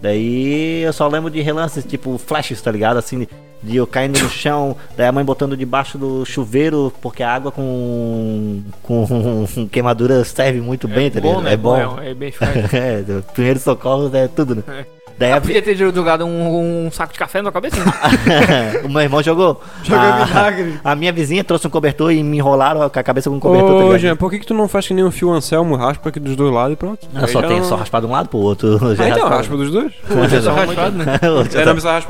Daí 0.00 0.82
eu 0.82 0.92
só 0.92 1.08
lembro 1.08 1.32
de 1.32 1.40
relances, 1.40 1.84
tipo 1.84 2.16
flashes, 2.16 2.62
tá 2.62 2.70
ligado? 2.70 2.96
Assim, 2.96 3.26
de 3.62 3.76
eu 3.76 3.86
caindo 3.86 4.18
no 4.20 4.28
chão, 4.28 4.76
daí 4.96 5.06
a 5.06 5.12
mãe 5.12 5.24
botando 5.24 5.56
debaixo 5.56 5.98
do 5.98 6.24
chuveiro, 6.24 6.92
porque 7.02 7.22
a 7.22 7.32
água 7.34 7.50
com, 7.52 8.62
com 8.82 9.66
queimadura 9.70 10.24
serve 10.24 10.60
muito 10.60 10.88
bem, 10.88 11.10
tá 11.10 11.20
ligado? 11.20 11.42
né? 11.42 11.52
É 11.52 11.56
bom. 11.56 11.98
É, 12.00 12.10
é 12.10 12.14
bem 12.14 12.32
fácil. 12.32 12.60
É, 12.72 13.02
primeiro 13.34 13.58
socorro 13.58 14.10
é 14.14 14.28
tudo, 14.28 14.54
né? 14.56 14.62
É. 14.68 15.00
Daí 15.18 15.32
a, 15.32 15.40
Podia 15.40 15.60
ter 15.60 15.74
jogado 15.76 16.24
um, 16.24 16.86
um 16.86 16.90
saco 16.90 17.12
de 17.12 17.18
café 17.18 17.42
na 17.42 17.52
cabeça. 17.52 17.76
o 18.82 18.88
meu 18.88 19.02
irmão 19.02 19.22
jogou. 19.22 19.60
Joga 19.82 20.00
a, 20.00 20.24
vinagre. 20.24 20.80
a 20.82 20.94
minha 20.94 21.12
vizinha 21.12 21.44
trouxe 21.44 21.66
um 21.66 21.70
cobertor 21.70 22.10
e 22.10 22.22
me 22.22 22.38
enrolaram 22.38 22.88
com 22.88 22.98
a 22.98 23.02
cabeça 23.02 23.28
com 23.28 23.36
um 23.36 23.40
cobertor, 23.40 23.68
tá 23.68 23.74
Ô, 23.74 23.82
ligado? 23.82 23.98
Jean, 24.00 24.16
por 24.16 24.30
que, 24.30 24.38
que 24.38 24.46
tu 24.46 24.54
não 24.54 24.66
faz 24.66 24.86
que 24.86 24.94
nem 24.94 25.04
um 25.04 25.10
fio 25.10 25.30
Anselmo, 25.30 25.76
raspa 25.76 26.08
aqui 26.08 26.18
dos 26.18 26.36
dois 26.36 26.50
lados 26.54 26.72
e 26.72 26.76
pronto? 26.76 27.06
Eu 27.14 27.20
Aí 27.20 27.28
só 27.28 27.42
tenho 27.42 27.58
não- 27.58 27.64
só 27.68 27.76
raspar 27.76 28.00
de 28.00 28.06
um 28.06 28.12
lado 28.12 28.30
pro 28.30 28.38
outro. 28.38 28.78
Ah, 28.98 29.08
então, 29.10 29.28
raspa 29.28 29.56
dos 29.58 29.70
dois. 29.70 29.92
Já 30.30 30.40
Só 30.40 30.54
tá- 30.54 30.64
raspado, 30.64 30.96
né? 30.96 31.04
É, 31.16 31.18
tá-. 31.18 31.70
É 31.70 31.76
isso 31.76 32.08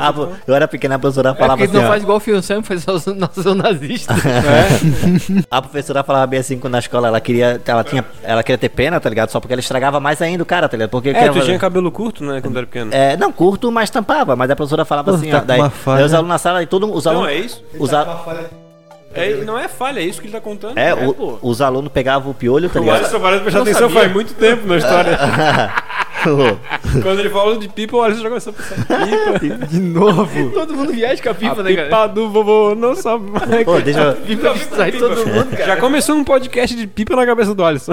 Ah, 0.00 0.12
pô, 0.12 0.22
eu- 0.22 0.32
eu 0.48 0.54
era 0.54 0.66
pequena, 0.88 0.94
a 0.96 0.98
professora 0.98 1.30
É 1.30 1.34
falava 1.34 1.58
tu 1.58 1.64
assim, 1.64 1.72
não 1.76 1.84
ó, 1.84 1.88
faz 1.88 2.02
igual 2.02 2.16
o 2.16 2.20
Fio 2.20 2.42
Sam, 2.42 2.62
faz 2.62 2.82
só 2.82 2.92
nação 3.14 3.54
nazista. 3.54 4.14
É, 4.24 5.42
A 5.50 5.60
professora 5.62 6.02
falava 6.02 6.26
bem 6.26 6.40
assim 6.40 6.58
quando 6.58 6.72
na 6.72 6.78
escola 6.78 7.08
ela 7.08 7.20
queria, 7.20 7.60
ela 7.66 7.84
tinha, 7.84 8.04
ela 8.22 8.42
queria 8.42 8.58
ter 8.58 8.68
pena, 8.68 8.98
tá 9.00 9.08
ligado? 9.08 9.30
Só 9.30 9.40
porque 9.40 9.52
ela 9.52 9.60
estragava 9.60 10.00
mais 10.00 10.20
ainda 10.22 10.42
o 10.42 10.46
cara, 10.46 10.68
tá 10.68 10.76
ligado? 10.76 10.90
Porque 10.90 11.10
é 11.10 11.28
tu 11.28 11.40
tinha 11.40 11.58
cabelo 11.58 11.90
curto, 11.92 12.24
né, 12.24 12.40
quando 12.40 12.56
era 12.56 12.66
pequeno. 12.66 12.90
é, 12.94 13.16
não 13.16 13.30
curto, 13.32 13.70
mas 13.70 13.90
tampava, 13.90 14.34
mas 14.36 14.50
a 14.50 14.56
professora 14.56 14.84
falava 14.84 15.10
Pô, 15.12 15.16
assim, 15.16 15.30
tá 15.30 15.38
ó, 15.38 15.40
daí, 15.40 15.60
uma 15.60 15.70
falha. 15.70 15.96
daí 15.98 16.06
os 16.06 16.14
alunos 16.14 16.28
na 16.30 16.38
sala 16.38 16.62
e 16.62 16.66
todo 16.66 16.92
os 16.92 17.04
Não, 17.04 17.12
alunos 17.12 17.28
é 17.30 17.34
isso. 17.36 17.62
os, 17.78 17.92
a- 17.94 18.18
É, 19.14 19.36
não 19.44 19.58
é 19.58 19.66
falha, 19.68 20.00
é 20.00 20.04
isso 20.04 20.20
que 20.20 20.26
ele 20.26 20.34
tá 20.34 20.40
contando. 20.40 20.76
É, 20.78 20.94
né, 20.94 21.06
o- 21.06 21.14
pô. 21.14 21.38
os 21.42 21.60
alunos 21.62 21.90
pegavam 21.92 22.30
o 22.30 22.34
piolho, 22.34 22.68
tá 22.68 22.78
O 22.78 22.82
ligado? 22.82 22.98
Alisson 23.00 23.20
parece 23.20 23.42
prestar 23.42 23.60
atenção 23.62 23.90
faz 23.90 24.12
muito 24.12 24.34
tempo 24.34 24.66
na 24.66 24.76
história. 24.76 25.18
Quando 27.02 27.20
ele 27.20 27.30
falou 27.30 27.58
de 27.58 27.68
pipa, 27.68 27.96
o 27.96 28.02
Alisson 28.02 28.22
já 28.22 28.28
começou 28.28 28.52
a 28.52 28.56
pensar 28.56 29.40
pipa. 29.40 29.66
De 29.68 29.80
novo. 29.80 30.50
Todo 30.50 30.74
mundo 30.74 30.92
viaja 30.92 31.22
com 31.22 31.30
a 31.30 31.34
pipa, 31.34 31.60
a 31.60 31.62
né, 31.62 31.74
cara? 31.74 31.88
pipa 31.88 32.06
do 32.08 32.30
vovô 32.30 32.74
não 32.74 32.94
sabe 32.94 33.30
mais. 33.30 33.64
Pô, 33.64 33.80
deixa 33.80 34.00
eu... 34.00 34.14
Pipa 34.16 34.54
todo 34.98 35.26
mundo, 35.26 35.50
cara. 35.50 35.66
Já 35.66 35.76
começou 35.76 36.16
um 36.16 36.24
podcast 36.24 36.76
de 36.76 36.86
pipa 36.86 37.14
na 37.14 37.26
cabeça 37.26 37.54
do 37.54 37.64
Alisson. 37.64 37.92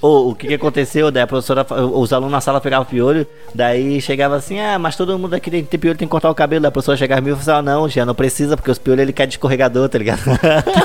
Ô, 0.00 0.30
o 0.30 0.34
que 0.34 0.48
que 0.48 0.54
aconteceu? 0.54 1.10
Daí 1.10 1.22
a 1.22 1.26
professora, 1.26 1.66
os 1.92 2.12
alunos 2.12 2.32
na 2.32 2.40
sala 2.40 2.60
pegavam 2.60 2.86
o 2.86 2.88
piolho, 2.88 3.26
daí 3.54 4.00
chegava 4.00 4.36
assim, 4.36 4.58
ah, 4.60 4.78
mas 4.78 4.96
todo 4.96 5.18
mundo 5.18 5.34
aqui 5.34 5.50
tem, 5.50 5.64
tem 5.64 5.80
piolho, 5.80 5.98
tem 5.98 6.08
que 6.08 6.12
cortar 6.12 6.30
o 6.30 6.34
cabelo. 6.34 6.62
Daí 6.62 6.68
a 6.68 6.72
professora 6.72 6.96
chegava 6.96 7.20
em 7.20 7.24
mim 7.24 7.30
e 7.30 7.36
falava, 7.36 7.60
assim, 7.60 7.70
ah, 7.70 7.74
não, 7.74 7.88
já 7.88 8.06
não 8.06 8.14
precisa, 8.14 8.56
porque 8.56 8.70
os 8.70 8.78
piolhos 8.78 9.02
ele 9.02 9.12
quer 9.12 9.26
de 9.26 9.34
escorregador, 9.34 9.88
tá 9.88 9.98
ligado? 9.98 10.20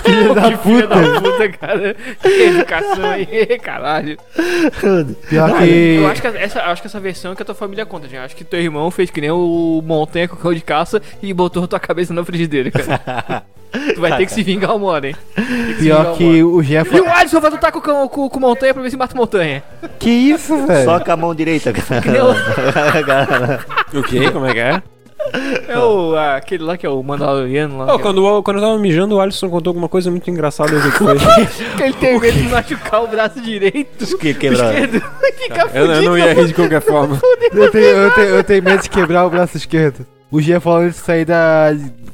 Filho 0.04 0.34
da 0.34 0.58
Filha 0.58 0.88
puta. 0.88 0.88
da 0.88 1.22
puta, 1.22 1.50
cara. 1.50 1.96
Que 2.22 2.44
educação 2.44 3.06
aí, 3.06 3.60
caralho. 3.60 4.18
Pior 5.30 5.50
Cara, 5.50 5.69
Eu 5.72 6.08
acho 6.08 6.22
que 6.22 6.28
essa, 6.28 6.62
acho 6.64 6.82
que 6.82 6.88
essa 6.88 7.00
versão 7.00 7.32
é 7.32 7.36
que 7.36 7.42
a 7.42 7.46
tua 7.46 7.56
família 7.56 7.86
conta, 7.86 8.08
gente. 8.08 8.20
Acho 8.20 8.36
que 8.36 8.44
teu 8.44 8.60
irmão 8.62 8.90
fez 8.92 9.10
que 9.10 9.22
nem 9.22 9.32
o 9.32 9.82
Montanha 9.86 10.28
com 10.28 10.36
o 10.36 10.40
cão 10.40 10.54
de 10.54 10.62
caça 10.62 11.02
e 11.22 11.34
botou 11.34 11.64
a 11.64 11.68
tua 11.68 11.80
cabeça 11.80 12.14
na 12.14 12.24
frigideira, 12.24 12.72
cara. 12.72 13.44
Tu 13.94 14.02
vai 14.02 14.18
ter 14.18 14.26
que 14.26 14.32
se 14.32 14.42
vingar 14.42 14.76
uma 14.76 14.88
hora, 14.88 15.10
hein? 15.10 15.16
Que 15.36 15.76
Pior 15.76 16.18
que 16.18 16.44
o 16.44 16.60
Jeff. 16.64 16.96
E 16.96 17.02
o 17.02 17.08
Alisson 17.08 17.40
vai 17.40 17.52
lutar 17.52 17.72
com, 17.72 17.78
o 17.78 17.82
cão- 17.84 18.08
com, 18.08 18.28
com 18.28 18.40
Montanha 18.40 18.74
pra 18.74 18.82
ver 18.82 18.90
se 18.90 18.98
mata 18.98 19.14
o 19.14 19.18
Montanha. 19.18 19.62
Que 20.00 20.10
isso, 20.10 20.66
velho? 20.66 20.86
Só 20.86 21.00
com 21.00 21.12
a 21.12 21.16
mão 21.16 21.36
direita, 21.36 21.72
cara. 21.72 22.02
O 23.94 24.02
quê? 24.02 24.32
Como 24.32 24.48
é 24.48 24.54
que 24.54 24.60
é? 24.60 24.82
É 25.68 25.78
o, 25.78 26.16
aquele 26.16 26.64
lá 26.64 26.78
que 26.78 26.86
é 26.86 26.90
o 26.90 27.04
Mandaloriano 27.04 27.78
lá. 27.78 27.94
Oh, 27.96 28.00
quando, 28.00 28.24
o- 28.26 28.42
quando 28.42 28.58
eu 28.58 28.64
tava 28.64 28.80
mijando, 28.80 29.16
o 29.16 29.22
Alisson 29.22 29.50
contou 29.50 29.72
alguma 29.72 29.90
coisa 29.90 30.10
muito 30.10 30.30
engraçada. 30.30 30.72
Eu 30.72 30.82
foi. 30.92 31.16
ele 31.84 31.94
tem 31.94 32.20
medo 32.20 32.38
de 32.38 32.48
machucar 32.48 33.04
o 33.04 33.08
braço 33.08 33.40
direito. 33.42 34.18
que 34.18 34.34
quebrou. 34.34 34.66
Esquerdo. 34.72 34.96
E 35.22 35.32
fica 35.44 35.70
eu, 35.74 35.86
eu 35.86 36.02
não 36.04 36.18
ia 36.18 36.34
rir 36.34 36.48
de 36.48 36.54
qualquer 36.54 36.82
forma. 36.82 37.20
Eu 37.52 37.72
tenho, 37.72 37.86
eu, 37.86 38.12
tenho, 38.12 38.28
eu 38.28 38.44
tenho 38.44 38.64
medo 38.64 38.84
de 38.84 38.90
quebrar 38.90 39.26
o 39.26 39.30
braço 39.30 39.58
esquerdo. 39.58 40.06
O 40.32 40.40
Jeff 40.40 40.60
falando 40.64 40.90
de 40.92 40.96
sair 40.98 41.26
da. 41.26 41.70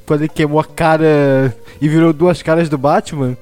Quando 0.05 0.21
ele 0.21 0.29
queimou 0.29 0.59
a 0.59 0.63
cara 0.63 1.53
e 1.81 1.89
virou 1.89 2.13
duas 2.13 2.41
caras 2.41 2.69
do 2.69 2.77
Batman. 2.77 3.35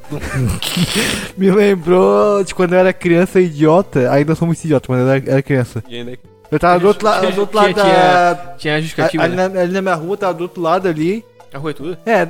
Me 1.38 1.52
lembrou 1.52 2.44
de 2.44 2.56
quando 2.56 2.74
eu 2.74 2.80
era 2.80 2.92
criança 2.94 3.40
idiota. 3.40 4.12
Ainda 4.12 4.34
sou 4.34 4.46
muito 4.48 4.64
idiota, 4.64 4.88
mas 4.90 5.00
eu 5.02 5.08
era, 5.10 5.24
era 5.32 5.42
criança. 5.44 5.84
E 5.88 5.98
ainda- 5.98 6.18
Eu 6.54 6.60
tava 6.60 6.80
do 6.80 6.88
outro, 6.88 7.06
la 7.06 7.20
do 7.20 7.42
outro 7.42 7.58
lado 7.58 7.74
Tinha- 7.74 7.84
da. 7.84 8.36
Tinha 8.58 8.76
a 8.76 8.80
justificativa, 8.80 9.24
Ali 9.24 9.36
né? 9.36 9.48
na, 9.50 9.62
ali 9.62 9.74
na 9.74 9.82
minha 9.82 9.96
rua, 9.96 10.16
tava 10.16 10.34
do 10.34 10.42
outro 10.44 10.62
lado 10.62 10.88
ali. 10.88 11.26
A 11.54 11.58
rua 11.58 11.72
é 11.72 11.74
tudo? 11.74 11.98
É, 12.06 12.28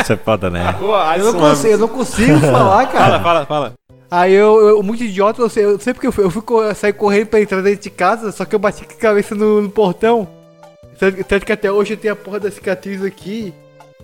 Essa 0.00 0.14
é 0.14 0.16
foda, 0.16 0.48
né? 0.48 0.74
eu 1.18 1.24
não 1.32 1.34
consigo, 1.34 1.72
eu 1.72 1.78
não 1.78 1.88
consigo 1.88 2.38
falar, 2.40 2.86
cara. 2.86 3.20
Fala, 3.20 3.20
fala, 3.20 3.46
fala. 3.46 3.72
Aí 4.10 4.32
eu, 4.32 4.68
eu 4.68 4.82
muito 4.82 5.02
idiota, 5.02 5.40
eu 5.40 5.48
sei, 5.48 5.64
eu 5.64 5.78
sei 5.80 5.94
porque 5.94 6.06
eu 6.06 6.12
fui, 6.12 6.24
eu 6.24 6.30
fui 6.30 6.42
sair 6.74 6.92
correndo 6.92 7.26
pra 7.28 7.40
entrar 7.40 7.62
dentro 7.62 7.82
de 7.82 7.90
casa, 7.90 8.30
só 8.30 8.44
que 8.44 8.54
eu 8.54 8.58
bati 8.58 8.84
com 8.84 8.92
a 8.92 8.96
cabeça 8.96 9.34
no, 9.34 9.62
no 9.62 9.70
portão. 9.70 10.28
Tanto 11.26 11.46
que 11.46 11.52
até 11.52 11.72
hoje 11.72 11.94
eu 11.94 11.96
tenho 11.96 12.12
a 12.12 12.16
porra 12.16 12.38
da 12.38 12.50
cicatriz 12.50 13.02
aqui. 13.02 13.52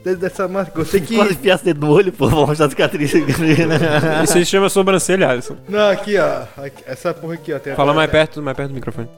De- 0.04 0.16
Dessa 0.16 0.46
máscara. 0.48 0.80
Eu 0.80 0.84
sei 0.86 1.00
que. 1.00 1.14
Quase 1.16 1.32
enfiasse 1.32 1.64
dedo 1.64 1.86
no 1.86 1.92
olho, 1.92 2.12
pô, 2.12 2.28
vou 2.28 2.46
mostrar 2.46 2.66
a 2.66 2.70
cicatriz. 2.70 3.12
Isso 4.24 4.36
aí 4.38 4.44
se 4.44 4.46
chama 4.46 4.68
sobrancelha, 4.68 5.28
Alisson. 5.28 5.56
Não, 5.68 5.90
aqui, 5.90 6.16
ó. 6.18 6.42
Aqui, 6.62 6.82
essa 6.86 7.12
porra 7.14 7.34
aqui, 7.34 7.52
ó. 7.52 7.58
Tem 7.58 7.74
Fala 7.74 7.92
mais 7.94 8.10
perto, 8.10 8.42
mais 8.42 8.56
perto 8.56 8.70
do 8.70 8.74
microfone. 8.74 9.08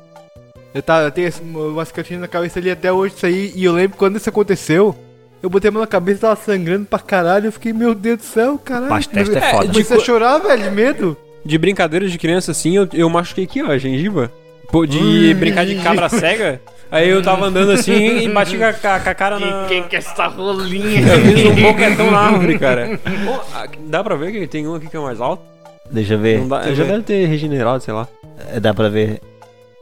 Eu, 0.73 0.83
tava, 0.83 1.07
eu 1.07 1.11
tenho 1.11 1.31
uma 1.53 1.85
cicatriz 1.85 2.21
na 2.21 2.29
cabeça 2.29 2.59
ali 2.59 2.71
até 2.71 2.93
hoje, 2.93 3.15
isso 3.17 3.27
aí. 3.27 3.53
E 3.57 3.65
eu 3.65 3.73
lembro 3.73 3.97
quando 3.99 4.17
isso 4.17 4.29
aconteceu. 4.29 4.95
Eu 5.43 5.49
botei 5.49 5.69
a 5.69 5.73
mão 5.73 5.81
na 5.81 5.87
cabeça 5.87 6.19
e 6.19 6.21
tava 6.21 6.37
sangrando 6.37 6.85
pra 6.85 6.99
caralho. 6.99 7.47
Eu 7.47 7.53
fiquei, 7.53 7.73
meu 7.73 7.95
Deus 7.95 8.19
do 8.19 8.25
céu, 8.25 8.59
caralho. 8.59 8.91
Mas 8.91 9.07
testa 9.07 9.39
é 9.39 9.47
Eu 9.49 9.51
foda. 9.51 9.69
comecei 9.73 9.97
a 9.97 10.01
chorar, 10.01 10.39
velho, 10.39 10.63
de 10.65 10.71
medo. 10.71 11.17
De 11.45 11.57
brincadeiras 11.57 12.13
de 12.13 12.19
criança 12.19 12.51
assim, 12.51 12.77
eu, 12.77 12.87
eu 12.93 13.09
machuquei 13.09 13.45
aqui, 13.45 13.63
ó, 13.63 13.69
a 13.71 13.79
gengiva. 13.79 14.31
Pô, 14.71 14.87
de 14.87 15.35
brincar 15.35 15.67
de 15.67 15.77
cabra 15.77 16.09
cega. 16.09 16.61
Aí 16.91 17.09
eu 17.09 17.23
tava 17.23 17.47
andando 17.47 17.71
assim 17.73 18.19
e 18.19 18.29
bati 18.29 18.57
com 18.59 18.65
a, 18.65 18.73
com 18.73 18.89
a- 18.89 19.15
cara 19.15 19.39
na. 19.39 19.67
Quem 19.69 19.83
que 19.85 19.95
é 19.97 19.99
essa 20.01 20.27
rolinha? 20.27 21.01
Eu 21.01 21.21
fiz 21.21 21.45
um 21.47 21.55
boquetão 21.63 22.11
na 22.11 22.19
árvore, 22.19 22.59
cara. 22.59 22.99
Pô, 23.25 23.41
ah, 23.55 23.67
dá 23.87 24.03
pra 24.03 24.17
ver 24.17 24.33
que 24.33 24.47
tem 24.47 24.67
um 24.67 24.75
aqui 24.75 24.89
que 24.89 24.97
é 24.97 25.01
mais 25.01 25.21
alto? 25.21 25.43
Deixa 25.91 26.15
eu 26.15 26.19
ver. 26.19 26.41
Dá, 26.47 26.59
Deixa 26.61 26.77
já 26.77 26.85
ver. 26.85 26.91
deve 26.93 27.03
ter 27.05 27.27
regenerado, 27.27 27.83
sei 27.83 27.95
lá. 27.95 28.09
É, 28.55 28.59
Dá 28.61 28.75
pra 28.75 28.89
ver. 28.89 29.21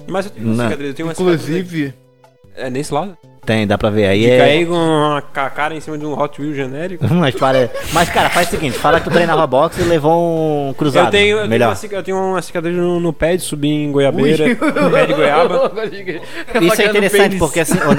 Mas 0.07 0.27
eu 0.27 0.33
tenho 0.33 0.47
uma 0.49 0.65
cicatriz, 0.65 0.89
eu 0.89 0.95
tenho 0.95 1.09
uma 1.09 1.15
cicatriz. 1.15 1.43
Inclusive. 1.49 1.95
É 2.57 2.71
nesse 2.71 2.93
lado? 2.95 3.17
Tem, 3.49 3.67
dá 3.67 3.79
pra 3.79 3.89
ver. 3.89 4.05
Aí 4.07 4.21
De 4.21 4.31
é. 4.31 4.37
cair 4.39 4.67
com 4.67 4.75
a 4.77 5.23
com 5.23 5.41
a 5.41 5.49
cara 5.49 5.75
em 5.75 5.81
cima 5.81 5.97
de 5.97 6.05
um 6.05 6.13
Hot 6.13 6.39
Wheel 6.39 6.53
genérico. 6.55 7.03
Mas, 7.11 7.35
para... 7.35 7.71
Mas, 7.95 8.11
cara, 8.11 8.29
faz 8.29 8.47
o 8.49 8.51
seguinte: 8.51 8.77
fala 8.79 9.01
que 9.01 9.09
tu 9.09 9.11
treinava 9.11 9.47
boxe 9.47 9.81
e 9.81 9.85
levou 9.85 10.69
um 10.69 10.75
cruzado. 10.75 11.07
Eu 11.07 11.11
tenho, 11.11 11.31
eu, 11.31 11.37
tenho 11.39 11.49
Melhor. 11.49 11.69
uma, 11.71 11.75
cica- 11.75 11.97
eu 11.97 12.03
tenho 12.03 12.19
uma 12.19 12.43
cicatriz 12.43 12.77
no, 12.77 13.01
no 13.01 13.11
pé 13.11 13.37
de 13.37 13.43
subir 13.43 13.69
em 13.71 13.91
goiabeira, 13.91 14.49
no 14.83 14.91
pé 14.91 15.07
de 15.07 15.15
goiaba. 15.15 15.73
Isso 16.61 16.83
é 16.83 16.85
interessante, 16.85 17.37
porque 17.39 17.61
assim, 17.61 17.79
na- 17.79 17.95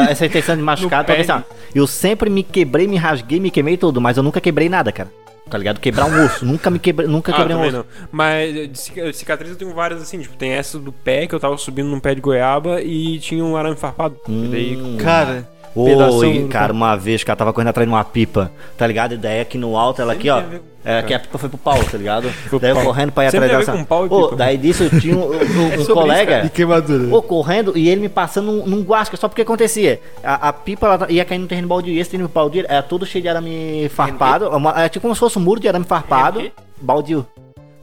na- 0.00 0.10
essa 0.10 0.24
intenção 0.24 0.56
de 0.56 0.62
machucado, 0.62 1.04
porque 1.04 1.20
assim, 1.20 1.32
ó, 1.32 1.40
eu 1.74 1.86
sempre 1.86 2.30
me 2.30 2.42
quebrei, 2.42 2.86
me 2.88 2.96
rasguei, 2.96 3.38
me 3.38 3.50
queimei 3.50 3.76
tudo, 3.76 4.00
mas 4.00 4.16
eu 4.16 4.22
nunca 4.22 4.40
quebrei 4.40 4.70
nada, 4.70 4.90
cara. 4.90 5.10
Tá 5.54 5.58
ligado? 5.58 5.78
Quebrar 5.78 6.06
um 6.06 6.24
osso. 6.24 6.44
nunca 6.44 6.68
me 6.68 6.80
quebrei, 6.80 7.06
nunca 7.06 7.30
Ah, 7.30 7.36
quebrei 7.36 7.56
um 7.56 7.60
osso. 7.62 7.76
não. 7.76 7.84
Mas 8.10 8.52
de 8.52 8.76
cica- 8.76 9.12
cicatriz 9.12 9.52
eu 9.52 9.56
tenho 9.56 9.72
várias 9.72 10.02
assim, 10.02 10.18
tipo, 10.18 10.36
tem 10.36 10.50
essa 10.50 10.80
do 10.80 10.90
pé 10.90 11.28
que 11.28 11.34
eu 11.34 11.38
tava 11.38 11.56
subindo 11.56 11.86
num 11.88 12.00
pé 12.00 12.12
de 12.12 12.20
goiaba 12.20 12.82
e 12.82 13.20
tinha 13.20 13.44
um 13.44 13.56
arame 13.56 13.76
farpado. 13.76 14.16
E 14.28 14.48
daí, 14.50 14.76
Hum. 14.76 14.96
Cara. 14.96 15.48
Oi, 15.74 16.46
cara, 16.50 16.72
uma 16.72 16.96
vez, 16.96 17.24
cara, 17.24 17.36
tava 17.36 17.52
correndo 17.52 17.68
atrás 17.68 17.88
de 17.88 17.92
uma 17.92 18.04
pipa, 18.04 18.50
tá 18.78 18.86
ligado? 18.86 19.14
E 19.14 19.16
daí 19.16 19.40
aqui 19.40 19.58
no 19.58 19.76
alto, 19.76 20.00
ela 20.00 20.12
aqui, 20.12 20.30
ó. 20.30 20.42
É, 20.84 20.98
aqui 20.98 21.14
a 21.14 21.18
pipa 21.18 21.38
foi 21.38 21.48
pro 21.48 21.56
pau, 21.58 21.82
tá 21.82 21.96
ligado? 21.96 22.30
Daí 22.60 22.70
eu 22.70 22.76
pau. 22.76 22.84
correndo 22.84 23.10
pra 23.10 23.24
ir 23.24 23.30
Sempre 23.30 23.46
atrás 23.46 23.66
dessa. 23.66 23.78
com 23.78 23.84
pau 23.84 24.06
e 24.06 24.08
Ô, 24.10 24.24
pipa. 24.24 24.36
daí 24.36 24.56
disso 24.58 24.84
eu 24.84 25.00
tinha 25.00 25.16
um, 25.16 25.32
um- 25.32 25.32
um 25.32 25.74
isso, 25.80 25.92
colega. 25.94 26.44
E 26.44 26.50
queimadura. 26.50 27.14
Ô, 27.16 27.22
correndo 27.22 27.72
e 27.76 27.88
ele 27.88 28.02
me 28.02 28.08
passando 28.08 28.52
num, 28.52 28.66
num 28.66 28.82
guasca, 28.82 29.16
só 29.16 29.26
porque 29.26 29.42
acontecia. 29.42 29.98
A, 30.22 30.48
a 30.48 30.52
pipa 30.52 30.86
ela 30.86 31.06
ia 31.10 31.24
cair 31.24 31.38
no 31.38 31.46
terreno 31.46 31.66
baldio 31.68 31.92
e 31.92 31.98
esse 31.98 32.10
terreno 32.10 32.28
baldio 32.28 32.64
era 32.68 32.82
todo 32.82 33.06
cheio 33.06 33.22
de 33.22 33.28
arame 33.28 33.88
farpado. 33.94 34.48
Uma, 34.50 34.84
é 34.84 34.88
tipo 34.88 35.02
como 35.02 35.14
se 35.14 35.20
fosse 35.20 35.38
um 35.38 35.42
muro 35.42 35.58
de 35.58 35.66
arame 35.68 35.86
farpado. 35.86 36.52
Baldio. 36.80 37.26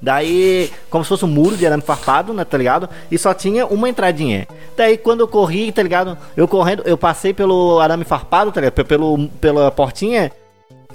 Daí, 0.02 0.72
como 0.90 1.04
se 1.04 1.10
fosse 1.10 1.24
um 1.26 1.28
muro 1.28 1.56
de 1.56 1.66
arame 1.66 1.84
farpado, 1.84 2.34
né, 2.34 2.44
tá 2.44 2.58
ligado? 2.58 2.90
E 3.12 3.18
só 3.18 3.34
tinha 3.34 3.66
uma 3.68 3.88
entradinha. 3.88 4.48
Daí, 4.76 4.98
quando 4.98 5.20
eu 5.20 5.28
corri, 5.28 5.72
tá 5.72 5.84
ligado? 5.84 6.18
Eu 6.36 6.48
correndo, 6.48 6.82
eu 6.86 6.98
passei 6.98 7.34
pelo 7.34 7.80
arame 7.80 8.04
farpado, 8.04 8.52
tá 8.52 8.60
ligado? 8.62 8.74
Pe- 8.74 8.84
Pelo, 8.84 9.28
pela 9.40 9.70
portinha. 9.70 10.32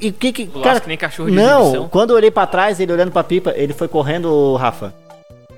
E 0.00 0.08
o 0.08 0.12
que 0.12 0.32
que. 0.32 0.46
Cara, 0.46 0.62
Cara, 0.64 0.80
que 0.80 0.88
nem 0.88 0.96
cachorro 0.98 1.30
de 1.30 1.36
não, 1.36 1.60
exibição. 1.62 1.88
quando 1.88 2.10
eu 2.10 2.16
olhei 2.16 2.30
pra 2.30 2.46
trás, 2.46 2.80
ele 2.80 2.92
olhando 2.92 3.12
pra 3.12 3.22
pipa, 3.24 3.52
ele 3.56 3.72
foi 3.72 3.88
correndo, 3.88 4.54
Rafa. 4.56 4.92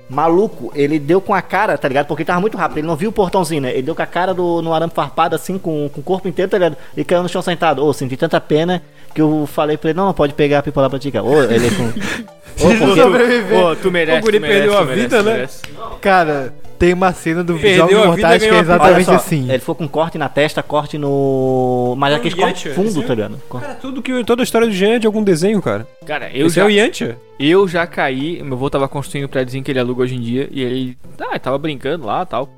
Maluco, 0.09 0.71
ele 0.75 0.97
deu 0.97 1.21
com 1.21 1.33
a 1.33 1.41
cara, 1.41 1.77
tá 1.77 1.87
ligado? 1.87 2.07
Porque 2.07 2.25
tava 2.25 2.41
muito 2.41 2.57
rápido, 2.57 2.79
ele 2.79 2.87
não 2.87 2.95
viu 2.95 3.09
o 3.09 3.13
portãozinho, 3.13 3.61
né? 3.61 3.71
Ele 3.71 3.83
deu 3.83 3.95
com 3.95 4.01
a 4.01 4.05
cara 4.07 4.33
do, 4.33 4.61
no 4.61 4.73
arame 4.73 4.91
farpado, 4.93 5.35
assim, 5.35 5.57
com, 5.57 5.87
com 5.89 6.01
o 6.01 6.03
corpo 6.03 6.27
inteiro, 6.27 6.49
tá 6.49 6.57
ligado? 6.57 6.77
E 6.97 7.03
caiu 7.03 7.21
no 7.21 7.29
chão 7.29 7.41
sentado. 7.41 7.85
Ô, 7.85 7.93
senti 7.93 8.17
tanta 8.17 8.41
pena 8.41 8.81
que 9.13 9.21
eu 9.21 9.47
falei 9.47 9.77
pra 9.77 9.91
ele, 9.91 9.97
não, 9.97 10.07
não 10.07 10.13
pode 10.13 10.33
pegar 10.33 10.59
a 10.59 10.63
pipa 10.63 10.81
lá 10.81 10.89
pra 10.89 10.97
ti, 10.99 11.11
cara. 11.11 11.23
Ô, 11.25 11.43
ele 11.43 11.69
com... 11.71 11.83
Ô, 12.59 12.75
porque... 12.75 13.01
Pô, 13.49 13.75
tu 13.75 13.91
merece, 13.91 14.19
O 14.19 14.21
guri 14.21 14.37
tu 14.37 14.41
merece, 14.41 14.59
perdeu 14.59 14.77
a 14.77 14.83
vida, 14.83 15.23
né? 15.23 15.31
merece. 15.33 15.61
Cara, 16.01 16.53
tem 16.77 16.93
uma 16.93 17.11
cena 17.13 17.43
do 17.43 17.55
Perdeu 17.57 17.89
Jogos 17.89 18.05
Mortais 18.07 18.41
que 18.41 18.49
é 18.49 18.59
exatamente 18.59 19.05
só, 19.05 19.15
assim. 19.15 19.49
ele 19.49 19.59
ficou 19.59 19.75
com 19.75 19.87
corte 19.87 20.17
na 20.17 20.29
testa, 20.29 20.63
corte 20.63 20.97
no... 20.97 21.93
Mas 21.97 22.13
aquele 22.13 22.35
corte 22.35 22.69
fundo, 22.69 22.87
esse 22.87 22.99
é- 22.99 23.03
tá 23.03 23.15
ligado? 23.15 23.37
Cara, 23.49 23.75
tudo 23.75 24.01
que, 24.01 24.23
toda 24.23 24.41
a 24.41 24.45
história 24.45 24.65
do 24.67 24.73
Jean 24.73 24.95
é 24.95 24.99
de 24.99 25.05
algum 25.05 25.21
desenho, 25.23 25.61
cara. 25.61 25.85
Cara, 26.05 26.29
eu 26.33 26.47
Esse 26.47 26.55
já, 26.55 26.63
é 26.63 26.65
o 26.65 26.69
Yantia. 26.69 27.17
eu 27.39 27.67
já 27.67 27.85
caí, 27.85 28.41
meu 28.41 28.53
avô 28.53 28.69
tava 28.69 28.87
construindo 28.87 29.25
o 29.25 29.29
prédiozinho 29.29 29.63
que 29.63 29.71
ele 29.71 29.79
aluga 29.79 29.98
hoje 30.01 30.15
em 30.15 30.19
dia, 30.21 30.47
e 30.51 30.61
ele, 30.61 30.97
ah, 31.19 31.37
tava 31.39 31.57
brincando 31.57 32.05
lá, 32.05 32.25
tal, 32.25 32.49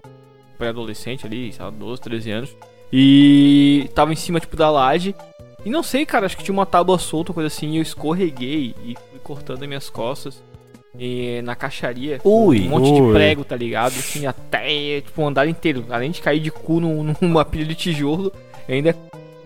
pré-adolescente 0.57 1.25
ali, 1.25 1.51
sei 1.51 1.63
lá, 1.63 1.71
12, 1.71 2.01
13 2.01 2.31
anos, 2.31 2.55
e 2.91 3.89
tava 3.95 4.11
em 4.13 4.15
cima, 4.15 4.39
tipo, 4.39 4.55
da 4.55 4.69
laje, 4.69 5.15
e 5.65 5.69
não 5.69 5.83
sei, 5.83 6.05
cara, 6.05 6.25
acho 6.25 6.37
que 6.37 6.43
tinha 6.43 6.53
uma 6.53 6.65
tábua 6.65 6.97
solta, 6.97 7.33
coisa 7.33 7.47
assim, 7.47 7.71
e 7.71 7.77
eu 7.77 7.81
escorreguei 7.81 8.75
e 8.83 8.95
fui 9.09 9.19
cortando 9.23 9.61
as 9.61 9.67
minhas 9.67 9.89
costas, 9.89 10.41
e 10.97 11.41
na 11.43 11.55
caixaria, 11.55 12.19
Ui, 12.23 12.61
um 12.61 12.69
monte 12.69 12.93
de 12.93 13.01
ui. 13.01 13.13
prego, 13.13 13.43
tá 13.45 13.55
ligado, 13.55 13.93
assim, 13.93 14.25
até, 14.25 15.01
tipo, 15.01 15.21
o 15.21 15.27
andar 15.27 15.47
inteiro, 15.47 15.85
além 15.89 16.11
de 16.11 16.21
cair 16.21 16.39
de 16.39 16.51
cu 16.51 16.79
num- 16.79 17.15
numa 17.21 17.45
pilha 17.45 17.65
de 17.65 17.75
tijolo, 17.75 18.31
ainda 18.67 18.95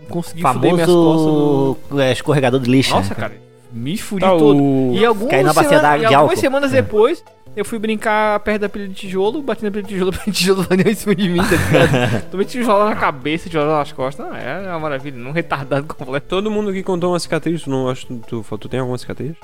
consegui 0.10 0.42
fuder 0.42 0.74
minhas 0.74 0.88
costas 0.90 1.26
no... 1.34 1.78
Famoso 1.88 2.02
é, 2.02 2.12
escorregador 2.12 2.60
de 2.60 2.70
lixo. 2.70 2.92
Nossa, 2.94 3.10
né? 3.10 3.16
cara, 3.16 3.42
me 3.76 3.98
fudi 3.98 4.22
Tá, 4.22 4.30
todo. 4.30 4.62
o... 4.64 4.92
E 4.96 5.06
algumas, 5.06 5.44
na 5.44 5.54
bacia 5.54 5.78
semana- 5.80 5.98
de 6.08 6.16
algumas 6.16 6.40
semanas 6.40 6.72
depois, 6.72 7.24
eu 7.56 7.64
fui 7.66 7.78
brincar 7.78 8.40
perto 8.40 8.62
da 8.62 8.70
pilha 8.70 8.88
de 8.88 8.94
tijolo, 8.94 9.42
bati 9.42 9.64
na 9.64 9.72
pilha 9.72 9.84
de 9.84 9.90
tijolo, 9.90 10.10
a 10.16 10.18
pilha 10.18 10.26
de 10.26 10.32
tijolo 10.40 10.64
valeu 10.64 10.88
em 10.92 10.96
cima 10.96 11.14
de 11.16 11.30
mim, 11.30 11.40
tá 11.40 11.56
ligado? 11.56 12.22
Tomei 12.32 12.46
tijolo 12.46 12.86
na 12.90 12.96
cabeça, 12.96 13.48
tijolo 13.50 13.70
nas 13.72 13.92
costas. 13.92 14.26
Não, 14.26 14.36
é 14.36 14.62
uma 14.70 14.80
maravilha, 14.80 15.18
não 15.18 15.32
retardado 15.32 15.86
completo. 15.86 16.26
Todo 16.28 16.50
mundo 16.50 16.72
que 16.74 16.82
contou 16.84 17.12
uma 17.12 17.20
cicatriz, 17.20 17.64
tu 17.64 17.70
não 17.70 17.90
acho 17.90 18.08
que 18.08 18.16
tu, 18.28 18.44
tu 18.58 18.70
tem 18.70 18.80
alguma 18.80 18.98
cicatriz? 18.98 19.36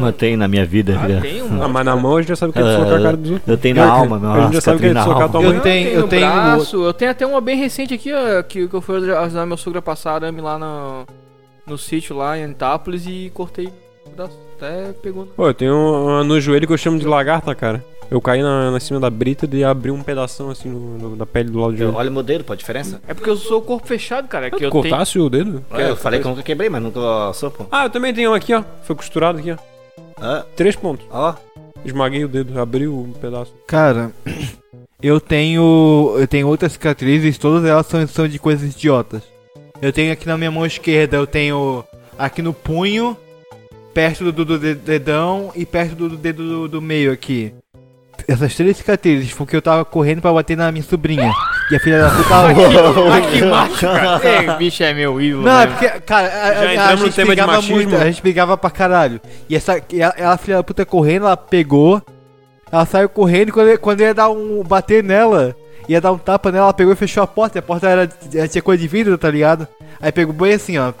Matei 0.00 0.36
na 0.36 0.48
minha 0.48 0.64
vida. 0.66 0.98
Ah, 1.00 1.20
tem 1.20 1.40
um 1.42 1.62
Ah, 1.62 1.68
mas 1.68 1.84
na 1.84 1.94
mão 1.94 2.16
a 2.16 2.20
gente 2.20 2.30
já 2.30 2.36
sabe 2.36 2.52
que 2.52 2.58
é 2.58 2.62
deslocar 2.62 2.98
a 2.98 3.02
cara 3.02 3.16
dos 3.16 3.30
outros. 3.30 3.48
Eu 3.48 3.56
tenho 3.56 3.76
na 3.76 3.82
Eu- 3.84 3.90
alma, 3.92 4.18
meu. 4.18 4.30
a 4.32 4.40
gente 4.42 4.54
já 4.54 4.60
sabe 4.60 4.78
que 4.80 4.86
é 4.86 4.94
deslocar 4.94 5.28
tua 5.30 5.42
Eu 5.42 5.50
mãe. 5.50 5.60
tenho, 5.60 5.88
eu 5.90 6.00
no 6.02 6.08
tenho. 6.08 6.26
braço, 6.26 6.84
eu 6.84 6.92
tenho 6.92 7.10
até 7.12 7.24
uma 7.26 7.40
bem 7.40 7.56
recente 7.56 7.94
aqui, 7.94 8.12
ó, 8.12 8.42
que, 8.42 8.66
que 8.66 8.74
eu 8.74 8.80
fui 8.80 8.96
ajudar 8.96 9.46
minha 9.46 9.56
sogra 9.56 9.78
a 9.78 9.82
passar 9.82 10.14
arame 10.14 10.40
lá 10.40 10.58
no, 10.58 11.06
no 11.66 11.76
sítio 11.78 12.16
lá 12.16 12.38
em 12.38 12.44
Antápolis 12.44 13.06
e 13.06 13.30
cortei 13.34 13.68
pedaço. 14.08 14.38
Até 14.56 14.92
pegou. 15.02 15.26
Pô, 15.26 15.48
eu 15.48 15.54
tenho 15.54 15.74
uma 15.76 16.24
no 16.24 16.40
joelho 16.40 16.66
que 16.66 16.72
eu 16.72 16.78
chamo 16.78 16.98
de 16.98 17.06
lagarta, 17.06 17.54
cara. 17.54 17.84
Eu 18.10 18.20
caí 18.20 18.40
na, 18.40 18.70
na 18.70 18.78
cima 18.80 18.98
da 19.00 19.10
brita 19.10 19.48
e 19.52 19.64
abri 19.64 19.90
um 19.90 20.00
pedação 20.02 20.48
assim 20.48 20.68
no, 20.70 20.96
no- 21.10 21.16
da 21.16 21.26
pele 21.26 21.50
do 21.50 21.58
lado 21.58 21.74
de 21.74 21.82
Eu- 21.82 21.88
joelho. 21.88 21.98
Olha 21.98 22.08
o 22.10 22.12
meu 22.12 22.22
dedo, 22.22 22.44
pô, 22.44 22.52
a 22.52 22.56
diferença. 22.56 23.00
É 23.06 23.12
porque 23.12 23.28
eu 23.28 23.36
sou 23.36 23.60
corpo 23.60 23.86
fechado, 23.86 24.28
cara. 24.28 24.48
Que 24.50 24.56
Tu 24.56 24.64
eu 24.64 24.70
tenho... 24.70 24.82
cortasse 24.84 25.18
o 25.18 25.28
dedo? 25.28 25.62
É, 25.72 25.90
eu 25.90 25.96
falei 25.96 26.20
que 26.20 26.26
eu 26.26 26.30
nunca 26.30 26.42
quebrei, 26.42 26.70
mas 26.70 26.80
nunca 26.82 27.32
sou, 27.34 27.50
pô. 27.50 27.66
Ah, 27.70 27.84
eu 27.84 27.90
também 27.90 28.14
tenho 28.14 28.30
um 28.30 28.34
aqui, 28.34 28.54
ó. 28.54 28.62
Foi 28.84 28.94
costurado 28.96 29.38
aqui, 29.38 29.50
ó. 29.52 29.56
Ah, 30.18 30.44
Três 30.54 30.74
pontos. 30.76 31.04
ó. 31.10 31.34
Esmaguei 31.84 32.24
o 32.24 32.28
dedo, 32.28 32.58
abri 32.58 32.88
um 32.88 33.12
pedaço. 33.12 33.52
Cara, 33.66 34.10
eu 35.02 35.20
tenho. 35.20 36.14
Eu 36.16 36.26
tenho 36.28 36.48
outras 36.48 36.72
cicatrizes, 36.72 37.36
todas 37.38 37.64
elas 37.68 37.86
são, 37.86 38.06
são 38.06 38.26
de 38.28 38.38
coisas 38.38 38.74
idiotas. 38.74 39.22
Eu 39.80 39.92
tenho 39.92 40.12
aqui 40.12 40.26
na 40.26 40.36
minha 40.38 40.50
mão 40.50 40.64
esquerda, 40.64 41.16
eu 41.16 41.26
tenho 41.26 41.84
aqui 42.18 42.40
no 42.42 42.52
punho, 42.52 43.16
perto 43.92 44.32
do, 44.32 44.44
do 44.44 44.58
de- 44.58 44.74
dedão 44.74 45.52
e 45.54 45.64
perto 45.66 45.94
do, 45.94 46.08
do 46.10 46.16
dedo 46.16 46.42
do, 46.42 46.68
do 46.68 46.82
meio 46.82 47.12
aqui. 47.12 47.52
Essas 48.26 48.54
três 48.56 48.76
cicatrizes, 48.78 49.32
porque 49.34 49.54
eu 49.54 49.62
tava 49.62 49.84
correndo 49.84 50.20
pra 50.22 50.32
bater 50.32 50.56
na 50.56 50.72
minha 50.72 50.82
sobrinha. 50.82 51.30
E 51.70 51.76
a 51.76 51.80
filha 51.80 52.00
da 52.00 52.10
puta 52.10 52.28
tava. 52.28 52.48
Ai, 53.12 53.30
que 53.30 53.44
macho, 53.44 53.80
cara. 53.86 54.20
Ei, 54.52 54.56
bicho 54.56 54.82
é 54.82 54.94
meu 54.94 55.20
ídolo. 55.20 55.44
Não, 55.44 55.60
é 55.60 55.66
né? 55.66 55.72
porque, 55.72 56.00
cara, 56.00 56.26
a, 56.26 56.54
Já 56.54 56.60
a- 56.60 56.62
a 56.68 56.74
entramos 56.74 57.00
no 57.00 57.06
gente 57.06 57.14
tema 57.14 57.26
de 57.28 57.34
brigava 57.36 57.52
machismo. 57.52 57.76
muito, 57.76 57.96
a 57.96 58.04
gente 58.06 58.22
brigava 58.22 58.56
pra 58.56 58.70
caralho. 58.70 59.20
E 59.48 59.54
essa, 59.54 59.80
e 59.92 60.00
ela, 60.00 60.14
ela, 60.16 60.36
filha 60.38 60.56
da 60.56 60.62
puta 60.64 60.84
correndo, 60.86 61.26
ela 61.26 61.36
pegou, 61.36 62.02
ela 62.72 62.86
saiu 62.86 63.08
correndo 63.08 63.50
e 63.50 63.52
quando, 63.52 63.78
quando 63.78 64.00
ia 64.00 64.14
dar 64.14 64.30
um, 64.30 64.62
bater 64.64 65.04
nela, 65.04 65.54
ia 65.88 66.00
dar 66.00 66.12
um 66.12 66.18
tapa 66.18 66.50
nela, 66.50 66.66
ela 66.66 66.72
pegou 66.74 66.92
e 66.92 66.96
fechou 66.96 67.22
a 67.22 67.26
porta, 67.26 67.58
e 67.58 67.60
a 67.60 67.62
porta 67.62 67.88
era, 67.88 68.06
tinha 68.48 68.62
coisa 68.62 68.80
de 68.80 68.88
vidro, 68.88 69.16
tá 69.18 69.30
ligado? 69.30 69.66
Aí 70.00 70.12
pegou 70.12 70.34
bem 70.34 70.54
assim, 70.54 70.78
ó, 70.78 70.92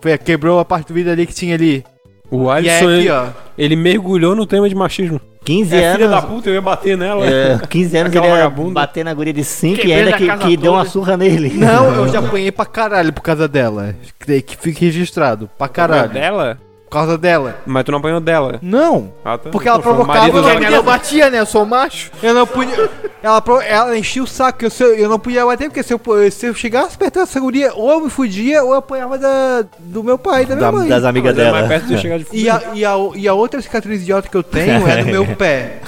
foi, 0.00 0.16
quebrou 0.18 0.58
a 0.58 0.64
parte 0.64 0.88
do 0.88 0.94
vidro 0.94 1.12
ali 1.12 1.26
que 1.26 1.34
tinha 1.34 1.54
ali. 1.54 1.84
O 2.30 2.50
aí 2.50 2.68
Alisson, 2.68 2.84
aqui, 2.84 2.98
ele, 3.00 3.10
ó, 3.10 3.26
ele 3.56 3.76
mergulhou 3.76 4.34
no 4.36 4.46
tema 4.46 4.68
de 4.68 4.74
machismo. 4.74 5.20
15 5.44 5.74
É 5.74 5.92
filha 5.94 6.08
da 6.08 6.18
anos. 6.18 6.28
puta, 6.28 6.50
eu 6.50 6.54
ia 6.54 6.60
bater 6.60 6.94
nela. 6.96 7.24
É, 7.26 7.58
15 7.70 7.96
anos 7.96 8.14
ele 8.14 8.26
ia 8.26 8.50
bater 8.50 9.02
na 9.02 9.14
guria 9.14 9.32
de 9.32 9.42
5 9.42 9.86
e 9.86 9.92
ainda 9.94 10.12
que, 10.12 10.36
que 10.36 10.56
deu 10.58 10.72
uma 10.74 10.84
surra 10.84 11.16
nele. 11.16 11.54
não, 11.56 11.94
eu 11.94 12.08
já 12.12 12.18
apanhei 12.18 12.52
pra 12.52 12.66
caralho 12.66 13.12
por 13.14 13.22
causa 13.22 13.48
dela, 13.48 13.94
que, 14.26 14.42
que 14.42 14.56
fique 14.58 14.84
registrado, 14.84 15.48
pra 15.56 15.68
caralho, 15.68 16.10
Dela? 16.10 16.58
Por 16.88 16.94
causa 16.94 17.18
dela. 17.18 17.58
Mas 17.66 17.84
tu 17.84 17.92
não 17.92 17.98
apanhou 17.98 18.18
dela. 18.18 18.58
Não, 18.62 19.12
Ah, 19.24 19.36
tá. 19.36 19.50
Porque 19.50 19.68
ela 19.68 19.78
Pô, 19.78 19.82
provocava- 19.90 20.18
marido 20.20 20.32
Porque 20.40 20.48
dela. 20.48 20.64
ela- 20.66 20.74
Ela 20.76 20.82
batia, 20.82 21.28
né? 21.30 21.38
Eu 21.40 21.44
sou 21.46 21.66
macho. 21.66 22.10
Eu 22.22 22.32
não 22.32 22.46
podia. 22.46 22.88
Ela, 23.22 23.40
pro- 23.42 23.60
ela 23.60 23.98
enchia 23.98 24.22
o 24.22 24.26
saco, 24.26 24.64
eu, 24.64 24.70
se 24.70 24.82
eu, 24.82 24.94
eu 24.94 25.08
não 25.08 25.18
podia 25.18 25.44
bater, 25.44 25.68
porque 25.68 25.82
se 25.82 25.92
eu, 25.92 26.00
se 26.30 26.46
eu 26.46 26.54
chegasse 26.54 26.96
perto 26.96 27.18
dessa 27.18 27.38
guria, 27.40 27.72
ou 27.74 27.90
eu 27.90 28.00
me 28.00 28.08
fudia, 28.08 28.62
ou 28.62 28.70
eu 28.72 28.78
apanhava 28.78 29.18
da, 29.18 29.64
do 29.80 30.02
meu 30.02 30.16
pai 30.16 30.44
e 30.44 30.46
da 30.46 30.54
minha 30.56 30.70
Da- 30.70 30.78
mãe. 30.78 30.88
das 30.88 31.04
amigas 31.04 31.36
Mas 31.36 31.46
é 31.46 31.50
mais 31.50 31.68
dela. 31.68 31.68
perto 31.80 31.86
de 31.94 31.98
chegar 32.00 32.18
de 32.20 32.26
E 32.32 32.48
a, 32.48 32.62
e, 32.74 32.84
a, 32.84 32.94
e 33.16 33.28
a 33.28 33.34
outra 33.34 33.60
cicatriz 33.60 34.00
idiota 34.00 34.28
que 34.28 34.36
eu 34.36 34.42
tenho 34.42 34.86
é 34.88 35.02
no 35.04 35.10
meu 35.10 35.26
pé. 35.36 35.80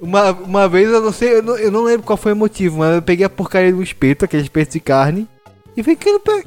Uma, 0.00 0.30
uma 0.30 0.68
vez, 0.68 0.88
eu 0.90 1.00
não 1.00 1.12
sei, 1.12 1.38
eu 1.38 1.42
não, 1.42 1.56
eu 1.56 1.72
não 1.72 1.82
lembro 1.82 2.02
qual 2.06 2.16
foi 2.16 2.32
o 2.32 2.36
motivo, 2.36 2.78
mas 2.78 2.94
eu 2.94 3.02
peguei 3.02 3.24
a 3.26 3.30
porcaria 3.30 3.72
do 3.72 3.82
espeto, 3.82 4.24
aquele 4.24 4.42
espeto 4.44 4.72
de 4.74 4.80
carne, 4.80 5.26
e 5.76 5.82
fiquei 5.82 6.12
no 6.12 6.20
pé. 6.20 6.44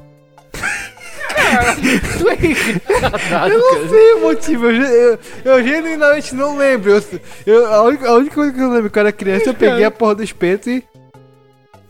É 1.29 2.97
engraçado, 2.97 3.51
Eu 3.51 3.59
não 3.59 3.69
cara. 3.75 3.89
sei 3.89 4.13
o 4.13 4.21
motivo, 4.21 4.69
eu, 4.69 4.81
eu, 4.83 5.19
eu 5.45 5.63
genuinamente 5.63 6.35
não 6.35 6.57
lembro. 6.57 6.91
Eu, 6.91 7.03
eu- 7.45 7.73
a, 7.73 7.81
única, 7.83 8.07
a 8.09 8.13
única 8.15 8.35
coisa 8.35 8.53
que 8.53 8.59
eu 8.61 8.69
lembro 8.69 8.89
quando 8.89 8.97
eu 8.97 9.01
era 9.01 9.11
criança, 9.11 9.49
eu 9.49 9.53
peguei 9.53 9.83
a 9.83 9.91
porra 9.91 10.15
do 10.15 10.23
espeto 10.23 10.69
e. 10.69 10.83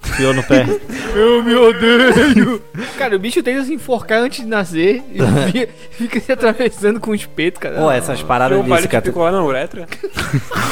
Enfiou 0.06 0.34
no 0.34 0.42
pé. 0.44 0.66
Eu 1.14 1.44
me 1.44 1.54
odeio. 1.56 2.62
Cara, 2.98 3.16
o 3.16 3.20
bicho 3.20 3.44
tenta 3.44 3.64
se 3.66 3.74
enforcar 3.74 4.20
antes 4.22 4.42
de 4.42 4.48
nascer 4.48 5.04
e 5.12 5.20
fica, 5.52 5.70
fica 5.92 6.20
se 6.22 6.32
atravessando 6.32 7.00
com 7.00 7.12
o 7.12 7.16
espeto, 7.16 7.60
cara. 7.60 7.82
Ó, 7.82 7.92
essas 7.92 8.22
paradas 8.24 8.64
de 8.64 8.82
cicatriz. 8.82 9.12
ficou 9.14 9.24
lá 9.24 9.32
na 9.32 9.44
uretra. 9.44 9.88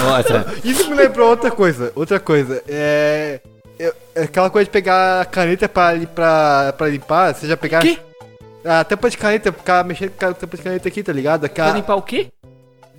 Ó, 0.06 0.18
essa- 0.20 0.46
Isso 0.64 0.90
me 0.90 0.96
lembrou 0.96 1.30
outra 1.30 1.52
coisa. 1.52 1.92
Outra 1.96 2.20
coisa. 2.20 2.64
É. 2.68 3.40
é 3.80 3.94
aquela 4.24 4.50
coisa 4.50 4.66
de 4.66 4.72
pegar 4.72 5.22
a 5.22 5.26
caneta 5.26 5.68
pra, 5.68 5.94
pra, 6.16 6.74
pra 6.78 6.88
limpar. 6.88 7.34
Você 7.36 7.48
já 7.48 7.58
pegar. 7.58 7.80
Quê? 7.82 7.98
A 8.66 8.84
tampa 8.84 9.10
de 9.10 9.18
caneta, 9.18 9.52
ficar 9.52 9.84
mexendo 9.86 10.12
com 10.12 10.26
a 10.26 10.34
tampa 10.34 10.58
de 10.58 10.64
caneta 10.64 10.88
aqui, 10.88 11.02
tá 11.04 11.14
ligado? 11.14 11.42
Pra 11.42 11.48
Aquela. 11.48 11.72
limpar 11.72 11.96
o 11.96 12.02
quê? 12.02 12.28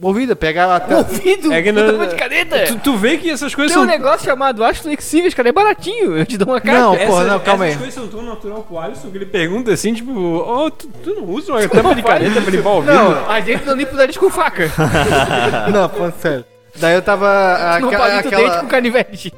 Movida, 0.00 0.36
pegar 0.36 0.76
a 0.76 0.78
tampa. 0.80 1.10
Ouvido? 1.10 1.52
É 1.52 1.60
que 1.60 1.72
não- 1.72 2.06
de 2.06 2.14
caneta. 2.14 2.66
Tu, 2.66 2.78
tu 2.78 2.96
vê 2.96 3.18
que 3.18 3.28
essas 3.28 3.52
coisas 3.52 3.72
Tem 3.74 3.82
um 3.82 3.84
são... 3.84 3.92
negócio 3.92 4.24
chamado 4.24 4.62
aço 4.62 4.82
flexíveis, 4.84 5.34
cara, 5.34 5.48
é 5.48 5.52
baratinho. 5.52 6.16
Eu 6.16 6.24
te 6.24 6.38
dou 6.38 6.48
uma 6.48 6.60
caixa. 6.60 6.78
Não, 6.78 6.94
Essas, 6.94 7.06
porra, 7.08 7.24
não, 7.24 7.40
calma 7.40 7.64
aí. 7.64 7.70
essas 7.72 7.82
coisas 7.82 7.94
são 8.00 8.08
tão 8.08 8.22
natural 8.22 8.62
pro 8.62 8.78
Alisson 8.78 9.10
que 9.10 9.16
ele 9.18 9.26
pergunta 9.26 9.72
assim, 9.72 9.92
tipo, 9.92 10.12
oh, 10.16 10.70
tu, 10.70 10.86
tu 11.02 11.14
não 11.16 11.24
usa 11.24 11.52
uma 11.52 11.68
tampa 11.68 11.94
de 11.96 12.02
caneta 12.04 12.40
pra 12.40 12.50
limpar 12.50 12.70
o 12.70 12.74
ouvido? 12.76 12.94
Não, 12.94 13.28
A 13.28 13.40
gente 13.40 13.64
não 13.66 13.74
limpa 13.74 13.92
o 13.94 13.96
nariz 13.96 14.16
com 14.16 14.30
faca. 14.30 14.70
não, 15.72 15.88
falando 15.88 16.14
sério. 16.20 16.44
Daí 16.76 16.94
eu 16.94 17.02
tava. 17.02 17.26
não 17.80 17.88
aquela- 17.88 18.06
o 18.06 18.10
dente 18.22 18.34
aquela, 18.34 18.60
com 18.60 18.66
canivete. 18.68 19.34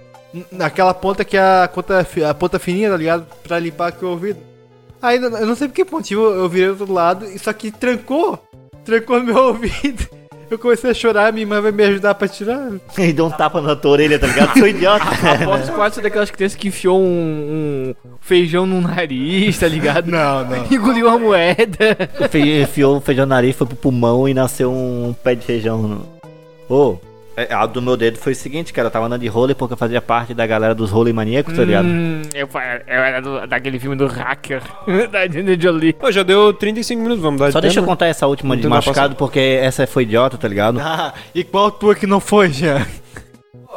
naquela 0.52 0.92
ponta 0.92 1.24
que 1.24 1.38
é 1.38 1.40
a, 1.40 1.70
ponta, 1.72 2.04
fi- 2.04 2.22
a 2.22 2.34
ponta 2.34 2.58
fininha, 2.58 2.90
tá 2.90 2.96
ligado? 2.98 3.26
Pra 3.42 3.58
limpar 3.58 3.88
aqui 3.88 4.04
o 4.04 4.10
ouvido. 4.10 4.49
Aí 5.02 5.16
eu 5.22 5.30
não 5.46 5.54
sei 5.56 5.68
por 5.68 5.74
que 5.74 5.84
motivo 5.90 6.22
eu 6.22 6.48
virei 6.48 6.68
do 6.68 6.80
outro 6.80 6.92
lado, 6.92 7.24
e 7.26 7.38
só 7.38 7.52
que 7.52 7.70
trancou. 7.70 8.38
Trancou 8.84 9.18
no 9.20 9.24
meu 9.26 9.36
ouvido. 9.48 10.06
Eu 10.50 10.58
comecei 10.58 10.90
a 10.90 10.94
chorar, 10.94 11.32
minha 11.32 11.44
irmã 11.44 11.60
vai 11.60 11.70
me 11.70 11.84
ajudar 11.84 12.12
pra 12.16 12.26
tirar. 12.26 12.72
Ele 12.98 13.12
deu 13.14 13.26
um 13.26 13.30
tapa 13.30 13.60
na 13.60 13.76
tua 13.76 13.92
orelha, 13.92 14.18
tá 14.18 14.26
ligado? 14.26 14.58
Sou 14.58 14.66
idiota. 14.66 15.04
Aposto 15.04 15.72
quase 15.74 15.94
ser 15.94 16.00
daquelas 16.02 16.28
crianças 16.30 16.58
que 16.58 16.66
enfiou 16.68 17.00
um, 17.00 17.94
um 18.04 18.10
feijão 18.20 18.66
no 18.66 18.80
nariz, 18.80 19.58
tá 19.60 19.68
ligado? 19.68 20.10
Não, 20.10 20.44
não. 20.44 20.66
Engoliu 20.72 21.06
uma 21.06 21.18
moeda. 21.20 21.96
Fe- 22.28 22.62
Enfiou 22.62 22.96
o 22.96 23.00
feijão 23.00 23.26
no 23.26 23.30
nariz, 23.30 23.54
foi 23.54 23.66
pro 23.68 23.76
pulmão 23.76 24.28
e 24.28 24.34
nasceu 24.34 24.72
um 24.72 25.14
pé 25.22 25.36
de 25.36 25.44
feijão. 25.46 25.82
No... 25.82 26.08
Ô, 26.68 26.94
é, 26.94 27.09
a 27.50 27.66
do 27.66 27.80
meu 27.80 27.96
dedo 27.96 28.18
foi 28.18 28.32
o 28.32 28.36
seguinte, 28.36 28.72
cara. 28.72 28.88
Eu 28.88 28.90
tava 28.90 29.06
andando 29.06 29.20
de 29.20 29.28
rolê 29.28 29.54
porque 29.54 29.74
eu 29.74 29.78
fazia 29.78 30.02
parte 30.02 30.34
da 30.34 30.46
galera 30.46 30.74
dos 30.74 30.90
rolê 30.90 31.12
maníacos, 31.12 31.54
tá 31.56 31.64
ligado? 31.64 31.86
Hum, 31.86 32.22
eu, 32.34 32.48
eu 32.86 33.00
era 33.02 33.20
do- 33.20 33.46
daquele 33.46 33.78
filme 33.78 33.96
do 33.96 34.06
hacker, 34.06 34.62
da 35.10 35.20
Angelina 35.24 35.60
Jolie. 35.60 35.92
Pô, 35.92 36.10
já 36.12 36.22
deu 36.22 36.52
35 36.52 37.00
minutos, 37.02 37.22
vamos 37.22 37.40
dar 37.40 37.52
Só 37.52 37.60
de 37.60 37.62
deixa 37.66 37.78
eu 37.80 37.84
tema? 37.84 37.92
contar 37.94 38.06
essa 38.06 38.26
última 38.26 38.56
de 38.56 38.64
Não 38.64 38.70
machucado, 38.70 39.14
porque 39.16 39.38
essa 39.38 39.86
foi 39.86 40.02
idiota, 40.02 40.36
tá 40.36 40.48
ligado? 40.48 40.80
Ah, 40.92 41.14
e 41.34 41.44
qual 41.44 41.70
tua 41.70 41.94
que 41.94 42.06
não 42.06 42.18
foi, 42.20 42.50
já? 42.50 42.84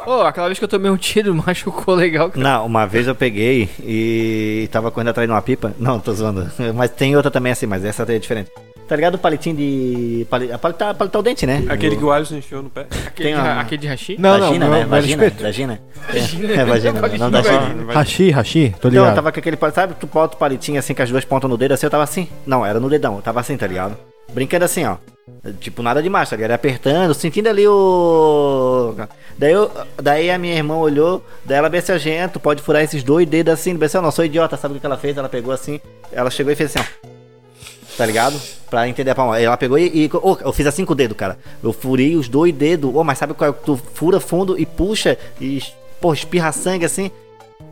Ô, 0.06 0.22
aquela 0.22 0.46
vez 0.48 0.58
que 0.58 0.64
eu 0.64 0.68
tomei 0.68 0.90
um 0.90 0.96
tiro, 0.96 1.32
machucou 1.46 1.94
legal. 1.94 2.28
cara. 2.30 2.42
Não, 2.42 2.66
uma 2.66 2.86
vez 2.86 3.06
eu 3.06 3.14
peguei 3.14 3.68
e 3.80 4.68
tava 4.72 4.90
correndo 4.90 5.08
atrás 5.10 5.28
de 5.28 5.32
uma 5.32 5.40
pipa. 5.40 5.72
Não, 5.78 5.98
tô 6.00 6.12
zoando. 6.12 6.50
Mas 6.74 6.90
tem 6.90 7.14
outra 7.16 7.30
também 7.30 7.52
assim, 7.52 7.66
mas 7.66 7.84
essa 7.84 8.02
é 8.02 8.18
diferente. 8.18 8.50
Tá 8.86 8.94
ligado 8.96 9.14
o 9.14 9.18
palitinho 9.18 9.56
de. 9.56 10.26
Pali... 10.28 10.48
Palitar, 10.58 10.94
palitar 10.94 11.20
o 11.20 11.22
dente, 11.22 11.46
né? 11.46 11.64
Aquele 11.68 11.94
O- 11.94 11.98
que 11.98 12.04
o 12.04 12.12
Alisson 12.12 12.36
enfiou 12.36 12.62
no 12.62 12.68
pé. 12.68 12.82
Aquele, 13.06 13.28
tem 13.30 13.34
de, 13.34 13.40
uma- 13.40 13.60
aquele 13.60 13.80
de 13.80 13.86
hashi? 13.88 14.16
Não, 14.18 14.38
vagina, 14.38 14.64
não, 14.66 14.72
né? 14.72 14.78
velho 14.80 14.90
Vagina, 14.90 15.24
espeto. 15.26 15.42
vagina. 15.42 15.80
É, 16.12 16.18
é 16.18 16.64
vagina, 16.66 17.00
Vagina, 17.00 17.24
não 17.24 17.30
dá 17.30 17.40
velho. 17.40 17.60
jeito. 17.76 17.92
Hashi, 17.92 18.30
hashi, 18.30 18.70
tô 18.72 18.76
Então, 18.88 18.90
ligado. 18.90 19.08
eu 19.08 19.14
tava 19.14 19.32
com 19.32 19.38
aquele 19.38 19.56
palito, 19.56 19.74
sabe? 19.76 19.94
Tu 19.98 20.06
bota 20.06 20.36
o 20.36 20.38
palitinho 20.38 20.78
assim 20.78 20.92
com 20.94 21.02
as 21.02 21.10
duas 21.10 21.24
pontas 21.24 21.48
no 21.48 21.56
dedo, 21.56 21.72
assim, 21.72 21.86
eu 21.86 21.90
tava 21.90 22.04
assim. 22.04 22.28
Não, 22.46 22.64
era 22.64 22.78
no 22.78 22.90
dedão, 22.90 23.16
eu 23.16 23.22
tava 23.22 23.40
assim, 23.40 23.56
tá 23.56 23.66
ligado? 23.66 23.96
Brincando 24.32 24.64
assim, 24.66 24.84
ó. 24.84 24.96
Tipo, 25.60 25.82
nada 25.82 26.02
demais, 26.02 26.28
tá 26.28 26.36
ligado? 26.36 26.50
Apertando, 26.50 27.14
sentindo 27.14 27.48
ali 27.48 27.66
o. 27.66 28.94
Daí, 29.38 29.52
eu, 29.52 29.70
daí 29.96 30.30
a 30.30 30.38
minha 30.38 30.54
irmã 30.54 30.76
olhou, 30.76 31.24
daí 31.44 31.56
ela 31.58 31.70
disse 31.70 31.90
assim, 31.92 32.10
tu 32.32 32.38
pode 32.38 32.60
furar 32.62 32.82
esses 32.82 33.02
dois 33.02 33.26
dedos 33.26 33.54
assim. 33.54 33.78
Eu 33.94 34.02
não 34.02 34.10
sou 34.10 34.24
idiota, 34.24 34.56
sabe 34.56 34.76
o 34.76 34.80
que 34.80 34.86
ela 34.86 34.96
fez? 34.98 35.16
Ela 35.16 35.28
pegou 35.28 35.52
assim, 35.52 35.80
ela 36.12 36.30
chegou 36.30 36.52
e 36.52 36.56
fez 36.56 36.74
assim, 36.76 36.86
ó. 36.86 37.13
Tá 37.96 38.04
ligado? 38.06 38.40
Pra 38.68 38.88
entender 38.88 39.10
a 39.10 39.14
palma. 39.14 39.38
Ela 39.40 39.56
pegou 39.56 39.78
e. 39.78 39.86
e 39.86 40.10
oh, 40.22 40.36
eu 40.40 40.52
fiz 40.52 40.66
assim 40.66 40.84
com 40.84 40.92
o 40.92 40.96
dedo, 40.96 41.14
cara. 41.14 41.38
Eu 41.62 41.72
furei 41.72 42.16
os 42.16 42.28
dois 42.28 42.52
dedos. 42.52 42.90
Oh, 42.94 43.04
mas 43.04 43.18
sabe 43.18 43.34
qual 43.34 43.50
é? 43.50 43.52
Tu 43.52 43.76
fura 43.94 44.18
fundo 44.18 44.58
e 44.58 44.66
puxa 44.66 45.16
e. 45.40 45.62
Pô, 46.00 46.12
espirra 46.12 46.50
sangue 46.52 46.84
assim. 46.84 47.10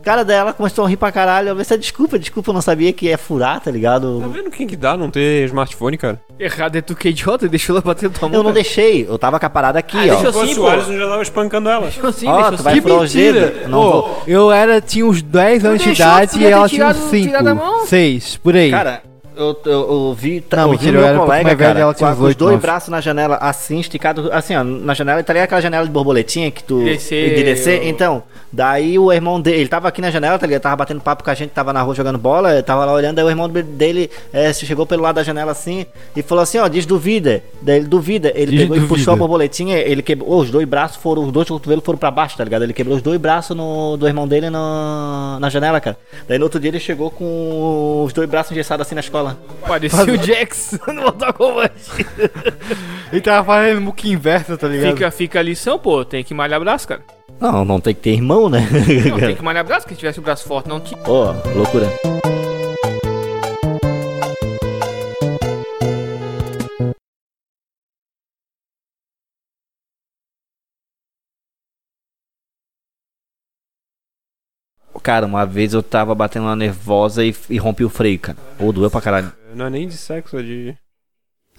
Cara 0.01 0.23
dela 0.25 0.51
começou 0.53 0.83
a 0.85 0.87
rir 0.89 0.97
pra 0.97 1.11
caralho. 1.11 1.49
Eu 1.49 1.55
disse, 1.55 1.77
desculpa, 1.77 2.17
desculpa, 2.19 2.49
eu 2.49 2.53
não 2.53 2.61
sabia 2.61 2.91
que 2.91 3.09
é 3.09 3.15
furar, 3.15 3.55
tá 3.59 3.65
Tá 3.65 3.71
ligado? 3.71 4.19
vendo 4.33 4.49
quem 4.49 4.65
que 4.67 4.75
dá 4.75 4.97
não 4.97 5.09
ter 5.09 5.45
smartphone, 5.45 5.97
cara? 5.97 6.19
Errado 6.39 6.75
é 6.77 6.81
tu 6.81 6.95
que 6.95 7.07
é 7.07 7.11
idiota, 7.11 7.47
deixou 7.47 7.75
ela 7.75 7.81
bater 7.81 8.09
tua 8.09 8.27
mão. 8.27 8.37
Eu 8.39 8.43
não 8.43 8.51
cara. 8.51 8.63
deixei, 8.63 9.05
eu 9.07 9.17
tava 9.19 9.39
com 9.39 9.45
a 9.45 9.49
parada 9.49 9.79
aqui, 9.79 9.95
ó. 9.97 10.01
deixa 10.01 10.17
Se 10.19 10.25
eu- 10.25 10.33
fosse 10.33 10.51
assim, 10.51 10.59
o 10.59 10.63
pô. 10.63 10.69
Alisson 10.69 10.97
já 10.97 11.07
tava 11.09 11.21
espancando 11.21 11.69
ela. 11.69 11.81
Deixou 11.83 12.09
assim, 12.09 12.27
Ó, 12.27 12.33
deixou 12.33 12.49
tu 12.51 12.55
assim. 12.55 12.63
vai 12.63 12.73
Que 12.73 12.81
furar 12.81 12.97
dedos. 12.99 13.13
mentira! 13.15 13.67
Não 13.69 13.81
vou. 13.81 14.23
eu 14.27 14.51
era, 14.51 14.81
tinha 14.81 15.05
uns 15.05 15.21
10 15.21 15.63
anos 15.65 15.79
de 15.79 15.85
deixou, 15.85 16.05
idade 16.05 16.39
e 16.39 16.45
ela 16.45 16.67
tinha 16.67 16.87
uns 16.87 16.95
tirado- 16.97 17.21
tirado 17.23 17.47
a 17.47 17.55
mão. 17.55 17.75
5, 17.79 17.87
6, 17.87 18.37
por 18.37 18.55
aí. 18.55 18.71
Cara, 18.71 19.03
Eu, 19.35 19.57
eu, 19.65 19.71
eu 19.71 20.13
vi, 20.17 20.41
tá, 20.41 20.57
Não, 20.57 20.69
mentira, 20.71 20.99
eu 20.99 21.07
meu 21.07 21.25
colega, 21.25 21.43
velho, 21.55 21.57
cara, 21.57 21.93
tinha 21.93 22.09
com, 22.11 22.15
com 22.17 22.23
os 22.23 22.35
dois 22.35 22.59
braços 22.61 22.89
na 22.89 23.01
janela, 23.01 23.37
assim, 23.37 23.79
esticado, 23.79 24.29
assim, 24.31 24.55
ó, 24.55 24.63
na 24.63 24.93
janela, 24.93 25.23
tá 25.23 25.33
ligado 25.33 25.45
aquela 25.45 25.61
janela 25.61 25.85
de 25.85 25.91
borboletinha 25.91 26.51
que 26.51 26.63
tu... 26.63 26.83
Descer, 26.83 27.35
de 27.35 27.43
descer? 27.43 27.81
eu- 27.83 27.89
Então, 27.89 28.23
daí 28.51 28.99
o 28.99 29.11
irmão 29.11 29.41
dele, 29.41 29.57
ele 29.61 29.67
tava 29.69 29.87
aqui 29.87 30.01
na 30.01 30.11
janela, 30.11 30.37
tá 30.37 30.45
ligado, 30.45 30.61
tava 30.61 30.75
batendo 30.75 31.01
papo 31.01 31.23
com 31.23 31.29
a 31.29 31.33
gente, 31.33 31.49
tava 31.51 31.73
na 31.73 31.81
rua 31.81 31.95
jogando 31.95 32.17
bola, 32.19 32.61
tava 32.61 32.85
lá 32.85 32.93
olhando, 32.93 33.17
aí 33.19 33.25
o 33.25 33.29
irmão 33.29 33.49
dele 33.49 34.09
se 34.53 34.65
chegou 34.65 34.85
pelo 34.85 35.01
lado 35.03 35.15
da 35.15 35.23
janela 35.23 35.51
assim, 35.51 35.85
e 36.15 36.21
falou 36.21 36.41
assim, 36.43 36.57
ó, 36.59 36.67
diz 36.67 36.85
duvida, 36.85 37.41
daí 37.61 37.77
ele 37.77 37.87
duvida, 37.87 38.31
ele 38.35 38.51
Diz 38.51 38.61
pegou 38.61 38.75
e 38.77 38.79
duvida. 38.81 38.95
puxou 38.95 39.13
a 39.13 39.17
borboletinha, 39.17 39.77
ele 39.77 40.01
quebrou, 40.01 40.39
os 40.39 40.51
dois 40.51 40.67
braços 40.67 40.97
foram, 40.97 41.23
os 41.25 41.31
dois 41.31 41.47
cotovelos 41.47 41.83
foram 41.83 41.97
pra 41.97 42.11
baixo, 42.11 42.37
tá 42.37 42.43
ligado, 42.43 42.63
ele 42.63 42.73
quebrou 42.73 42.95
os 42.97 43.01
dois 43.01 43.19
braços 43.19 43.55
no, 43.55 43.97
do 43.97 44.07
irmão 44.07 44.27
dele 44.27 44.49
no, 44.49 45.39
na 45.39 45.49
janela, 45.49 45.79
cara. 45.79 45.97
Daí 46.27 46.37
no 46.37 46.43
outro 46.45 46.59
dia 46.59 46.69
ele 46.69 46.79
chegou 46.79 47.09
com 47.09 48.03
os 48.05 48.13
dois 48.13 48.29
braços 48.29 48.51
engessados 48.51 48.85
assim 48.85 48.95
na 48.95 49.01
escola. 49.01 49.22
Parecia 49.67 50.03
o 50.03 50.17
Jax 50.17 50.79
no 50.87 51.01
Mortal 51.01 51.33
Kombat. 51.33 51.73
Ele 53.11 53.21
tava 53.21 53.45
fazendo 53.45 53.81
muque 53.81 54.11
inverso, 54.11 54.57
tá 54.57 54.67
ligado? 54.67 54.93
Fica, 54.93 55.11
fica 55.11 55.39
a 55.39 55.43
lição, 55.43 55.79
pô. 55.79 56.03
Tem 56.03 56.23
que 56.23 56.33
malhar 56.33 56.59
braço, 56.59 56.87
cara. 56.87 57.01
Não, 57.39 57.65
não 57.65 57.79
tem 57.79 57.93
que 57.93 58.01
ter 58.01 58.11
irmão, 58.11 58.49
né? 58.49 58.67
Não, 59.09 59.19
tem 59.19 59.35
que 59.35 59.43
malhar 59.43 59.63
braço. 59.65 59.87
Quem 59.87 59.97
tivesse 59.97 60.19
o 60.19 60.21
braço 60.21 60.45
forte 60.47 60.69
não 60.69 60.79
tinha. 60.79 60.99
Pô, 61.01 61.25
loucura. 61.55 61.87
Cara, 75.03 75.25
uma 75.25 75.45
vez 75.45 75.73
eu 75.73 75.83
tava 75.83 76.15
batendo 76.15 76.43
uma 76.45 76.55
nervosa 76.55 77.23
e, 77.25 77.35
e 77.49 77.57
rompi 77.57 77.83
o 77.83 77.89
freio, 77.89 78.17
cara. 78.17 78.37
Pô, 78.57 78.71
doeu 78.71 78.89
pra 78.89 79.01
caralho. 79.01 79.31
Não 79.53 79.65
é 79.65 79.69
nem 79.69 79.87
de 79.87 79.97
sexo, 79.97 80.37
é 80.39 80.41
de. 80.41 80.77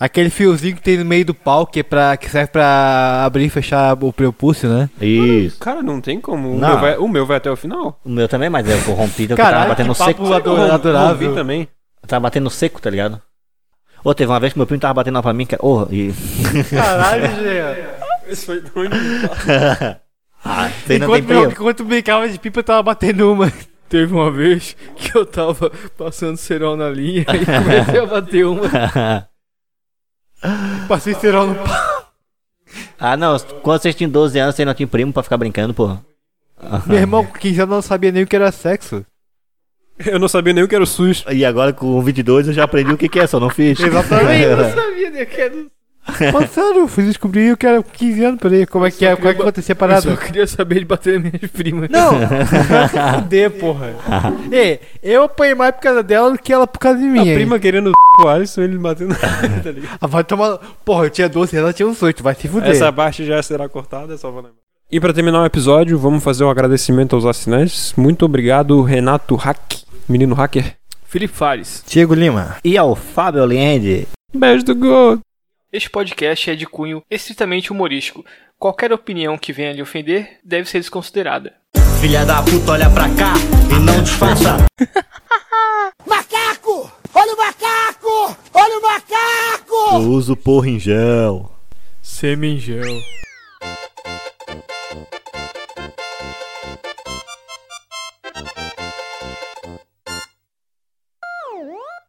Aquele 0.01 0.29
fiozinho 0.31 0.75
que 0.75 0.83
tem 0.83 0.97
no 0.99 1.05
meio 1.05 1.25
do 1.25 1.35
pau 1.35 1.65
que, 1.67 1.79
é 1.81 1.83
pra, 1.85 2.17
que 2.17 2.29
serve 2.29 2.51
pra 2.51 3.23
abrir 3.25 3.45
e 3.45 3.49
fechar 3.51 3.97
o 4.03 4.13
prepúcio, 4.13 4.69
né? 4.69 4.91
Isso. 5.01 5.59
Cara, 5.61 5.83
não 5.83 6.01
tem 6.01 6.21
como. 6.21 6.55
O, 6.57 6.59
Não. 6.59 6.69
meu 6.71 6.81
vai, 6.81 6.97
o 6.97 7.07
meu 7.07 7.25
vai 7.27 7.37
até 7.37 7.49
o 7.51 7.55
final. 7.55 8.01
O 8.05 8.09
meu 8.09 8.27
também, 8.27 8.49
mas 8.51 8.69
eu 8.69 8.77
rompi, 8.95 9.25
então 9.25 9.35
eu 9.35 9.37
tava 9.37 9.51
Caralho, 9.51 9.69
batendo 9.69 9.93
que 9.95 10.05
seco. 10.05 10.23
papo 10.23 10.33
ador- 10.35 10.59
Eu 10.59 10.73
adorável. 10.75 11.29
rompi 11.29 11.39
também. 11.39 11.69
Eu 12.03 12.09
tava 12.09 12.21
batendo 12.23 12.51
seco, 12.51 12.81
tá 12.81 12.91
ligado? 12.91 13.21
Ô, 14.03 14.13
teve 14.13 14.33
uma 14.33 14.41
vez 14.41 14.53
que 14.53 14.59
meu 14.59 14.67
primo 14.67 14.81
tava 14.81 14.95
batendo 14.95 15.15
lá 15.15 15.23
pra 15.23 15.33
mim, 15.33 15.47
cara. 15.47 15.65
Ô, 15.65 15.87
e. 15.91 16.13
Caralho, 16.71 17.23
Jean. 17.43 17.77
Isso 18.27 18.47
foi 18.47 18.63
onde? 18.75 18.97
Ah, 20.45 20.69
você 20.69 20.87
tem 20.87 20.97
Enquanto, 20.99 21.25
meu, 21.25 21.39
primo? 21.41 21.53
enquanto 21.53 21.85
brincava 21.85 22.29
de 22.29 22.39
pipa, 22.39 22.61
eu 22.61 22.65
tava 22.65 22.83
batendo 22.83 23.33
uma. 23.33 23.51
Teve 23.89 24.13
uma 24.13 24.31
vez 24.31 24.77
que 24.97 25.17
eu 25.17 25.25
tava 25.25 25.71
passando 25.97 26.37
cerol 26.37 26.77
na 26.77 26.91
linha 26.91 27.21
e 27.23 27.25
comecei 27.47 28.01
a 28.01 28.07
bater 28.07 28.45
uma. 28.47 28.69
Passei 30.89 31.15
cerol 31.15 31.47
no 31.47 31.55
pau. 31.55 32.13
ah, 32.99 33.17
não. 33.17 33.39
Quando 33.63 33.81
vocês 33.83 33.95
tinham 33.95 34.11
12 34.11 34.39
anos, 34.39 34.55
vocês 34.55 34.67
não 34.67 34.75
tinham 34.75 34.89
primo 34.89 35.13
pra 35.13 35.23
ficar 35.23 35.37
brincando, 35.37 35.73
porra. 35.73 36.05
Meu 36.87 36.99
irmão 36.99 37.25
com 37.25 37.39
15 37.39 37.61
anos 37.61 37.75
não 37.75 37.83
sabia 37.83 38.11
nem 38.13 38.23
o 38.25 38.27
que 38.27 38.37
era 38.37 38.51
sexo. 38.51 39.05
Eu 39.99 40.19
não 40.19 40.29
sabia 40.29 40.53
nem 40.53 40.65
o 40.65 40.69
que 40.69 40.75
era 40.75 40.83
o 40.83 40.87
SUS. 40.87 41.25
E 41.31 41.45
agora 41.45 41.73
com 41.73 42.01
22 42.03 42.49
eu 42.49 42.53
já 42.53 42.65
aprendi 42.65 42.93
o 42.93 42.97
que, 42.99 43.09
que 43.09 43.21
é, 43.21 43.27
só 43.27 43.39
não 43.39 43.49
fiz. 43.51 43.79
Exatamente. 43.79 44.43
Eu 44.43 44.57
não 44.57 44.71
sabia 44.75 45.11
nem 45.11 45.27
que 45.27 45.41
era. 45.41 45.55
Mas 46.33 46.51
sério, 46.51 46.81
eu 46.81 46.89
fui 46.89 47.05
descobrir 47.05 47.53
o 47.53 47.57
que 47.57 47.67
era 47.67 47.83
com 47.83 47.91
15 47.91 48.25
anos, 48.25 48.41
peraí. 48.41 48.67
Como 48.67 48.85
é 48.85 48.91
que, 48.91 49.07
é, 49.07 49.17
como 49.17 49.29
é 49.29 49.35
que 49.35 49.41
acontecia 49.41 49.73
a 49.73 49.75
Eu 49.75 49.79
parada? 49.79 50.01
só 50.03 50.17
queria 50.17 50.47
saber 50.47 50.81
de 50.81 50.85
bater 50.85 51.15
nas 51.21 51.33
minhas 51.33 51.51
primas. 51.51 51.89
Não, 51.89 52.13
vai 52.69 53.15
fuder, 53.21 53.51
porra. 53.53 53.95
Ei, 54.53 54.81
eu 55.03 55.25
apanhei 55.25 55.55
mais 55.55 55.75
por 55.75 55.81
causa 55.81 56.03
dela 56.03 56.31
do 56.33 56.39
que 56.39 56.53
ela 56.53 56.67
por 56.67 56.79
causa 56.79 56.99
de 56.99 57.05
mim. 57.07 57.21
A 57.21 57.25
hein? 57.25 57.35
prima 57.35 57.59
querendo 57.59 57.91
o 58.23 58.29
Alisson, 58.29 58.63
ele 58.63 58.77
batendo. 58.79 59.15
tá 59.17 59.71
ligado? 59.71 59.99
Ah, 60.01 60.07
vai 60.07 60.23
tomar. 60.23 60.59
Porra, 60.85 61.07
eu 61.07 61.11
tinha 61.11 61.29
12 61.29 61.57
ela 61.57 61.73
tinha 61.73 61.89
uns 61.89 62.03
8, 62.03 62.23
vai 62.23 62.35
se 62.35 62.49
fuder. 62.49 62.71
Essa 62.71 62.93
parte 62.93 63.25
já 63.25 63.43
será 63.43 63.69
cortada, 63.69 64.15
é 64.15 64.17
só 64.17 64.31
vou 64.31 64.41
lembrar. 64.43 64.59
E 64.91 65.01
pra 65.01 65.13
terminar 65.13 65.41
o 65.43 65.47
episódio, 65.47 65.99
vamos 65.99 66.23
fazer 66.23 66.45
um 66.45 66.51
agradecimento 66.51 67.17
aos 67.17 67.25
assinantes. 67.25 67.95
Muito 67.97 68.25
obrigado, 68.25 68.81
Renato 68.83 69.35
Hack, 69.35 69.79
menino 70.09 70.35
hacker. 70.35 70.77
Felipe 71.07 71.35
Fares. 71.35 71.83
Diego 71.87 72.13
Lima. 72.15 72.57
E 72.63 72.77
ao 72.77 72.95
Fábio 72.95 73.43
Oliende. 73.43 74.07
Beijo 74.35 74.65
do 74.65 74.75
gol. 74.75 75.19
Este 75.75 75.91
podcast 75.91 76.49
é 76.49 76.55
de 76.55 76.67
cunho 76.67 77.03
estritamente 77.11 77.73
humorístico. 77.73 78.25
Qualquer 78.57 78.93
opinião 78.93 79.37
que 79.37 79.53
venha 79.53 79.73
lhe 79.73 79.83
ofender 79.83 80.39
deve 80.45 80.71
ser 80.71 80.79
desconsiderada. 80.79 81.53
Filha 82.01 82.25
da 82.25 82.41
puta, 82.45 82.71
olha 82.71 82.89
pra 82.89 83.13
cá 83.17 83.35
e 83.69 83.81
não 83.81 84.01
disfarça. 84.01 84.59
Macaco! 86.07 86.93
Olha 87.13 87.35
o 87.35 87.37
macaco! 87.37 88.37
Olha 88.55 88.79
o 88.79 88.83
macaco! 88.83 89.95
Eu 89.95 90.11
uso 90.13 90.37
porra 90.37 90.69
em 90.69 90.79
gel. 90.79 91.51
Semingel. 92.01 93.01